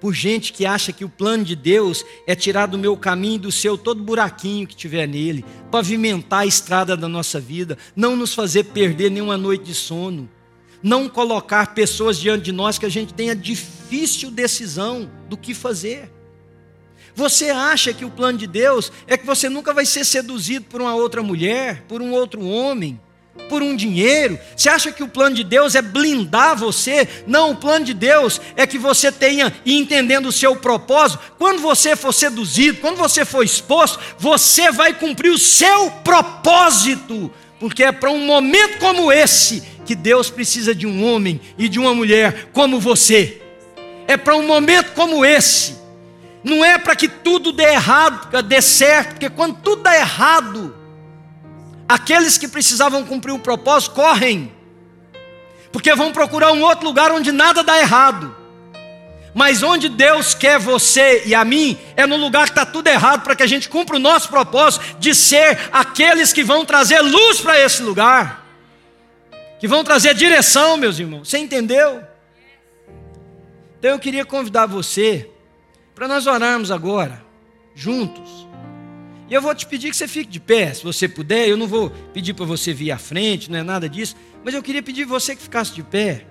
por 0.00 0.12
gente 0.12 0.52
que 0.52 0.66
acha 0.66 0.92
que 0.92 1.04
o 1.04 1.08
plano 1.08 1.44
de 1.44 1.56
Deus 1.56 2.04
é 2.26 2.34
tirar 2.34 2.66
do 2.66 2.78
meu 2.78 2.96
caminho 2.96 3.38
do 3.38 3.52
seu 3.52 3.78
todo 3.78 4.02
buraquinho 4.02 4.66
que 4.66 4.76
tiver 4.76 5.06
nele, 5.06 5.44
pavimentar 5.70 6.40
a 6.40 6.46
estrada 6.46 6.96
da 6.96 7.08
nossa 7.08 7.40
vida, 7.40 7.78
não 7.94 8.16
nos 8.16 8.34
fazer 8.34 8.64
perder 8.64 9.10
nenhuma 9.10 9.36
noite 9.36 9.64
de 9.64 9.74
sono, 9.74 10.28
não 10.82 11.08
colocar 11.08 11.74
pessoas 11.74 12.18
diante 12.18 12.44
de 12.44 12.52
nós 12.52 12.78
que 12.78 12.86
a 12.86 12.90
gente 12.90 13.14
tenha 13.14 13.34
difícil 13.34 14.30
decisão 14.30 15.10
do 15.28 15.36
que 15.36 15.54
fazer. 15.54 16.10
Você 17.16 17.48
acha 17.48 17.94
que 17.94 18.04
o 18.04 18.10
plano 18.10 18.36
de 18.36 18.46
Deus 18.46 18.92
é 19.06 19.16
que 19.16 19.24
você 19.24 19.48
nunca 19.48 19.72
vai 19.72 19.86
ser 19.86 20.04
seduzido 20.04 20.66
por 20.66 20.82
uma 20.82 20.94
outra 20.94 21.22
mulher, 21.22 21.82
por 21.88 22.02
um 22.02 22.12
outro 22.12 22.46
homem, 22.46 23.00
por 23.48 23.62
um 23.62 23.74
dinheiro? 23.74 24.38
Você 24.54 24.68
acha 24.68 24.92
que 24.92 25.02
o 25.02 25.08
plano 25.08 25.34
de 25.34 25.42
Deus 25.42 25.74
é 25.74 25.80
blindar 25.80 26.58
você? 26.58 27.08
Não, 27.26 27.52
o 27.52 27.56
plano 27.56 27.86
de 27.86 27.94
Deus 27.94 28.38
é 28.54 28.66
que 28.66 28.76
você 28.76 29.10
tenha, 29.10 29.50
e 29.64 29.78
entendendo 29.78 30.26
o 30.26 30.32
seu 30.32 30.56
propósito, 30.56 31.32
quando 31.38 31.62
você 31.62 31.96
for 31.96 32.12
seduzido, 32.12 32.82
quando 32.82 32.98
você 32.98 33.24
for 33.24 33.42
exposto, 33.42 33.98
você 34.18 34.70
vai 34.70 34.92
cumprir 34.92 35.30
o 35.30 35.38
seu 35.38 35.90
propósito, 36.04 37.32
porque 37.58 37.82
é 37.82 37.92
para 37.92 38.10
um 38.10 38.26
momento 38.26 38.78
como 38.78 39.10
esse 39.10 39.62
que 39.86 39.94
Deus 39.94 40.28
precisa 40.28 40.74
de 40.74 40.86
um 40.86 41.02
homem 41.02 41.40
e 41.56 41.66
de 41.66 41.78
uma 41.78 41.94
mulher 41.94 42.50
como 42.52 42.78
você. 42.78 43.40
É 44.06 44.18
para 44.18 44.36
um 44.36 44.46
momento 44.46 44.92
como 44.92 45.24
esse. 45.24 45.85
Não 46.46 46.64
é 46.64 46.78
para 46.78 46.96
que 46.96 47.08
tudo 47.08 47.52
dê 47.52 47.64
errado, 47.64 48.42
dê 48.42 48.62
certo, 48.62 49.10
porque 49.10 49.28
quando 49.28 49.56
tudo 49.56 49.82
dá 49.82 49.96
errado, 49.96 50.74
Aqueles 51.88 52.36
que 52.36 52.48
precisavam 52.48 53.04
cumprir 53.04 53.32
o 53.32 53.38
propósito 53.38 53.94
correm, 53.94 54.52
porque 55.70 55.94
vão 55.94 56.12
procurar 56.12 56.50
um 56.52 56.62
outro 56.62 56.84
lugar 56.84 57.12
onde 57.12 57.30
nada 57.30 57.62
dá 57.62 57.78
errado. 57.78 58.34
Mas 59.32 59.62
onde 59.62 59.88
Deus 59.88 60.34
quer 60.34 60.58
você 60.58 61.22
e 61.26 61.34
a 61.34 61.44
mim 61.44 61.78
é 61.94 62.06
no 62.06 62.16
lugar 62.16 62.44
que 62.44 62.52
está 62.52 62.64
tudo 62.64 62.88
errado, 62.88 63.22
para 63.22 63.36
que 63.36 63.42
a 63.42 63.46
gente 63.46 63.68
cumpra 63.68 63.96
o 63.96 64.00
nosso 64.00 64.28
propósito 64.28 64.96
de 64.98 65.14
ser 65.14 65.68
aqueles 65.70 66.32
que 66.32 66.42
vão 66.42 66.64
trazer 66.64 67.00
luz 67.02 67.40
para 67.40 67.60
esse 67.60 67.82
lugar, 67.82 68.44
que 69.60 69.68
vão 69.68 69.84
trazer 69.84 70.14
direção, 70.14 70.76
meus 70.76 70.98
irmãos. 70.98 71.28
Você 71.28 71.38
entendeu? 71.38 72.02
Então 73.78 73.90
eu 73.90 73.98
queria 73.98 74.24
convidar 74.24 74.66
você 74.66 75.30
para 75.96 76.06
nós 76.06 76.26
orarmos 76.26 76.70
agora, 76.70 77.24
juntos. 77.74 78.46
E 79.30 79.34
eu 79.34 79.40
vou 79.40 79.54
te 79.54 79.66
pedir 79.66 79.90
que 79.90 79.96
você 79.96 80.06
fique 80.06 80.30
de 80.30 80.38
pé, 80.38 80.74
se 80.74 80.84
você 80.84 81.08
puder. 81.08 81.48
Eu 81.48 81.56
não 81.56 81.66
vou 81.66 81.88
pedir 82.12 82.34
para 82.34 82.44
você 82.44 82.74
vir 82.74 82.90
à 82.90 82.98
frente, 82.98 83.50
não 83.50 83.58
é 83.58 83.62
nada 83.62 83.88
disso. 83.88 84.14
Mas 84.44 84.52
eu 84.52 84.62
queria 84.62 84.82
pedir 84.82 85.06
você 85.06 85.34
que 85.34 85.42
ficasse 85.42 85.72
de 85.72 85.82
pé. 85.82 86.26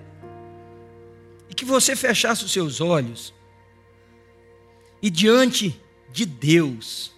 E 1.50 1.54
que 1.54 1.64
você 1.64 1.96
fechasse 1.96 2.44
os 2.44 2.52
seus 2.52 2.80
olhos. 2.80 3.34
E 5.02 5.10
diante 5.10 5.78
de 6.12 6.24
Deus, 6.24 7.12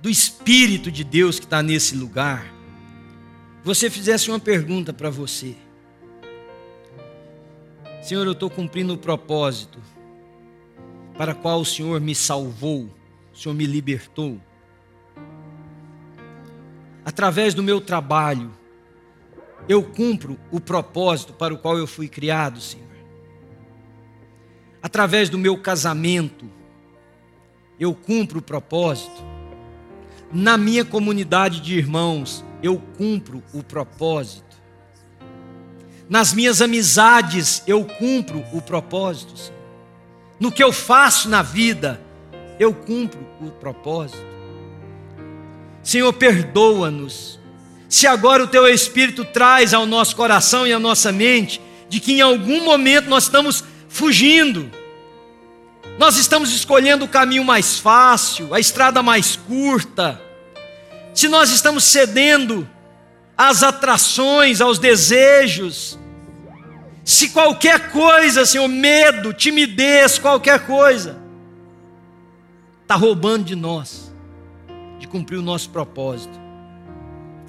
do 0.00 0.08
Espírito 0.08 0.90
de 0.90 1.04
Deus 1.04 1.38
que 1.38 1.44
está 1.44 1.62
nesse 1.62 1.94
lugar, 1.94 2.50
você 3.62 3.90
fizesse 3.90 4.30
uma 4.30 4.40
pergunta 4.40 4.94
para 4.94 5.10
você: 5.10 5.54
Senhor, 8.02 8.24
eu 8.24 8.32
estou 8.32 8.48
cumprindo 8.48 8.94
o 8.94 8.98
propósito 8.98 9.78
para 11.16 11.34
qual 11.34 11.60
o 11.60 11.64
Senhor 11.64 12.00
me 12.00 12.14
salvou, 12.14 12.88
o 13.32 13.36
Senhor 13.36 13.54
me 13.54 13.66
libertou 13.66 14.40
através 17.06 17.54
do 17.54 17.62
meu 17.62 17.80
trabalho, 17.80 18.50
eu 19.68 19.80
cumpro 19.80 20.36
o 20.50 20.60
propósito 20.60 21.32
para 21.32 21.54
o 21.54 21.58
qual 21.58 21.78
eu 21.78 21.86
fui 21.86 22.08
criado, 22.08 22.60
Senhor. 22.60 22.84
Através 24.82 25.30
do 25.30 25.38
meu 25.38 25.56
casamento, 25.56 26.50
eu 27.78 27.94
cumpro 27.94 28.40
o 28.40 28.42
propósito. 28.42 29.24
Na 30.32 30.58
minha 30.58 30.84
comunidade 30.84 31.60
de 31.60 31.78
irmãos, 31.78 32.44
eu 32.60 32.82
cumpro 32.98 33.40
o 33.54 33.62
propósito. 33.62 34.56
Nas 36.08 36.34
minhas 36.34 36.60
amizades, 36.60 37.62
eu 37.68 37.84
cumpro 37.84 38.44
o 38.52 38.60
propósito. 38.60 39.36
Senhor. 39.36 39.55
No 40.38 40.52
que 40.52 40.62
eu 40.62 40.72
faço 40.72 41.28
na 41.28 41.42
vida, 41.42 42.00
eu 42.58 42.72
cumpro 42.72 43.20
o 43.40 43.50
propósito. 43.50 44.24
Senhor, 45.82 46.12
perdoa-nos. 46.12 47.38
Se 47.88 48.06
agora 48.06 48.42
o 48.42 48.48
teu 48.48 48.66
Espírito 48.66 49.24
traz 49.24 49.72
ao 49.72 49.86
nosso 49.86 50.16
coração 50.16 50.66
e 50.66 50.72
à 50.72 50.78
nossa 50.78 51.12
mente 51.12 51.60
de 51.88 52.00
que 52.00 52.14
em 52.14 52.20
algum 52.20 52.64
momento 52.64 53.08
nós 53.08 53.24
estamos 53.24 53.62
fugindo, 53.88 54.70
nós 55.98 56.16
estamos 56.16 56.52
escolhendo 56.52 57.04
o 57.04 57.08
caminho 57.08 57.44
mais 57.44 57.78
fácil, 57.78 58.52
a 58.52 58.60
estrada 58.60 59.02
mais 59.02 59.36
curta, 59.36 60.20
se 61.14 61.28
nós 61.28 61.50
estamos 61.50 61.84
cedendo 61.84 62.68
às 63.38 63.62
atrações, 63.62 64.60
aos 64.60 64.78
desejos 64.78 65.98
Se 67.06 67.28
qualquer 67.28 67.92
coisa, 67.92 68.44
Senhor, 68.44 68.66
medo, 68.66 69.32
timidez, 69.32 70.18
qualquer 70.18 70.66
coisa, 70.66 71.16
está 72.82 72.96
roubando 72.96 73.44
de 73.44 73.54
nós, 73.54 74.12
de 74.98 75.06
cumprir 75.06 75.36
o 75.36 75.42
nosso 75.42 75.70
propósito, 75.70 76.36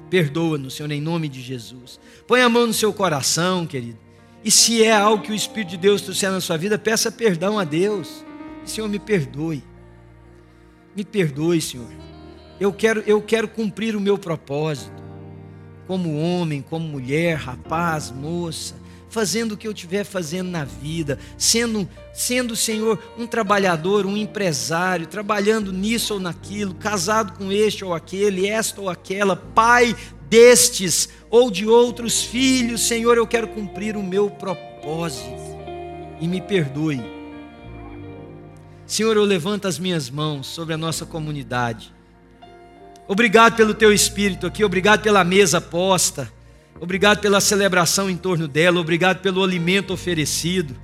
perdoa-nos, 0.08 0.74
Senhor, 0.74 0.92
em 0.92 1.00
nome 1.00 1.28
de 1.28 1.42
Jesus. 1.42 1.98
Põe 2.24 2.40
a 2.40 2.48
mão 2.48 2.68
no 2.68 2.72
seu 2.72 2.92
coração, 2.92 3.66
querido. 3.66 3.98
E 4.44 4.50
se 4.50 4.84
é 4.84 4.92
algo 4.92 5.24
que 5.24 5.32
o 5.32 5.34
Espírito 5.34 5.70
de 5.70 5.76
Deus 5.76 6.02
trouxer 6.02 6.30
na 6.30 6.40
sua 6.40 6.56
vida, 6.56 6.78
peça 6.78 7.10
perdão 7.10 7.58
a 7.58 7.64
Deus. 7.64 8.24
Senhor, 8.64 8.86
me 8.86 9.00
perdoe. 9.00 9.64
Me 10.94 11.04
perdoe, 11.04 11.60
Senhor. 11.60 11.90
Eu 12.60 12.72
quero, 12.72 13.02
eu 13.08 13.20
quero 13.20 13.48
cumprir 13.48 13.96
o 13.96 14.00
meu 14.00 14.16
propósito. 14.18 15.02
Como 15.88 16.16
homem, 16.16 16.62
como 16.62 16.86
mulher, 16.86 17.38
rapaz, 17.38 18.12
moça 18.12 18.86
fazendo 19.08 19.52
o 19.52 19.56
que 19.56 19.66
eu 19.66 19.72
estiver 19.72 20.04
fazendo 20.04 20.50
na 20.50 20.64
vida, 20.64 21.18
sendo, 21.36 21.88
sendo, 22.12 22.54
Senhor, 22.54 22.98
um 23.18 23.26
trabalhador, 23.26 24.06
um 24.06 24.16
empresário, 24.16 25.06
trabalhando 25.06 25.72
nisso 25.72 26.14
ou 26.14 26.20
naquilo, 26.20 26.74
casado 26.74 27.36
com 27.38 27.50
este 27.50 27.84
ou 27.84 27.94
aquele, 27.94 28.46
esta 28.46 28.80
ou 28.80 28.88
aquela, 28.88 29.36
pai 29.36 29.96
destes 30.28 31.08
ou 31.30 31.50
de 31.50 31.66
outros 31.66 32.22
filhos, 32.22 32.82
Senhor, 32.82 33.16
eu 33.16 33.26
quero 33.26 33.48
cumprir 33.48 33.96
o 33.96 34.02
meu 34.02 34.30
propósito 34.30 35.48
e 36.20 36.28
me 36.28 36.40
perdoe. 36.40 37.02
Senhor, 38.86 39.16
eu 39.16 39.24
levanto 39.24 39.68
as 39.68 39.78
minhas 39.78 40.08
mãos 40.08 40.46
sobre 40.46 40.74
a 40.74 40.78
nossa 40.78 41.04
comunidade. 41.04 41.92
Obrigado 43.06 43.56
pelo 43.56 43.74
teu 43.74 43.92
espírito 43.92 44.46
aqui, 44.46 44.64
obrigado 44.64 45.02
pela 45.02 45.24
mesa 45.24 45.60
posta. 45.60 46.30
Obrigado 46.80 47.20
pela 47.20 47.40
celebração 47.40 48.08
em 48.08 48.16
torno 48.16 48.46
dela, 48.46 48.80
obrigado 48.80 49.20
pelo 49.20 49.42
alimento 49.42 49.92
oferecido. 49.92 50.76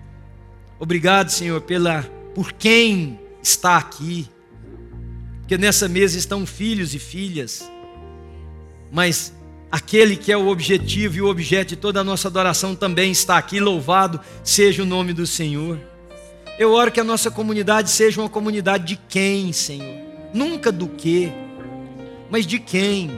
Obrigado, 0.78 1.30
Senhor, 1.30 1.60
pela 1.60 2.02
por 2.34 2.52
quem 2.52 3.20
está 3.42 3.76
aqui. 3.76 4.28
Porque 5.40 5.56
nessa 5.56 5.88
mesa 5.88 6.18
estão 6.18 6.44
filhos 6.44 6.94
e 6.94 6.98
filhas. 6.98 7.70
Mas 8.90 9.32
aquele 9.70 10.16
que 10.16 10.32
é 10.32 10.36
o 10.36 10.48
objetivo 10.48 11.16
e 11.16 11.22
o 11.22 11.28
objeto 11.28 11.70
de 11.70 11.76
toda 11.76 12.00
a 12.00 12.04
nossa 12.04 12.28
adoração 12.28 12.74
também 12.74 13.12
está 13.12 13.36
aqui. 13.38 13.60
Louvado 13.60 14.20
seja 14.42 14.82
o 14.82 14.86
nome 14.86 15.12
do 15.12 15.26
Senhor. 15.26 15.78
Eu 16.58 16.72
oro 16.72 16.90
que 16.90 17.00
a 17.00 17.04
nossa 17.04 17.30
comunidade 17.30 17.90
seja 17.90 18.20
uma 18.20 18.28
comunidade 18.28 18.84
de 18.84 18.96
quem, 19.08 19.52
Senhor? 19.52 19.96
Nunca 20.32 20.72
do 20.72 20.88
que, 20.88 21.32
mas 22.30 22.46
de 22.46 22.58
quem? 22.58 23.10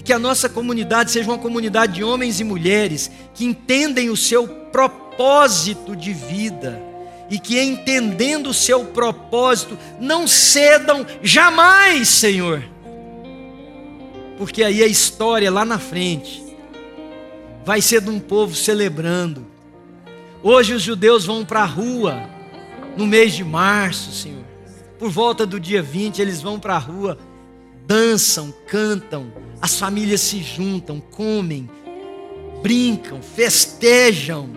E 0.00 0.02
que 0.02 0.14
a 0.14 0.18
nossa 0.18 0.48
comunidade 0.48 1.10
seja 1.10 1.30
uma 1.30 1.36
comunidade 1.36 1.96
de 1.96 2.02
homens 2.02 2.40
e 2.40 2.44
mulheres 2.44 3.10
que 3.34 3.44
entendem 3.44 4.08
o 4.08 4.16
seu 4.16 4.48
propósito 4.48 5.94
de 5.94 6.14
vida 6.14 6.82
e 7.28 7.38
que, 7.38 7.60
entendendo 7.60 8.48
o 8.48 8.54
seu 8.54 8.86
propósito, 8.86 9.76
não 10.00 10.26
cedam 10.26 11.04
jamais, 11.22 12.08
Senhor, 12.08 12.64
porque 14.38 14.64
aí 14.64 14.82
a 14.82 14.86
história 14.86 15.50
lá 15.50 15.66
na 15.66 15.78
frente 15.78 16.42
vai 17.62 17.82
ser 17.82 18.00
de 18.00 18.08
um 18.08 18.18
povo 18.18 18.54
celebrando. 18.54 19.46
Hoje 20.42 20.72
os 20.72 20.80
judeus 20.80 21.26
vão 21.26 21.44
para 21.44 21.60
a 21.60 21.66
rua 21.66 22.22
no 22.96 23.06
mês 23.06 23.34
de 23.34 23.44
março, 23.44 24.12
Senhor. 24.12 24.46
Por 24.98 25.10
volta 25.10 25.44
do 25.44 25.60
dia 25.60 25.82
20, 25.82 26.22
eles 26.22 26.40
vão 26.40 26.58
para 26.58 26.74
a 26.74 26.78
rua 26.78 27.18
dançam, 27.90 28.54
cantam, 28.68 29.32
as 29.60 29.76
famílias 29.76 30.20
se 30.20 30.40
juntam, 30.40 31.00
comem, 31.00 31.68
brincam, 32.62 33.20
festejam, 33.20 34.48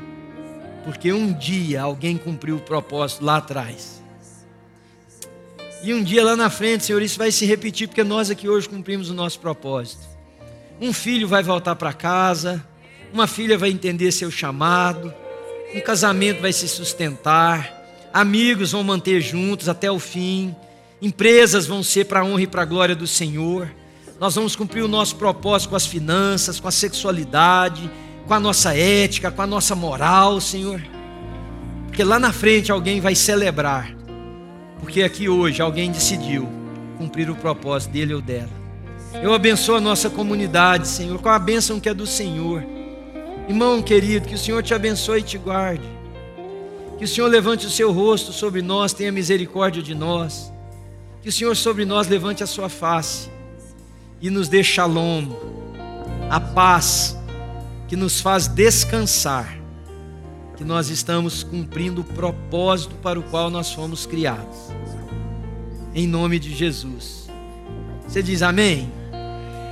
porque 0.86 1.12
um 1.12 1.34
dia 1.34 1.82
alguém 1.82 2.16
cumpriu 2.16 2.58
o 2.58 2.62
propósito 2.62 3.26
lá 3.26 3.38
atrás. 3.38 4.04
E 5.82 5.92
um 5.96 6.04
dia 6.04 6.24
lá 6.24 6.36
na 6.36 6.52
frente, 6.52 6.86
Senhor, 6.86 7.02
isso 7.02 7.18
vai 7.18 7.32
se 7.32 7.44
repetir, 7.44 7.88
porque 7.88 8.04
nós 8.04 8.30
aqui 8.30 8.48
hoje 8.48 8.70
cumprimos 8.70 9.10
o 9.10 9.16
nosso 9.16 9.40
propósito. 9.40 10.04
Um 10.80 10.94
filho 10.94 11.28
vai 11.28 11.42
voltar 11.42 11.76
para 11.76 11.92
casa, 11.92 12.64
uma 13.12 13.26
filha 13.26 13.58
vai 13.58 13.72
entender 13.72 14.12
seu 14.12 14.30
chamado, 14.30 15.12
um 15.74 15.82
casamento 15.82 16.40
vai 16.40 16.54
se 16.54 16.68
sustentar, 16.68 17.82
amigos 18.14 18.74
vão 18.74 18.84
manter 18.84 19.22
juntos 19.22 19.68
até 19.68 19.92
o 19.92 19.98
fim 19.98 20.56
empresas 21.04 21.68
vão 21.68 21.84
ser 21.84 22.06
para 22.06 22.22
a 22.22 22.24
honra 22.24 22.44
e 22.44 22.48
para 22.48 22.62
a 22.62 22.66
glória 22.66 22.96
do 22.96 23.06
Senhor. 23.06 23.70
Nós 24.22 24.36
vamos 24.36 24.56
cumprir 24.56 24.82
o 24.82 24.88
nosso 24.88 25.18
propósito 25.18 25.72
com 25.72 25.76
as 25.76 25.86
finanças, 25.86 26.62
com 26.62 26.68
a 26.70 26.72
sexualidade, 26.72 27.92
com 28.26 28.34
a 28.34 28.40
nossa 28.40 28.74
ética, 28.74 29.30
com 29.30 29.42
a 29.42 29.48
nossa 29.48 29.76
moral, 29.76 30.40
Senhor. 30.40 30.82
Porque 31.88 32.06
lá 32.06 32.18
na 32.18 32.32
frente 32.32 32.72
alguém 32.72 33.02
vai 33.02 33.16
celebrar, 33.16 33.94
porque 34.80 35.04
aqui 35.04 35.28
hoje 35.28 35.62
alguém 35.62 35.92
decidiu 35.92 36.48
cumprir 36.98 37.30
o 37.30 37.36
propósito 37.36 37.92
dele 37.92 38.14
ou 38.14 38.22
dela. 38.22 38.64
Eu 39.22 39.34
abençoo 39.34 39.76
a 39.76 39.82
nossa 39.82 40.10
comunidade, 40.10 40.88
Senhor, 40.88 41.22
com 41.22 41.30
a 41.30 41.38
bênção 41.38 41.82
que 41.82 41.90
é 41.90 41.94
do 41.94 42.08
Senhor. 42.08 42.64
Irmão 43.48 43.82
querido, 43.82 44.28
que 44.28 44.36
o 44.36 44.40
Senhor 44.40 44.64
te 44.64 44.74
abençoe 44.74 45.20
e 45.20 45.24
te 45.24 45.38
guarde. 45.38 45.84
Que 46.98 47.04
o 47.04 47.08
Senhor 47.08 47.28
levante 47.28 47.68
o 47.68 47.70
seu 47.70 47.92
rosto 47.92 48.32
sobre 48.32 48.62
nós, 48.62 48.94
tenha 48.94 49.12
misericórdia 49.12 49.84
de 49.84 49.94
nós. 49.94 50.53
Que 51.24 51.30
o 51.30 51.32
Senhor 51.32 51.56
sobre 51.56 51.86
nós 51.86 52.10
levante 52.10 52.44
a 52.44 52.48
sua 52.48 52.68
face 52.68 53.30
e 54.22 54.30
nos 54.30 54.50
dê 54.50 54.62
shalom, 54.62 55.30
a 56.30 56.38
paz 56.38 57.18
que 57.88 57.96
nos 57.96 58.20
faz 58.20 58.46
descansar, 58.46 59.58
que 60.58 60.66
nós 60.66 60.90
estamos 60.90 61.42
cumprindo 61.42 62.02
o 62.02 62.04
propósito 62.04 62.96
para 62.96 63.18
o 63.18 63.24
qual 63.24 63.50
nós 63.50 63.72
fomos 63.72 64.06
criados. 64.06 64.58
Em 65.96 66.06
nome 66.06 66.40
de 66.40 66.54
Jesus. 66.54 67.30
Você 68.06 68.22
diz 68.22 68.42
amém? 68.42 68.92